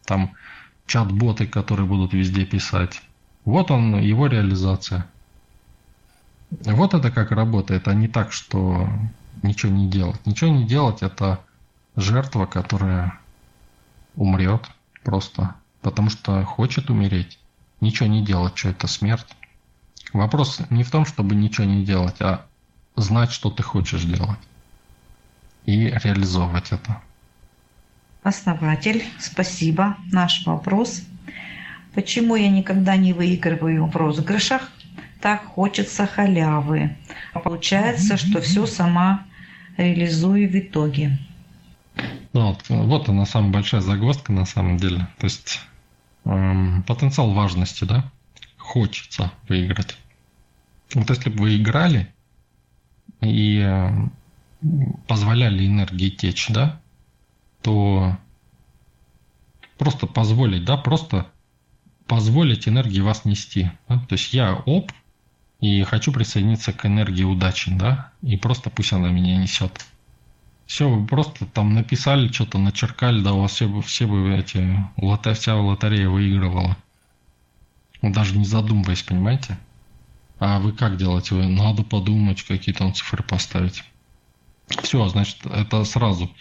Там 0.05 0.32
чат-боты, 0.86 1.45
которые 1.45 1.86
будут 1.88 2.13
везде 2.13 2.45
писать. 2.45 3.01
Вот 3.43 3.69
он, 3.69 3.99
его 3.99 4.27
реализация. 4.27 5.07
Вот 6.49 6.93
это 6.93 7.11
как 7.11 7.32
работает, 7.32 7.88
а 7.88 7.93
не 7.93 8.07
так, 8.07 8.32
что 8.32 8.89
ничего 9.41 9.71
не 9.71 9.89
делать. 9.89 10.25
Ничего 10.25 10.49
не 10.51 10.65
делать– 10.65 11.01
это 11.01 11.39
жертва, 11.95 12.45
которая 12.45 13.19
умрет 14.15 14.69
просто, 15.03 15.55
потому 15.82 16.09
что 16.09 16.43
хочет 16.43 16.89
умереть. 16.89 17.39
Ничего 17.79 18.07
не 18.07 18.23
делать, 18.23 18.57
что 18.57 18.69
это 18.69 18.88
смерть. 18.88 19.27
Вопрос 20.14 20.59
не 20.70 20.84
в 20.84 20.91
том, 20.91 21.05
чтобы 21.05 21.36
ничего 21.36 21.66
не 21.66 21.86
делать, 21.86 22.22
а 22.22 22.45
знать, 22.95 23.32
что 23.32 23.49
ты 23.49 23.64
хочешь 23.64 24.03
делать. 24.03 24.39
И 25.66 25.88
реализовывать 25.88 26.72
это. 26.72 27.01
Основатель, 28.24 29.05
спасибо. 29.20 29.97
Наш 30.12 30.45
вопрос. 30.45 31.03
Почему 31.93 32.36
я 32.36 32.49
никогда 32.49 32.95
не 32.95 33.14
выигрываю 33.14 33.86
в 33.86 33.95
розыгрышах? 33.95 34.70
Так 35.22 35.43
хочется 35.45 36.07
халявы. 36.07 36.95
А 37.34 37.39
получается, 37.39 38.18
что 38.18 38.41
все 38.41 38.66
сама 38.66 39.26
реализую 39.78 40.49
в 40.49 40.55
итоге. 40.55 41.20
Ну, 42.34 42.47
вот, 42.49 42.64
вот 42.70 43.09
она 43.09 43.26
самая 43.26 43.51
большая 43.51 43.82
загвоздка 43.82 44.32
на 44.32 44.45
самом 44.45 44.78
деле. 44.78 45.07
То 45.20 45.26
есть 45.26 45.59
эм, 46.26 46.84
потенциал 46.88 47.34
важности, 47.34 47.84
да? 47.84 48.12
Хочется 48.72 49.34
выиграть. 49.49 49.97
Вот 50.93 51.09
если 51.09 51.30
бы 51.30 51.41
вы 51.41 51.57
играли 51.57 52.07
и 53.19 53.59
э, 53.59 53.89
позволяли 55.09 55.67
энергии 55.67 56.09
течь, 56.09 56.47
да, 56.47 56.80
то 57.61 58.17
просто 59.78 60.07
позволить, 60.07 60.63
да, 60.63 60.78
просто 60.78 61.30
позволить 62.07 62.65
энергии 62.65 63.01
вас 63.01 63.26
нести. 63.26 63.69
Да? 63.89 63.99
То 64.07 64.13
есть 64.13 64.34
я 64.34 64.53
оп, 64.53 64.93
и 65.59 65.84
хочу 65.84 66.13
присоединиться 66.13 66.72
к 66.72 66.86
энергии 66.86 67.26
удачи, 67.26 67.72
да, 67.76 68.13
и 68.22 68.38
просто 68.38 68.69
пусть 68.69 68.93
она 68.93 69.09
меня 69.09 69.36
несет. 69.36 69.86
Все, 70.65 70.89
вы 70.89 71.05
просто 71.05 71.45
там 71.45 71.74
написали, 71.74 72.32
что-то 72.32 72.57
начеркали, 72.57 73.22
да, 73.22 73.34
у 73.34 73.41
вас 73.41 73.51
все, 73.51 73.82
все 73.82 74.07
бы 74.07 74.34
эти, 74.34 74.80
лото, 74.95 75.34
вся 75.34 75.57
лотерея 75.57 76.07
выигрывала. 76.07 76.78
Даже 78.01 78.37
не 78.37 78.45
задумываясь, 78.45 79.03
понимаете? 79.03 79.57
А 80.39 80.59
вы 80.59 80.71
как 80.71 80.97
делаете? 80.97 81.35
Вы 81.35 81.47
надо 81.47 81.83
подумать, 81.83 82.41
какие 82.43 82.73
там 82.73 82.93
цифры 82.93 83.23
поставить. 83.23 83.83
Все, 84.81 85.07
значит, 85.07 85.45
это 85.45 85.83
сразу 85.83 86.31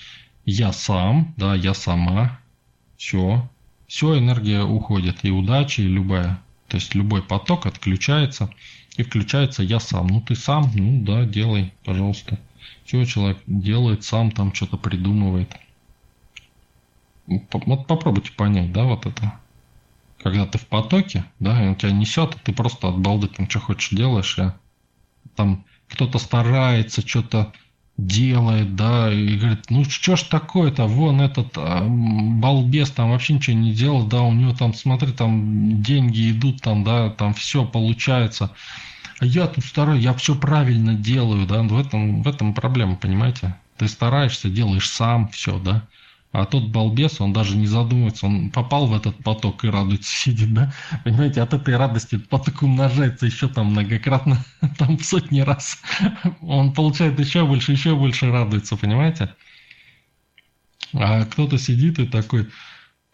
я 0.44 0.72
сам, 0.72 1.34
да, 1.36 1.54
я 1.54 1.74
сама, 1.74 2.38
все, 2.96 3.48
все, 3.86 4.18
энергия 4.18 4.62
уходит, 4.62 5.24
и 5.24 5.30
удача, 5.30 5.82
и 5.82 5.86
любая, 5.86 6.40
то 6.68 6.76
есть 6.76 6.94
любой 6.94 7.22
поток 7.22 7.66
отключается, 7.66 8.50
и 8.96 9.02
включается 9.02 9.62
я 9.62 9.80
сам. 9.80 10.06
Ну 10.06 10.20
ты 10.20 10.34
сам, 10.34 10.70
ну 10.74 11.02
да, 11.04 11.24
делай, 11.24 11.72
пожалуйста. 11.84 12.38
Все 12.84 13.04
человек 13.04 13.38
делает 13.46 14.04
сам, 14.04 14.30
там 14.30 14.54
что-то 14.54 14.76
придумывает. 14.76 15.54
Вот 17.26 17.86
попробуйте 17.86 18.32
понять, 18.32 18.72
да, 18.72 18.84
вот 18.84 19.06
это. 19.06 19.38
Когда 20.23 20.47
ты 20.47 20.59
в 20.59 20.66
потоке, 20.66 21.25
да, 21.39 21.64
и 21.64 21.68
он 21.68 21.77
тебя 21.77 21.93
несет, 21.93 22.35
и 22.35 22.39
ты 22.45 22.53
просто 22.53 22.89
от 22.89 22.99
балды 22.99 23.29
там 23.29 23.49
что 23.49 23.61
хочешь 23.61 23.91
делаешь, 23.91 24.39
и 24.39 24.53
там 25.35 25.64
кто-то 25.89 26.18
старается, 26.18 27.07
что-то 27.07 27.53
делает, 28.07 28.77
да, 28.77 29.12
и 29.12 29.37
говорит, 29.37 29.71
ну 29.71 29.85
что 29.85 30.16
ж 30.16 30.23
такое-то, 30.23 30.87
вон 30.87 31.21
этот 31.21 31.53
а, 31.57 31.87
балбес 31.87 32.91
там 32.91 33.11
вообще 33.11 33.35
ничего 33.35 33.57
не 33.57 33.73
делал, 33.73 34.07
да, 34.07 34.23
у 34.23 34.33
него 34.33 34.55
там, 34.55 34.75
смотри, 34.75 35.12
там 35.12 35.83
деньги 35.83 36.31
идут, 36.31 36.62
там, 36.62 36.85
да, 36.85 37.11
там 37.11 37.35
все 37.35 37.64
получается. 37.64 38.51
А 39.18 39.27
я 39.27 39.47
тут 39.47 39.64
стараюсь, 39.64 40.03
я 40.03 40.14
все 40.14 40.35
правильно 40.35 40.95
делаю, 40.95 41.47
да, 41.47 41.62
в 41.62 41.79
этом, 41.79 42.23
в 42.23 42.29
этом 42.29 42.55
проблема, 42.55 42.97
понимаете? 42.97 43.57
Ты 43.77 43.87
стараешься, 43.89 44.49
делаешь 44.49 44.89
сам 44.89 45.29
все, 45.29 45.59
да. 45.59 45.87
А 46.33 46.45
тот 46.47 46.68
балбес, 46.68 47.20
он 47.20 47.33
даже 47.33 47.57
не 47.57 47.66
задумывается, 47.66 48.26
он 48.26 48.51
попал 48.51 48.87
в 48.87 48.95
этот 48.95 49.16
поток 49.24 49.64
и 49.64 49.68
радуется, 49.68 50.11
сидит, 50.14 50.55
да? 50.55 50.72
Понимаете, 51.05 51.43
от 51.43 51.55
этой 51.55 51.76
радости 51.76 52.18
поток 52.18 52.62
умножается 52.62 53.26
еще 53.26 53.49
там 53.49 53.72
многократно, 53.72 54.45
там 54.78 54.97
в 54.97 55.05
сотни 55.05 55.41
раз. 55.41 55.78
Он 56.41 56.72
получает 56.72 57.18
еще 57.18 57.45
больше, 57.45 57.72
еще 57.72 57.97
больше 57.97 58.31
радуется, 58.31 58.76
понимаете? 58.76 59.35
А 60.93 61.24
кто-то 61.24 61.59
сидит 61.59 61.99
и 61.99 62.07
такой, 62.07 62.49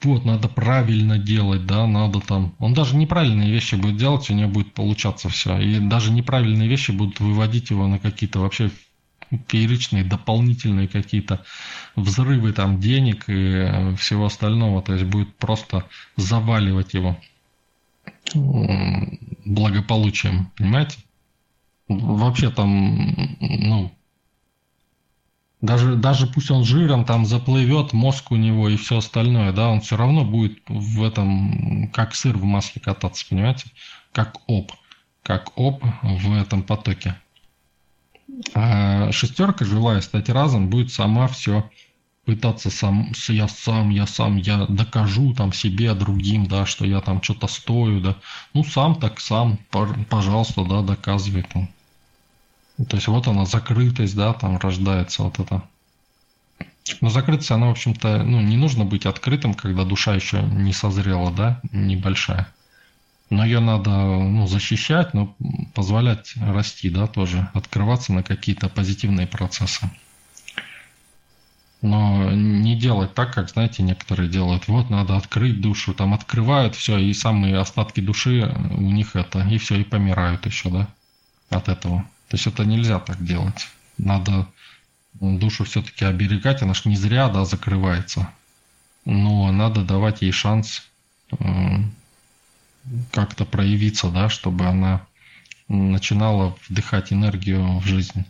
вот, 0.03 0.27
надо 0.27 0.49
правильно 0.49 1.19
делать, 1.19 1.67
да, 1.67 1.87
надо 1.87 2.21
там... 2.21 2.55
Он 2.59 2.75
даже 2.75 2.97
неправильные 2.97 3.51
вещи 3.51 3.77
будет 3.77 3.97
делать, 3.97 4.29
у 4.29 4.35
него 4.35 4.51
будет 4.51 4.75
получаться 4.75 5.31
все. 5.31 5.59
И 5.59 5.81
даже 5.81 6.13
неправильные 6.13 6.69
вещи 6.69 6.91
будут 6.91 7.21
выводить 7.21 7.71
его 7.71 7.87
на 7.87 7.99
какие-то 7.99 8.41
вообще 8.41 8.71
фееричные 9.49 10.05
дополнительные 10.05 10.89
какие-то 10.89 11.45
взрывы 11.95 12.53
там 12.53 12.81
денег 12.81 13.29
и 13.29 13.33
э, 13.33 13.97
всего 13.97 14.27
остального, 14.27 14.83
то 14.83 14.93
есть 14.93 15.05
будет 15.05 15.35
просто 15.37 15.85
заваливать 16.17 16.95
его 16.95 17.17
благополучием, 19.45 20.51
понимаете? 20.57 20.99
Вообще 21.89 22.51
там, 22.51 23.37
ну, 23.41 23.93
даже, 25.61 25.97
даже 25.97 26.27
пусть 26.27 26.51
он 26.51 26.65
жиром 26.65 27.05
там 27.05 27.25
заплывет, 27.25 27.93
мозг 27.93 28.31
у 28.31 28.37
него 28.37 28.69
и 28.69 28.77
все 28.77 28.99
остальное, 28.99 29.53
да, 29.53 29.69
он 29.69 29.81
все 29.81 29.97
равно 29.97 30.25
будет 30.25 30.59
в 30.69 31.03
этом, 31.03 31.89
как 31.93 32.15
сыр 32.15 32.37
в 32.37 32.45
масле 32.45 32.83
кататься, 32.83 33.25
понимаете? 33.29 33.71
Как 34.13 34.37
оп, 34.47 34.73
как 35.23 35.57
оп 35.59 35.83
в 36.03 36.33
этом 36.35 36.63
потоке. 36.63 37.17
А 38.55 39.13
шестерка, 39.13 39.65
желая 39.65 40.01
стать 40.01 40.29
разом, 40.29 40.69
будет 40.69 40.93
сама 40.93 41.29
все 41.29 41.69
пытаться 42.25 42.71
сам, 42.71 43.13
я 43.29 43.47
сам, 43.47 43.91
я 43.91 44.07
сам, 44.07 44.37
я 44.37 44.67
докажу 44.67 45.33
там 45.33 45.53
себе, 45.53 45.95
другим, 45.95 46.47
да, 46.47 46.67
что 46.67 46.85
я 46.85 47.01
там 47.01 47.23
что-то 47.23 47.47
стою, 47.47 48.01
да. 48.01 48.17
Ну, 48.53 48.65
сам 48.65 48.97
так 48.97 49.21
сам, 49.21 49.59
пожалуйста, 50.11 50.65
да, 50.65 50.83
доказывай 50.83 51.43
там. 51.45 51.69
То 52.89 52.97
есть 52.97 53.07
вот 53.07 53.29
она, 53.29 53.47
закрытость, 53.47 54.17
да, 54.17 54.33
там 54.35 54.59
рождается 54.59 55.23
вот 55.23 55.39
это. 55.39 55.63
Но 57.01 57.11
закрытость, 57.11 57.53
она, 57.53 57.69
в 57.69 57.71
общем-то, 57.71 58.25
ну, 58.25 58.41
не 58.41 58.57
нужно 58.57 58.85
быть 58.85 59.07
открытым, 59.07 59.55
когда 59.55 59.85
душа 59.85 60.15
еще 60.15 60.43
не 60.43 60.73
созрела, 60.73 61.31
да, 61.31 61.61
небольшая. 61.73 62.53
Но 63.29 63.45
ее 63.45 63.61
надо 63.61 63.91
ну, 63.91 64.47
защищать, 64.47 65.13
но 65.13 65.35
позволять 65.75 66.35
расти, 66.37 66.91
да, 66.91 67.07
тоже, 67.07 67.49
открываться 67.55 68.13
на 68.13 68.23
какие-то 68.23 68.69
позитивные 68.69 69.27
процессы. 69.27 69.91
Но 71.83 72.31
не 72.33 72.77
делать 72.77 73.15
так, 73.15 73.35
как, 73.35 73.51
знаете, 73.51 73.83
некоторые 73.83 74.29
делают. 74.29 74.69
Вот 74.69 74.91
надо 74.91 75.17
открыть 75.17 75.61
душу, 75.61 75.93
там 75.93 76.15
открывают 76.15 76.75
все, 76.75 76.99
и 76.99 77.13
самые 77.13 77.59
остатки 77.59 78.01
души 78.01 78.49
у 78.71 78.91
них 78.91 79.17
это, 79.17 79.41
и 79.41 79.59
все, 79.59 79.77
и 79.77 79.85
помирают 79.85 80.47
еще, 80.47 80.71
да, 80.71 80.89
от 81.51 81.69
этого. 81.69 82.03
То 82.29 82.37
есть 82.37 82.47
это 82.47 82.65
нельзя 82.65 82.99
так 82.99 83.23
делать. 83.25 83.69
Надо 83.99 84.47
душу 85.15 85.65
все-таки 85.65 86.05
оберегать, 86.05 86.63
она 86.63 86.75
ж 86.75 86.85
не 86.85 86.97
зря, 86.97 87.29
да, 87.29 87.45
закрывается. 87.45 88.29
Но 89.05 89.51
надо 89.53 89.83
давать 89.83 90.23
ей 90.23 90.33
шанс 90.33 90.83
как-то 93.13 93.45
проявиться, 93.45 94.09
да, 94.11 94.29
чтобы 94.29 94.67
она 94.67 95.07
начинала 95.69 96.57
вдыхать 96.69 97.13
энергию 97.13 97.79
в 97.79 97.87
жизнь. 97.87 98.25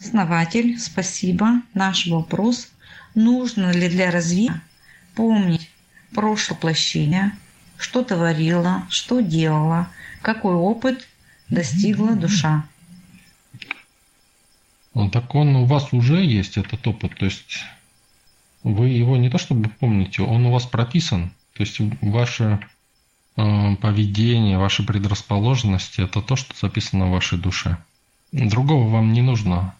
Основатель, 0.00 0.78
спасибо. 0.78 1.62
Наш 1.74 2.06
вопрос. 2.06 2.68
Нужно 3.14 3.72
ли 3.72 3.88
для 3.88 4.10
развития 4.10 4.60
помнить 5.14 5.70
прошлое 6.14 6.56
воплощение, 6.56 7.32
что 7.76 8.02
творила, 8.02 8.86
что 8.88 9.20
делала, 9.20 9.88
какой 10.22 10.54
опыт 10.54 11.06
достигла 11.48 12.16
душа? 12.16 12.66
Ну, 14.94 15.10
так 15.10 15.34
он 15.34 15.56
у 15.56 15.64
вас 15.66 15.92
уже 15.92 16.24
есть, 16.24 16.56
этот 16.56 16.86
опыт. 16.86 17.16
То 17.16 17.26
есть 17.26 17.64
вы 18.62 18.88
его 18.88 19.16
не 19.16 19.30
то 19.30 19.38
чтобы 19.38 19.68
помните, 19.68 20.22
он 20.22 20.46
у 20.46 20.52
вас 20.52 20.66
прописан. 20.66 21.30
То 21.54 21.62
есть 21.62 21.78
ваше 22.00 22.60
поведение, 23.34 24.58
ваши 24.58 24.82
предрасположенности– 24.84 26.00
это 26.02 26.20
то, 26.20 26.36
что 26.36 26.54
записано 26.60 27.06
в 27.06 27.12
вашей 27.12 27.38
душе. 27.38 27.78
Другого 28.32 28.88
вам 28.88 29.12
не 29.12 29.22
нужно. 29.22 29.74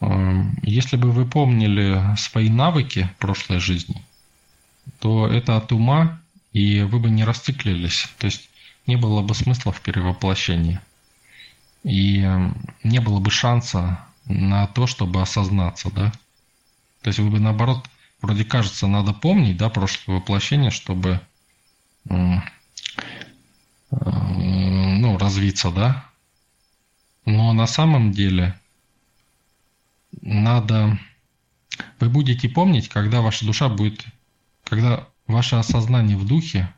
Э, 0.00 0.44
если 0.62 0.96
бы 0.96 1.10
вы 1.10 1.26
помнили 1.26 2.16
свои 2.16 2.48
навыки 2.48 3.08
прошлой 3.18 3.60
жизни, 3.60 4.02
то 5.00 5.26
это 5.26 5.56
от 5.56 5.72
ума, 5.72 6.20
и 6.52 6.82
вы 6.82 6.98
бы 6.98 7.10
не 7.10 7.24
расциклились. 7.24 8.08
То 8.18 8.26
есть 8.26 8.48
не 8.86 8.96
было 8.96 9.22
бы 9.22 9.34
смысла 9.34 9.72
в 9.72 9.80
перевоплощении. 9.80 10.80
И 11.82 12.22
э, 12.24 12.50
не 12.82 13.00
было 13.00 13.20
бы 13.20 13.30
шанса 13.30 14.00
на 14.26 14.66
то, 14.66 14.86
чтобы 14.86 15.22
осознаться, 15.22 15.90
да? 15.90 16.12
То 17.02 17.08
есть 17.08 17.18
вы 17.18 17.30
бы 17.30 17.40
наоборот, 17.40 17.88
вроде 18.20 18.44
кажется, 18.44 18.86
надо 18.86 19.12
помнить, 19.12 19.56
да, 19.56 19.68
прошлое 19.68 20.18
воплощение, 20.18 20.70
чтобы 20.70 21.20
ну, 22.08 22.42
развиться, 25.18 25.70
да. 25.70 26.04
Но 27.24 27.52
на 27.52 27.66
самом 27.66 28.12
деле 28.12 28.58
надо... 30.22 30.98
Вы 32.00 32.08
будете 32.08 32.48
помнить, 32.48 32.88
когда 32.88 33.20
ваша 33.20 33.44
душа 33.44 33.68
будет... 33.68 34.04
Когда 34.64 35.06
ваше 35.26 35.56
осознание 35.56 36.16
в 36.16 36.26
духе 36.26 36.72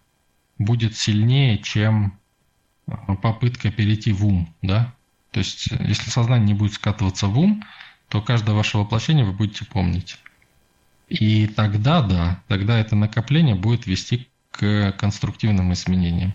будет 0.59 0.97
сильнее, 0.97 1.59
чем 1.59 2.19
попытка 3.23 3.71
перейти 3.71 4.13
в 4.13 4.27
ум, 4.27 4.55
да? 4.63 4.95
То 5.31 5.41
есть, 5.41 5.67
если 5.67 6.11
сознание 6.11 6.49
не 6.49 6.55
будет 6.55 6.75
скатываться 6.75 7.27
в 7.27 7.39
ум, 7.39 7.63
то 8.09 8.23
каждое 8.23 8.55
ваше 8.55 8.79
воплощение 8.79 9.25
вы 9.25 9.33
будете 9.33 9.65
помнить. 9.65 10.19
И 11.09 11.47
тогда, 11.47 12.03
да, 12.03 12.43
тогда 12.49 12.79
это 12.79 12.97
накопление 12.97 13.55
будет 13.55 13.87
вести 13.87 14.29
к 14.59 14.93
конструктивным 14.99 15.73
изменениям. 15.73 16.35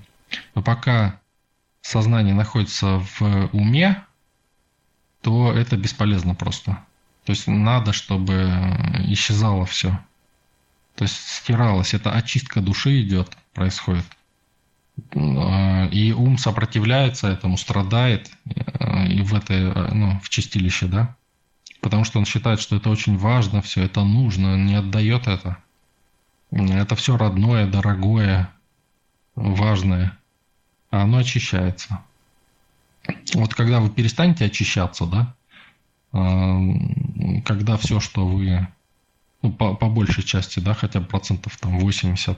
Но 0.55 0.63
пока 0.63 1.19
сознание 1.81 2.33
находится 2.33 2.99
в 3.19 3.49
уме, 3.51 4.03
то 5.21 5.53
это 5.53 5.77
бесполезно 5.77 6.33
просто. 6.33 6.83
То 7.25 7.31
есть 7.31 7.47
надо, 7.47 7.93
чтобы 7.93 8.49
исчезало 9.07 9.65
все. 9.65 9.99
То 10.95 11.03
есть 11.03 11.15
стиралось. 11.15 11.93
Это 11.93 12.11
очистка 12.11 12.61
души 12.61 13.01
идет, 13.01 13.37
происходит. 13.53 14.05
И 15.15 16.13
ум 16.15 16.37
сопротивляется 16.37 17.27
этому, 17.27 17.57
страдает 17.57 18.31
и 18.45 19.21
в 19.21 19.33
этой, 19.33 19.73
ну, 19.93 20.19
в 20.19 20.29
чистилище, 20.29 20.87
да. 20.87 21.15
Потому 21.81 22.03
что 22.03 22.19
он 22.19 22.25
считает, 22.25 22.59
что 22.59 22.75
это 22.75 22.89
очень 22.89 23.17
важно, 23.17 23.61
все 23.61 23.83
это 23.83 24.03
нужно, 24.03 24.53
он 24.53 24.65
не 24.65 24.75
отдает 24.75 25.27
это. 25.27 25.57
Это 26.55 26.95
все 26.95 27.17
родное, 27.17 27.67
дорогое, 27.67 28.49
важное. 29.35 30.17
А 30.91 31.03
оно 31.03 31.17
очищается. 31.17 32.03
Вот 33.33 33.53
когда 33.55 33.79
вы 33.79 33.89
перестанете 33.89 34.45
очищаться, 34.45 35.05
да, 35.05 35.35
когда 36.11 37.77
все, 37.77 37.99
что 37.99 38.27
вы, 38.27 38.67
ну, 39.41 39.51
по, 39.51 39.73
по 39.73 39.89
большей 39.89 40.23
части, 40.23 40.59
да, 40.59 40.75
хотя 40.75 40.99
бы 40.99 41.07
процентов 41.07 41.57
там 41.57 41.79
80 41.79 42.37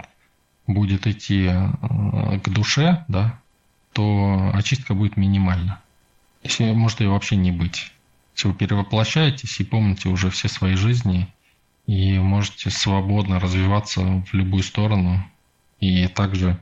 будет 0.65 1.05
идти 1.07 1.47
э, 1.47 2.39
к 2.39 2.49
душе, 2.49 3.03
да, 3.09 3.39
то 3.91 4.51
очистка 4.53 4.93
будет 4.93 5.17
минимальна. 5.17 5.81
Если 6.41 6.71
может 6.71 7.01
ее 7.01 7.09
вообще 7.09 7.35
не 7.35 7.51
быть. 7.51 7.91
Если 8.33 8.47
вы 8.47 8.53
перевоплощаетесь 8.53 9.59
и 9.59 9.65
помните 9.65 10.09
уже 10.09 10.29
все 10.29 10.47
свои 10.47 10.75
жизни, 10.75 11.27
и 11.87 12.17
можете 12.17 12.69
свободно 12.69 13.39
развиваться 13.39 14.01
в 14.01 14.33
любую 14.33 14.63
сторону, 14.63 15.23
и 15.79 16.07
также 16.07 16.59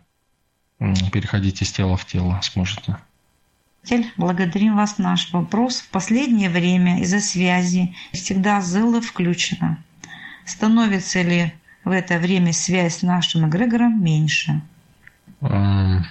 переходить 1.12 1.62
из 1.62 1.72
тела 1.72 1.96
в 1.96 2.06
тело 2.06 2.40
сможете. 2.42 2.98
Благодарим 4.18 4.76
вас 4.76 4.98
наш 4.98 5.32
вопрос. 5.34 5.82
В 5.82 5.90
последнее 5.90 6.50
время 6.50 7.02
из-за 7.02 7.20
связи 7.20 7.96
всегда 8.12 8.62
зело 8.62 9.02
включено. 9.02 9.84
Становится 10.46 11.22
ли 11.22 11.54
в 11.84 11.92
это 11.92 12.18
время 12.18 12.54
связь 12.54 13.00
с 13.00 13.02
нашим 13.02 13.50
эгрегором 13.50 14.02
меньше? 14.04 14.62
Эм, 15.42 16.06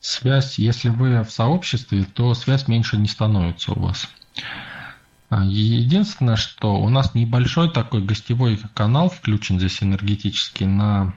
связь, 0.00 0.58
если 0.58 0.88
вы 0.88 1.22
в 1.22 1.30
сообществе, 1.30 2.04
то 2.04 2.32
связь 2.34 2.68
меньше 2.68 2.96
не 2.96 3.08
становится 3.08 3.72
у 3.72 3.80
вас. 3.80 4.08
А, 5.32 5.42
единственное, 5.46 6.36
что 6.36 6.74
у 6.74 6.90
нас 6.90 7.14
небольшой 7.14 7.70
такой 7.70 8.02
гостевой 8.04 8.60
канал 8.74 9.08
включен 9.08 9.58
здесь 9.58 9.82
энергетически 9.82 10.64
на 10.64 11.14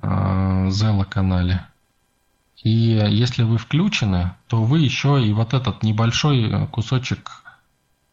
э, 0.00 0.68
Зела 0.70 1.02
канале. 1.02 1.66
И 2.62 2.70
если 2.70 3.42
вы 3.42 3.58
включены, 3.58 4.36
то 4.46 4.62
вы 4.62 4.78
еще 4.78 5.20
и 5.20 5.32
вот 5.32 5.52
этот 5.52 5.82
небольшой 5.82 6.44
э, 6.48 6.66
кусочек 6.68 7.42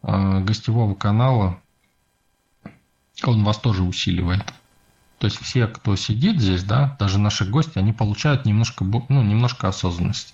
э, 0.01 0.39
гостевого 0.39 0.95
канала, 0.95 1.61
он 3.23 3.43
вас 3.43 3.59
тоже 3.59 3.83
усиливает. 3.83 4.51
То 5.19 5.27
есть 5.27 5.37
все, 5.39 5.67
кто 5.67 5.95
сидит 5.95 6.41
здесь, 6.41 6.63
да, 6.63 6.95
даже 6.99 7.19
наши 7.19 7.45
гости, 7.45 7.77
они 7.77 7.93
получают 7.93 8.45
немножко, 8.45 8.83
ну, 8.83 9.21
немножко 9.21 9.67
осознанности. 9.67 10.33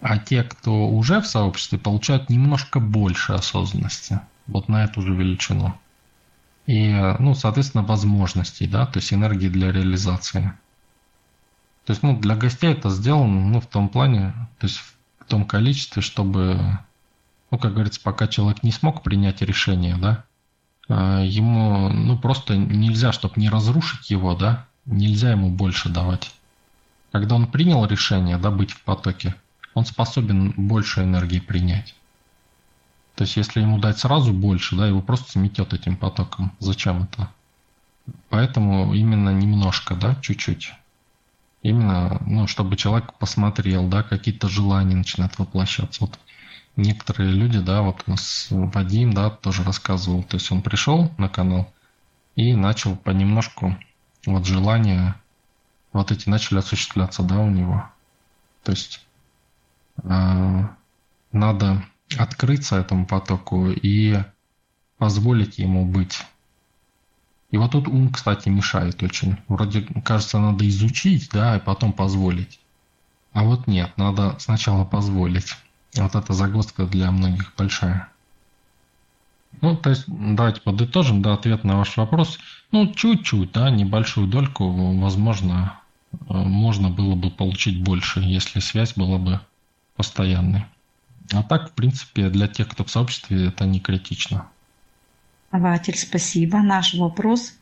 А 0.00 0.18
те, 0.18 0.42
кто 0.42 0.88
уже 0.88 1.20
в 1.20 1.26
сообществе, 1.26 1.78
получают 1.78 2.28
немножко 2.28 2.80
больше 2.80 3.32
осознанности. 3.32 4.20
Вот 4.46 4.68
на 4.68 4.84
эту 4.84 5.02
же 5.02 5.14
величину. 5.14 5.74
И, 6.66 6.88
э, 6.88 7.16
ну, 7.18 7.34
соответственно, 7.34 7.84
возможностей, 7.84 8.66
да, 8.66 8.86
то 8.86 8.98
есть 8.98 9.12
энергии 9.12 9.48
для 9.48 9.72
реализации. 9.72 10.52
То 11.84 11.92
есть, 11.92 12.02
ну, 12.02 12.18
для 12.18 12.34
гостей 12.34 12.72
это 12.72 12.90
сделано, 12.90 13.46
ну, 13.46 13.60
в 13.60 13.66
том 13.66 13.88
плане, 13.88 14.32
то 14.58 14.66
есть 14.66 14.78
в 15.20 15.24
том 15.26 15.44
количестве, 15.44 16.02
чтобы, 16.02 16.78
ну, 17.50 17.58
как 17.58 17.72
говорится, 17.74 18.00
пока 18.02 18.26
человек 18.26 18.62
не 18.64 18.72
смог 18.72 19.02
принять 19.02 19.40
решение, 19.42 19.96
да, 19.96 20.24
а, 20.88 21.22
ему, 21.22 21.88
ну, 21.88 22.18
просто 22.18 22.56
нельзя, 22.56 23.12
чтобы 23.12 23.34
не 23.36 23.48
разрушить 23.48 24.10
его, 24.10 24.34
да, 24.34 24.66
нельзя 24.84 25.30
ему 25.30 25.50
больше 25.50 25.88
давать. 25.88 26.32
Когда 27.12 27.36
он 27.36 27.46
принял 27.46 27.84
решение, 27.86 28.36
да, 28.38 28.50
быть 28.50 28.72
в 28.72 28.82
потоке, 28.82 29.36
он 29.76 29.84
способен 29.84 30.54
больше 30.56 31.02
энергии 31.02 31.38
принять. 31.38 31.94
То 33.14 33.24
есть, 33.24 33.36
если 33.36 33.60
ему 33.60 33.78
дать 33.78 33.98
сразу 33.98 34.32
больше, 34.32 34.74
да, 34.74 34.88
его 34.88 35.02
просто 35.02 35.32
сметет 35.32 35.74
этим 35.74 35.98
потоком. 35.98 36.52
Зачем 36.60 37.02
это? 37.02 37.30
Поэтому 38.30 38.94
именно 38.94 39.28
немножко, 39.34 39.94
да, 39.94 40.14
чуть-чуть. 40.22 40.72
Именно, 41.62 42.22
ну, 42.24 42.46
чтобы 42.46 42.76
человек 42.76 43.12
посмотрел, 43.18 43.86
да, 43.86 44.02
какие-то 44.02 44.48
желания 44.48 44.96
начинают 44.96 45.38
воплощаться. 45.38 46.06
Вот 46.06 46.18
некоторые 46.76 47.32
люди, 47.32 47.58
да, 47.58 47.82
вот 47.82 48.02
у 48.06 48.12
нас 48.12 48.46
Вадим, 48.48 49.12
да, 49.12 49.28
тоже 49.28 49.62
рассказывал, 49.62 50.22
то 50.22 50.36
есть 50.36 50.50
он 50.50 50.62
пришел 50.62 51.12
на 51.18 51.28
канал 51.28 51.70
и 52.34 52.54
начал 52.54 52.96
понемножку 52.96 53.76
вот 54.24 54.46
желания 54.46 55.20
вот 55.92 56.12
эти 56.12 56.30
начали 56.30 56.60
осуществляться, 56.60 57.22
да, 57.22 57.40
у 57.40 57.50
него. 57.50 57.86
То 58.62 58.72
есть 58.72 59.05
надо 60.02 61.84
открыться 62.18 62.76
этому 62.76 63.06
потоку 63.06 63.70
и 63.70 64.22
позволить 64.98 65.58
ему 65.58 65.84
быть 65.84 66.24
и 67.50 67.58
вот 67.58 67.72
тут 67.72 67.88
ум, 67.88 68.10
кстати, 68.10 68.48
мешает 68.48 69.02
очень. 69.02 69.36
Вроде, 69.48 69.82
кажется, 70.04 70.38
надо 70.38 70.68
изучить, 70.68 71.30
да, 71.32 71.56
и 71.56 71.60
потом 71.60 71.92
позволить. 71.92 72.58
А 73.32 73.44
вот 73.44 73.66
нет, 73.66 73.96
надо 73.96 74.36
сначала 74.38 74.84
позволить. 74.84 75.54
Вот 75.94 76.14
эта 76.14 76.32
загвоздка 76.32 76.84
для 76.84 77.10
многих 77.10 77.54
большая. 77.56 78.08
Ну, 79.60 79.76
то 79.76 79.90
есть, 79.90 80.04
давайте 80.06 80.60
подытожим, 80.60 81.22
да, 81.22 81.34
ответ 81.34 81.64
на 81.64 81.78
ваш 81.78 81.96
вопрос. 81.96 82.38
Ну, 82.72 82.92
чуть-чуть, 82.92 83.52
да, 83.52 83.70
небольшую 83.70 84.26
дольку, 84.26 84.70
возможно, 84.98 85.80
э, 86.12 86.16
можно 86.28 86.90
было 86.90 87.14
бы 87.14 87.30
получить 87.30 87.82
больше, 87.82 88.20
если 88.20 88.60
связь 88.60 88.94
была 88.94 89.18
бы 89.18 89.40
постоянной. 89.96 90.64
А 91.32 91.42
так, 91.42 91.70
в 91.70 91.72
принципе, 91.72 92.28
для 92.30 92.48
тех, 92.48 92.68
кто 92.68 92.84
в 92.84 92.90
сообществе, 92.90 93.48
это 93.48 93.64
не 93.66 93.80
критично. 93.80 94.48
Ватель, 95.50 95.96
спасибо. 95.96 96.60
Наш 96.60 96.94
вопрос. 96.94 97.54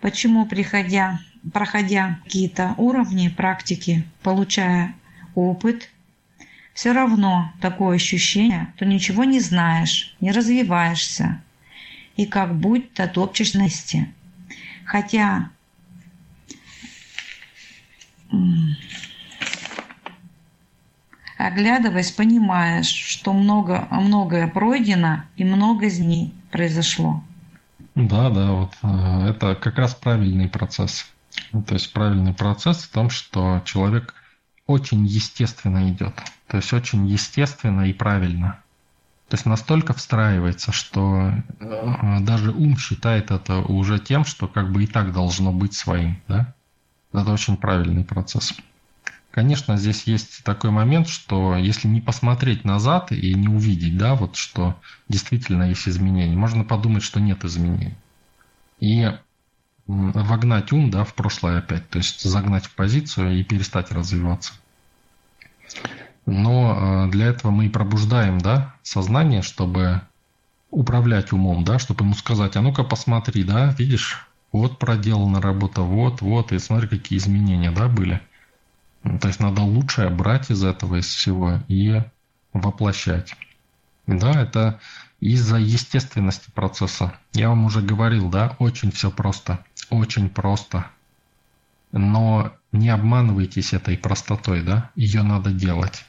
Почему, 0.00 0.46
приходя, 0.46 1.20
проходя 1.52 2.20
какие-то 2.24 2.74
уровни 2.76 3.28
практики, 3.28 4.04
получая 4.22 4.94
опыт, 5.34 5.90
все 6.74 6.92
равно 6.92 7.52
такое 7.60 7.96
ощущение, 7.96 8.72
что 8.76 8.86
ничего 8.86 9.24
не 9.24 9.40
знаешь, 9.40 10.16
не 10.20 10.32
развиваешься, 10.32 11.42
и 12.16 12.26
как 12.26 12.54
будто 12.58 13.06
топчешь 13.06 13.54
на. 13.54 13.68
Хотя 14.84 15.50
оглядываясь, 21.46 22.12
понимаешь, 22.12 22.86
что 22.86 23.32
много, 23.32 23.86
многое 23.90 24.48
пройдено 24.48 25.24
и 25.36 25.44
много 25.44 25.86
из 25.86 25.98
них 25.98 26.30
произошло. 26.50 27.22
Да, 27.94 28.30
да, 28.30 28.52
вот 28.52 28.72
э, 28.82 29.28
это 29.30 29.54
как 29.54 29.76
раз 29.76 29.94
правильный 29.94 30.48
процесс. 30.48 31.06
То 31.66 31.74
есть 31.74 31.92
правильный 31.92 32.32
процесс 32.32 32.84
в 32.84 32.90
том, 32.90 33.10
что 33.10 33.62
человек 33.64 34.14
очень 34.66 35.04
естественно 35.06 35.90
идет. 35.90 36.14
То 36.46 36.58
есть 36.58 36.72
очень 36.72 37.06
естественно 37.06 37.82
и 37.82 37.92
правильно. 37.92 38.58
То 39.28 39.34
есть 39.34 39.46
настолько 39.46 39.94
встраивается, 39.94 40.72
что 40.72 41.32
э, 41.60 42.18
даже 42.20 42.52
ум 42.52 42.76
считает 42.76 43.30
это 43.30 43.58
уже 43.58 43.98
тем, 43.98 44.24
что 44.24 44.46
как 44.46 44.72
бы 44.72 44.84
и 44.84 44.86
так 44.86 45.12
должно 45.12 45.52
быть 45.52 45.74
своим. 45.74 46.20
Да? 46.28 46.54
Это 47.12 47.32
очень 47.32 47.56
правильный 47.56 48.04
процесс. 48.04 48.54
Конечно, 49.32 49.78
здесь 49.78 50.02
есть 50.02 50.44
такой 50.44 50.70
момент, 50.70 51.08
что 51.08 51.56
если 51.56 51.88
не 51.88 52.02
посмотреть 52.02 52.64
назад 52.64 53.12
и 53.12 53.32
не 53.32 53.48
увидеть, 53.48 53.96
да, 53.96 54.14
вот 54.14 54.36
что 54.36 54.76
действительно 55.08 55.70
есть 55.70 55.88
изменения, 55.88 56.36
можно 56.36 56.64
подумать, 56.64 57.02
что 57.02 57.18
нет 57.18 57.42
изменений. 57.42 57.94
И 58.78 59.10
вогнать 59.86 60.70
ум, 60.72 60.90
да, 60.90 61.04
в 61.04 61.14
прошлое 61.14 61.58
опять, 61.58 61.88
то 61.88 61.96
есть 61.96 62.20
загнать 62.20 62.66
в 62.66 62.74
позицию 62.74 63.40
и 63.40 63.42
перестать 63.42 63.90
развиваться. 63.90 64.52
Но 66.26 67.06
э, 67.06 67.10
для 67.10 67.26
этого 67.28 67.50
мы 67.50 67.66
и 67.66 67.70
пробуждаем, 67.70 68.36
да, 68.36 68.74
сознание, 68.82 69.40
чтобы 69.40 70.02
управлять 70.70 71.32
умом, 71.32 71.64
да, 71.64 71.78
чтобы 71.78 72.04
ему 72.04 72.14
сказать, 72.14 72.56
а 72.56 72.60
ну-ка 72.60 72.84
посмотри, 72.84 73.44
да, 73.44 73.74
видишь, 73.78 74.28
вот 74.52 74.78
проделана 74.78 75.40
работа, 75.40 75.80
вот, 75.80 76.20
вот, 76.20 76.52
и 76.52 76.58
смотри, 76.58 76.86
какие 76.86 77.18
изменения, 77.18 77.70
да, 77.70 77.88
были– 77.88 78.20
то 79.02 79.28
есть 79.28 79.40
надо 79.40 79.62
лучшее 79.62 80.10
брать 80.10 80.50
из 80.50 80.62
этого, 80.62 80.96
из 80.96 81.06
всего 81.06 81.60
и 81.68 82.02
воплощать. 82.52 83.34
Да, 84.06 84.30
это 84.40 84.80
из-за 85.20 85.56
естественности 85.56 86.50
процесса. 86.50 87.18
Я 87.32 87.48
вам 87.48 87.64
уже 87.64 87.80
говорил, 87.80 88.28
да, 88.28 88.56
очень 88.58 88.90
все 88.92 89.10
просто. 89.10 89.64
Очень 89.90 90.28
просто. 90.28 90.86
Но 91.90 92.52
не 92.70 92.88
обманывайтесь 92.88 93.72
этой 93.72 93.98
простотой, 93.98 94.62
да? 94.62 94.90
Ее 94.96 95.22
надо 95.22 95.52
делать. 95.52 96.04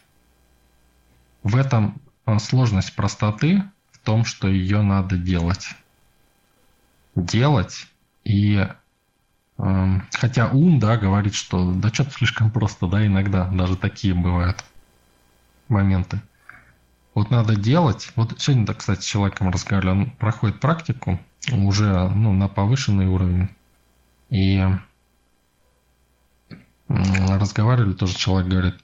В 1.44 1.56
этом 1.58 2.02
а, 2.26 2.40
сложность 2.40 2.96
простоты 2.96 3.64
в 3.92 4.00
том, 4.00 4.24
что 4.24 4.48
ее 4.48 4.82
надо 4.82 5.18
делать. 5.18 5.76
Делать 7.16 7.88
и 8.24 8.68
Хотя 9.58 10.50
ум, 10.52 10.80
да, 10.80 10.98
говорит, 10.98 11.36
что 11.36 11.72
да 11.74 11.90
что-то 11.90 12.12
слишком 12.12 12.52
просто, 12.52 12.88
да, 12.88 13.06
иногда 13.06 13.48
даже 13.48 13.78
такие 13.78 14.14
бывают 14.14 14.64
моменты. 15.68 16.22
Вот 17.14 17.30
надо 17.30 17.56
делать. 17.56 18.12
Вот 18.16 18.40
сегодня, 18.40 18.66
так, 18.66 18.78
кстати, 18.78 19.02
с 19.02 19.06
человеком 19.06 19.50
разговаривали, 19.52 20.00
он 20.00 20.12
проходит 20.12 20.60
практику 20.60 21.20
уже 21.52 22.10
ну, 22.10 22.34
на 22.34 22.48
повышенный 22.48 23.06
уровень. 23.06 23.50
И 24.30 24.66
разговаривали, 26.88 27.94
тоже 27.94 28.16
человек 28.16 28.50
говорит, 28.50 28.76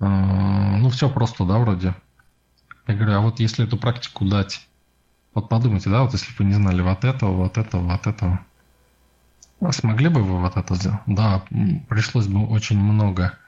«А, 0.00 0.76
ну 0.76 0.90
все 0.90 1.08
просто, 1.08 1.44
да, 1.44 1.58
вроде. 1.58 1.94
Я 2.86 2.94
говорю, 2.94 3.14
а 3.14 3.20
вот 3.20 3.40
если 3.40 3.66
эту 3.66 3.76
практику 3.76 4.26
дать, 4.26 4.66
вот 5.34 5.48
подумайте, 5.48 5.90
да, 5.90 6.02
вот 6.02 6.12
если 6.12 6.34
бы 6.34 6.44
не 6.44 6.54
знали 6.54 6.82
вот 6.82 7.04
этого, 7.04 7.32
вот 7.32 7.58
этого, 7.58 7.82
вот 7.82 8.06
этого, 8.06 8.40
смогли 9.72 10.08
бы 10.08 10.22
вы 10.22 10.40
вот 10.40 10.56
это 10.56 10.74
сделать? 10.74 11.00
Да, 11.06 11.42
пришлось 11.88 12.26
бы 12.26 12.46
очень 12.46 12.78
много 12.78 13.38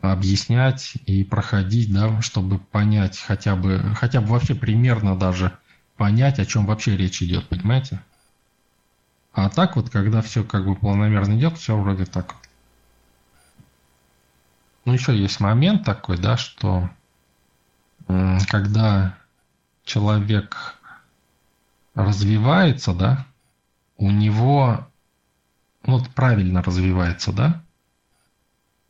объяснять 0.00 0.94
и 1.06 1.24
проходить, 1.24 1.92
да, 1.92 2.22
чтобы 2.22 2.58
понять 2.58 3.18
хотя 3.18 3.56
бы, 3.56 3.94
хотя 3.96 4.20
бы 4.20 4.28
вообще 4.28 4.54
примерно 4.54 5.16
даже 5.16 5.56
понять, 5.96 6.38
о 6.38 6.46
чем 6.46 6.66
вообще 6.66 6.96
речь 6.96 7.22
идет, 7.22 7.48
понимаете? 7.48 8.00
А 9.32 9.48
так 9.48 9.76
вот, 9.76 9.90
когда 9.90 10.22
все 10.22 10.44
как 10.44 10.64
бы 10.64 10.74
планомерно 10.76 11.36
идет, 11.38 11.58
все 11.58 11.76
вроде 11.76 12.04
так. 12.04 12.36
Ну, 14.84 14.92
еще 14.92 15.16
есть 15.16 15.40
момент 15.40 15.84
такой, 15.84 16.18
да, 16.18 16.36
что 16.36 16.88
когда 18.48 19.16
человек 19.84 20.76
развивается, 21.94 22.94
да, 22.94 23.26
у 23.96 24.10
него, 24.10 24.88
вот 25.84 26.08
правильно 26.10 26.62
развивается, 26.62 27.32
да, 27.32 27.62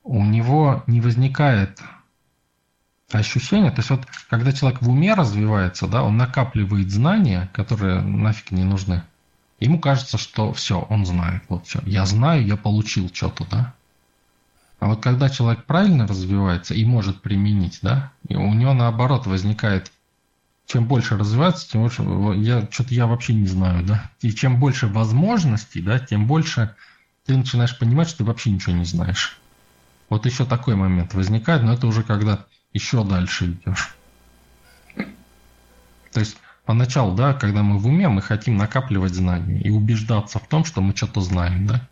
у 0.02 0.24
него 0.24 0.82
не 0.86 1.00
возникает 1.00 1.80
ощущения, 3.10 3.70
то 3.70 3.78
есть 3.78 3.90
вот 3.90 4.06
когда 4.28 4.52
человек 4.52 4.82
в 4.82 4.88
уме 4.88 5.14
развивается, 5.14 5.86
да, 5.86 6.02
он 6.02 6.16
накапливает 6.16 6.90
знания, 6.90 7.50
которые 7.52 8.00
нафиг 8.00 8.50
не 8.50 8.64
нужны. 8.64 9.02
Ему 9.58 9.78
кажется, 9.78 10.16
что 10.16 10.52
все, 10.52 10.80
он 10.88 11.04
знает, 11.04 11.42
вот 11.48 11.66
все, 11.66 11.80
я 11.84 12.06
знаю, 12.06 12.46
я 12.46 12.56
получил 12.56 13.10
что-то, 13.12 13.46
да. 13.50 13.74
А 14.78 14.86
вот 14.86 15.02
когда 15.02 15.28
человек 15.28 15.66
правильно 15.66 16.06
развивается 16.06 16.74
и 16.74 16.84
может 16.86 17.20
применить, 17.20 17.80
да, 17.82 18.12
и 18.28 18.36
у 18.36 18.54
него 18.54 18.72
наоборот 18.72 19.26
возникает, 19.26 19.92
чем 20.70 20.86
больше 20.86 21.18
развивается, 21.18 21.68
тем 21.68 21.82
больше, 21.82 22.04
я 22.38 22.68
что-то 22.70 22.94
я 22.94 23.08
вообще 23.08 23.34
не 23.34 23.48
знаю, 23.48 23.84
да, 23.84 24.08
и 24.20 24.30
чем 24.30 24.60
больше 24.60 24.86
возможностей, 24.86 25.82
да, 25.82 25.98
тем 25.98 26.28
больше 26.28 26.76
ты 27.26 27.36
начинаешь 27.36 27.76
понимать, 27.76 28.08
что 28.08 28.18
ты 28.18 28.24
вообще 28.24 28.52
ничего 28.52 28.76
не 28.76 28.84
знаешь. 28.84 29.40
Вот 30.08 30.26
еще 30.26 30.44
такой 30.44 30.76
момент 30.76 31.12
возникает, 31.12 31.64
но 31.64 31.72
это 31.72 31.88
уже 31.88 32.04
когда 32.04 32.46
еще 32.72 33.02
дальше 33.02 33.46
идешь. 33.50 33.96
То 36.12 36.20
есть 36.20 36.36
поначалу, 36.64 37.16
да, 37.16 37.34
когда 37.34 37.64
мы 37.64 37.78
в 37.78 37.88
уме, 37.88 38.08
мы 38.08 38.22
хотим 38.22 38.56
накапливать 38.56 39.14
знания 39.14 39.60
и 39.60 39.70
убеждаться 39.70 40.38
в 40.38 40.46
том, 40.46 40.64
что 40.64 40.80
мы 40.80 40.94
что-то 40.94 41.20
знаем, 41.20 41.66
да. 41.66 41.88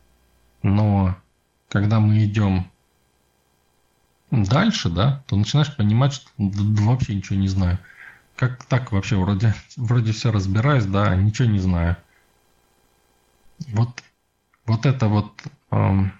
Но 0.62 1.16
когда 1.68 1.98
мы 1.98 2.24
идем 2.24 2.70
дальше, 4.30 4.88
да, 4.88 5.24
то 5.26 5.34
начинаешь 5.34 5.74
понимать, 5.74 6.12
что 6.12 6.30
вообще 6.36 7.16
ничего 7.16 7.40
не 7.40 7.48
знаю. 7.48 7.80
Как 8.38 8.64
так 8.66 8.92
вообще 8.92 9.16
вроде, 9.16 9.52
вроде 9.76 10.12
все 10.12 10.30
разбираюсь, 10.30 10.86
да, 10.86 11.12
ничего 11.16 11.48
не 11.48 11.58
знаю. 11.58 11.96
Вот, 13.70 14.00
вот 14.64 14.86
это 14.86 15.08
вот, 15.08 15.42
эм, 15.72 16.12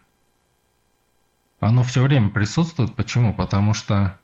оно 1.61 1.85
все 1.85 2.03
время 2.03 2.31
присутствует. 2.31 2.97
Почему? 2.97 3.33
Потому 3.33 3.73
что 3.73 4.19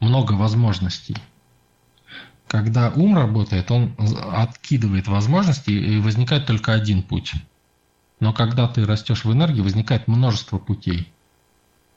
много 0.00 0.34
возможностей. 0.34 1.16
Когда 2.46 2.90
ум 2.90 3.16
работает, 3.16 3.70
он 3.70 3.96
откидывает 4.30 5.08
возможности, 5.08 5.70
и 5.70 5.98
возникает 5.98 6.44
только 6.44 6.74
один 6.74 7.02
путь. 7.02 7.32
Но 8.20 8.34
когда 8.34 8.68
ты 8.68 8.84
растешь 8.84 9.24
в 9.24 9.32
энергии, 9.32 9.62
возникает 9.62 10.08
множество 10.08 10.58
путей. 10.58 11.10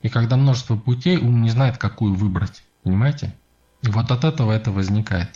И 0.03 0.07
когда 0.07 0.37
множество 0.37 0.77
путей, 0.77 1.17
ум 1.17 1.41
не 1.41 1.49
знает, 1.49 1.77
какую 1.77 2.13
выбрать. 2.13 2.63
Понимаете? 2.83 3.35
И 3.85 3.89
вот 3.89 4.09
от 4.09 4.23
этого 4.23 4.51
это 4.51 4.71
возникает. 4.71 5.29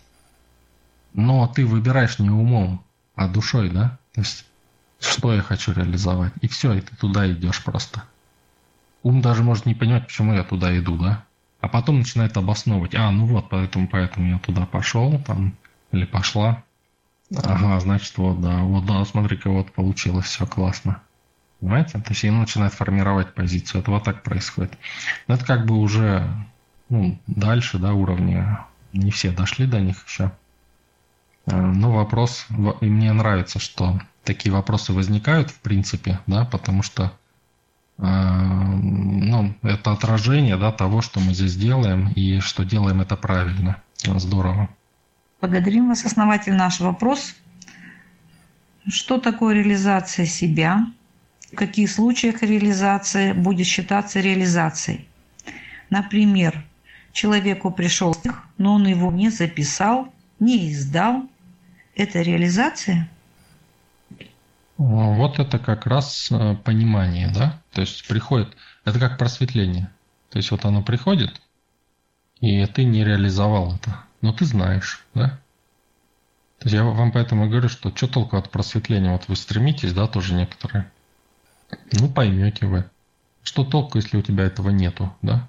Но 1.13 1.47
ты 1.47 1.65
выбираешь 1.65 2.17
не 2.19 2.29
умом, 2.29 2.83
а 3.15 3.27
душой, 3.27 3.69
да? 3.69 3.99
То 4.13 4.21
есть, 4.21 4.45
что 4.99 5.33
я 5.33 5.41
хочу 5.41 5.71
реализовать. 5.71 6.33
И 6.41 6.47
все, 6.47 6.73
и 6.73 6.81
ты 6.81 6.95
туда 6.95 7.31
идешь 7.31 7.63
просто. 7.63 8.03
Ум 9.03 9.21
даже 9.21 9.43
может 9.43 9.65
не 9.65 9.75
понимать, 9.75 10.07
почему 10.07 10.33
я 10.33 10.43
туда 10.43 10.77
иду, 10.77 10.97
да? 10.97 11.25
А 11.61 11.67
потом 11.67 11.99
начинает 11.99 12.37
обосновывать. 12.37 12.95
А, 12.95 13.11
ну 13.11 13.25
вот, 13.25 13.49
поэтому, 13.49 13.87
поэтому 13.87 14.31
я 14.31 14.39
туда 14.39 14.65
пошел, 14.65 15.19
там, 15.19 15.55
или 15.91 16.05
пошла. 16.05 16.63
Ага, 17.35 17.79
значит, 17.79 18.17
вот, 18.17 18.41
да, 18.41 18.59
вот, 18.63 18.85
да, 18.85 19.05
смотри-ка, 19.05 19.51
вот 19.51 19.71
получилось, 19.73 20.25
все 20.25 20.47
классно. 20.47 21.01
Понимаете? 21.59 21.99
То 21.99 22.09
есть 22.09 22.23
он 22.23 22.39
начинает 22.39 22.73
формировать 22.73 23.35
позицию. 23.35 23.81
Это 23.81 23.91
вот 23.91 24.03
так 24.05 24.23
происходит. 24.23 24.75
Но 25.27 25.35
это 25.35 25.45
как 25.45 25.65
бы 25.65 25.77
уже 25.77 26.27
ну, 26.89 27.19
дальше, 27.27 27.77
да, 27.77 27.93
уровня. 27.93 28.65
Не 28.93 29.11
все 29.11 29.31
дошли 29.31 29.65
до 29.65 29.79
них 29.79 30.05
еще. 30.07 30.31
Э, 31.45 31.55
но 31.55 31.91
вопрос, 31.91 32.47
и 32.81 32.85
мне 32.85 33.13
нравится, 33.13 33.59
что 33.59 33.99
такие 34.23 34.51
вопросы 34.51 34.93
возникают, 34.93 35.51
в 35.51 35.59
принципе, 35.59 36.19
да, 36.27 36.45
потому 36.45 36.81
что 36.83 37.13
э, 37.97 38.03
ну, 38.03 39.53
это 39.61 39.91
отражение 39.91 40.57
да, 40.57 40.71
того, 40.71 41.01
что 41.01 41.19
мы 41.19 41.33
здесь 41.33 41.55
делаем, 41.55 42.09
и 42.09 42.39
что 42.39 42.65
делаем 42.65 43.01
это 43.01 43.15
правильно. 43.15 43.81
Здорово. 44.03 44.69
Благодарим 45.41 45.89
вас, 45.89 46.05
основатель. 46.05 46.53
Наш 46.53 46.79
вопрос. 46.79 47.35
Что 48.87 49.19
такое 49.19 49.55
реализация 49.55 50.25
себя? 50.25 50.87
в 51.51 51.55
каких 51.55 51.89
случаях 51.89 52.41
реализация 52.43 53.33
будет 53.33 53.65
считаться 53.65 54.19
реализацией. 54.19 55.07
Например, 55.89 56.63
человеку 57.11 57.71
пришел 57.71 58.13
стих, 58.13 58.43
но 58.57 58.75
он 58.75 58.87
его 58.87 59.11
не 59.11 59.29
записал, 59.29 60.13
не 60.39 60.71
издал. 60.71 61.23
Это 61.95 62.21
реализация? 62.21 63.09
Вот 64.77 65.39
это 65.39 65.59
как 65.59 65.85
раз 65.85 66.31
э, 66.31 66.55
понимание, 66.63 67.29
да? 67.33 67.61
То 67.73 67.81
есть 67.81 68.07
приходит, 68.07 68.55
это 68.85 68.97
как 68.97 69.17
просветление. 69.17 69.91
То 70.29 70.37
есть 70.37 70.51
вот 70.51 70.63
оно 70.63 70.81
приходит, 70.81 71.41
и 72.39 72.65
ты 72.65 72.85
не 72.85 73.03
реализовал 73.03 73.75
это. 73.75 74.03
Но 74.21 74.31
ты 74.31 74.45
знаешь, 74.45 75.03
да? 75.13 75.39
То 76.59 76.65
есть 76.65 76.73
я 76.73 76.83
вам 76.83 77.11
поэтому 77.11 77.49
говорю, 77.49 77.69
что 77.69 77.95
что 77.95 78.07
толку 78.07 78.37
от 78.37 78.49
просветления? 78.51 79.11
Вот 79.11 79.27
вы 79.27 79.35
стремитесь, 79.35 79.93
да, 79.93 80.07
тоже 80.07 80.33
некоторые. 80.33 80.89
Ну, 81.93 82.09
поймете 82.09 82.65
вы. 82.65 82.85
Что 83.43 83.63
толку, 83.63 83.97
если 83.97 84.17
у 84.17 84.21
тебя 84.21 84.43
этого 84.45 84.69
нету, 84.69 85.13
да? 85.21 85.47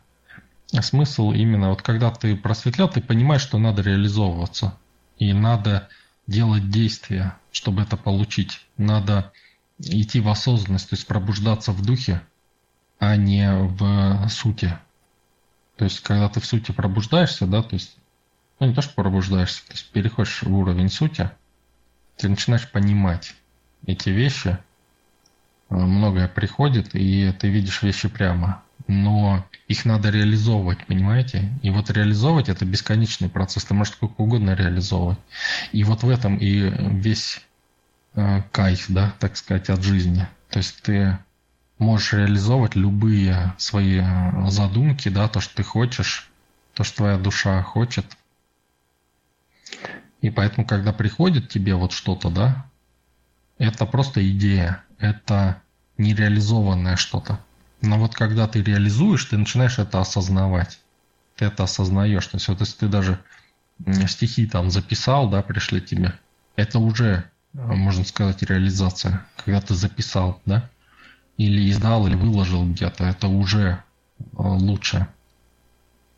Смысл 0.72 1.32
именно, 1.32 1.70
вот 1.70 1.82
когда 1.82 2.10
ты 2.10 2.36
просветлял, 2.36 2.88
ты 2.88 3.00
понимаешь, 3.00 3.42
что 3.42 3.58
надо 3.58 3.82
реализовываться. 3.82 4.78
И 5.18 5.32
надо 5.32 5.88
делать 6.26 6.70
действия, 6.70 7.36
чтобы 7.50 7.82
это 7.82 7.96
получить. 7.96 8.66
Надо 8.76 9.32
идти 9.78 10.20
в 10.20 10.28
осознанность, 10.28 10.88
то 10.90 10.94
есть 10.94 11.06
пробуждаться 11.06 11.72
в 11.72 11.84
духе, 11.84 12.22
а 12.98 13.16
не 13.16 13.52
в 13.52 14.28
сути. 14.28 14.78
То 15.76 15.84
есть, 15.84 16.00
когда 16.00 16.28
ты 16.28 16.40
в 16.40 16.46
сути 16.46 16.72
пробуждаешься, 16.72 17.46
да, 17.46 17.62
то 17.62 17.74
есть, 17.74 17.96
ну 18.58 18.66
не 18.66 18.74
то, 18.74 18.82
что 18.82 18.94
пробуждаешься, 18.94 19.66
то 19.66 19.72
есть 19.72 19.90
переходишь 19.90 20.42
в 20.42 20.54
уровень 20.54 20.90
сути, 20.90 21.30
ты 22.16 22.28
начинаешь 22.28 22.70
понимать 22.70 23.34
эти 23.86 24.10
вещи– 24.10 24.58
многое 25.70 26.28
приходит, 26.28 26.94
и 26.94 27.32
ты 27.32 27.48
видишь 27.48 27.82
вещи 27.82 28.08
прямо. 28.08 28.62
Но 28.86 29.44
их 29.70 29.84
надо 29.84 30.10
реализовывать, 30.10 30.84
понимаете? 30.86 31.48
И 31.62 31.70
вот 31.70 31.90
реализовывать 31.90 32.48
это 32.48 32.64
бесконечный 32.64 33.28
процесс. 33.28 33.64
Ты 33.64 33.72
можешь 33.72 33.92
сколько 33.92 34.20
угодно 34.20 34.56
реализовывать. 34.56 35.18
И 35.70 35.84
вот 35.84 36.02
в 36.02 36.10
этом 36.10 36.38
и 36.38 36.72
весь 36.98 37.40
э, 38.14 38.42
кайф, 38.50 38.86
да, 38.88 39.14
так 39.20 39.36
сказать, 39.36 39.70
от 39.70 39.80
жизни. 39.84 40.26
То 40.48 40.58
есть 40.58 40.82
ты 40.82 41.16
можешь 41.78 42.14
реализовывать 42.14 42.74
любые 42.74 43.54
свои 43.58 44.02
задумки, 44.48 45.08
да, 45.08 45.28
то, 45.28 45.38
что 45.38 45.54
ты 45.54 45.62
хочешь, 45.62 46.28
то, 46.74 46.82
что 46.82 46.96
твоя 46.96 47.16
душа 47.16 47.62
хочет. 47.62 48.06
И 50.20 50.30
поэтому, 50.30 50.66
когда 50.66 50.92
приходит 50.92 51.48
тебе 51.48 51.76
вот 51.76 51.92
что-то, 51.92 52.28
да, 52.28 52.66
это 53.58 53.86
просто 53.86 54.28
идея, 54.32 54.82
это 54.98 55.62
нереализованное 55.96 56.96
что-то. 56.96 57.38
Но 57.82 57.98
вот 57.98 58.14
когда 58.14 58.46
ты 58.46 58.62
реализуешь, 58.62 59.24
ты 59.24 59.38
начинаешь 59.38 59.78
это 59.78 60.00
осознавать. 60.00 60.80
Ты 61.36 61.46
это 61.46 61.64
осознаешь. 61.64 62.26
То 62.26 62.36
есть 62.36 62.48
вот 62.48 62.60
если 62.60 62.76
ты 62.76 62.88
даже 62.88 63.20
стихи 64.06 64.46
там 64.46 64.70
записал, 64.70 65.30
да, 65.30 65.42
пришли 65.42 65.80
тебе, 65.80 66.12
это 66.56 66.78
уже, 66.78 67.30
а, 67.54 67.74
можно 67.74 68.04
сказать, 68.04 68.42
реализация. 68.42 69.26
Когда 69.36 69.60
ты 69.60 69.74
записал, 69.74 70.42
да, 70.44 70.68
или 71.38 71.70
издал, 71.70 72.06
или 72.06 72.14
выложил 72.14 72.68
где-то, 72.70 73.04
это 73.04 73.28
уже 73.28 73.82
а, 74.36 74.42
лучше. 74.42 75.08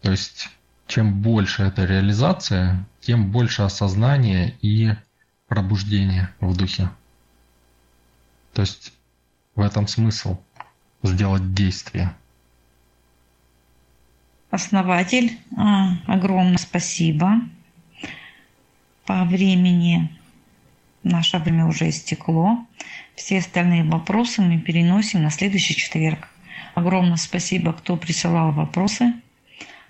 То 0.00 0.10
есть 0.10 0.48
чем 0.88 1.22
больше 1.22 1.62
эта 1.62 1.84
реализация, 1.84 2.86
тем 3.00 3.30
больше 3.30 3.62
осознания 3.62 4.56
и 4.60 4.92
пробуждения 5.46 6.34
в 6.40 6.56
духе. 6.56 6.90
То 8.52 8.62
есть 8.62 8.92
в 9.54 9.60
этом 9.60 9.86
смысл 9.86 10.38
сделать 11.03 11.55
действие. 11.55 12.14
Основатель, 14.50 15.38
а, 15.57 15.96
огромное 16.07 16.59
спасибо. 16.59 17.40
По 19.07 19.24
времени 19.24 20.11
наше 21.03 21.38
время 21.38 21.66
уже 21.66 21.88
истекло. 21.88 22.59
Все 23.14 23.38
остальные 23.38 23.84
вопросы 23.84 24.42
мы 24.42 24.59
переносим 24.59 25.22
на 25.22 25.30
следующий 25.30 25.74
четверг. 25.74 26.28
Огромное 26.74 27.16
спасибо, 27.16 27.72
кто 27.72 27.96
присылал 27.96 28.53
вопросы. 28.53 29.14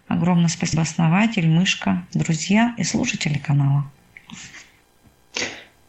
Огромное 0.08 0.48
спасибо 0.48 0.82
основатель, 0.82 1.48
мышка, 1.48 2.06
друзья 2.12 2.74
и 2.76 2.84
слушатели 2.84 3.38
канала. 3.38 3.90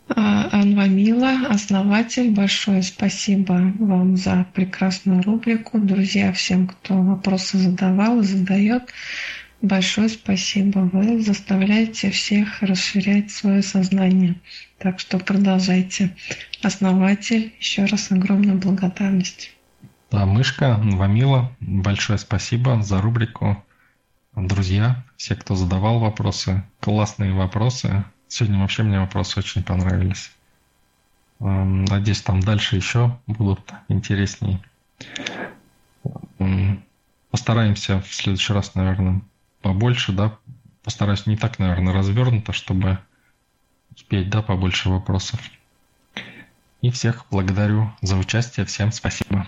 А, 0.10 0.50
Анвамила, 0.52 1.48
основатель, 1.50 2.32
большое 2.32 2.84
спасибо 2.84 3.74
вам 3.80 4.18
за 4.18 4.46
прекрасную 4.54 5.24
рубрику. 5.24 5.80
Друзья, 5.80 6.34
всем, 6.34 6.68
кто 6.68 7.02
вопросы 7.02 7.58
задавал 7.58 8.20
и 8.20 8.24
задает, 8.24 8.94
большое 9.62 10.10
спасибо. 10.10 10.80
Вы 10.92 11.22
заставляете 11.22 12.12
всех 12.12 12.62
расширять 12.62 13.32
свое 13.32 13.62
сознание. 13.62 14.36
Так 14.78 15.00
что 15.00 15.20
продолжайте. 15.20 16.16
Основатель, 16.62 17.54
еще 17.60 17.86
раз 17.86 18.12
огромная 18.12 18.56
благодарность. 18.56 19.54
Да, 20.12 20.26
Мышка, 20.26 20.80
Вамила, 20.84 21.56
большое 21.62 22.20
спасибо 22.20 22.84
за 22.84 23.02
рубрику. 23.02 23.64
Друзья, 24.36 25.04
все, 25.16 25.36
кто 25.36 25.56
задавал 25.56 26.00
вопросы, 26.00 26.64
классные 26.82 27.34
вопросы, 27.34 28.04
Сегодня 28.34 28.62
вообще 28.62 28.82
мне 28.82 29.00
вопросы 29.00 29.38
очень 29.38 29.62
понравились. 29.62 30.32
Эм, 31.40 31.86
надеюсь, 31.86 32.24
там 32.24 32.40
дальше 32.40 32.76
еще 32.76 33.20
будут 33.28 33.72
интереснее. 33.90 34.60
Эм, 36.40 36.84
постараемся 37.30 38.02
в 38.02 38.12
следующий 38.12 38.54
раз, 38.54 38.74
наверное, 38.74 39.22
побольше, 39.62 40.14
да. 40.14 40.36
Постараюсь 40.84 41.28
не 41.28 41.38
так, 41.38 41.60
наверное, 41.60 41.94
развернуто, 41.94 42.54
чтобы 42.54 42.98
успеть, 43.96 44.32
да, 44.32 44.42
побольше 44.42 44.90
вопросов. 44.90 45.40
И 46.82 46.90
всех 46.90 47.28
благодарю 47.30 47.94
за 48.02 48.18
участие. 48.18 48.66
Всем 48.66 48.92
спасибо. 48.92 49.48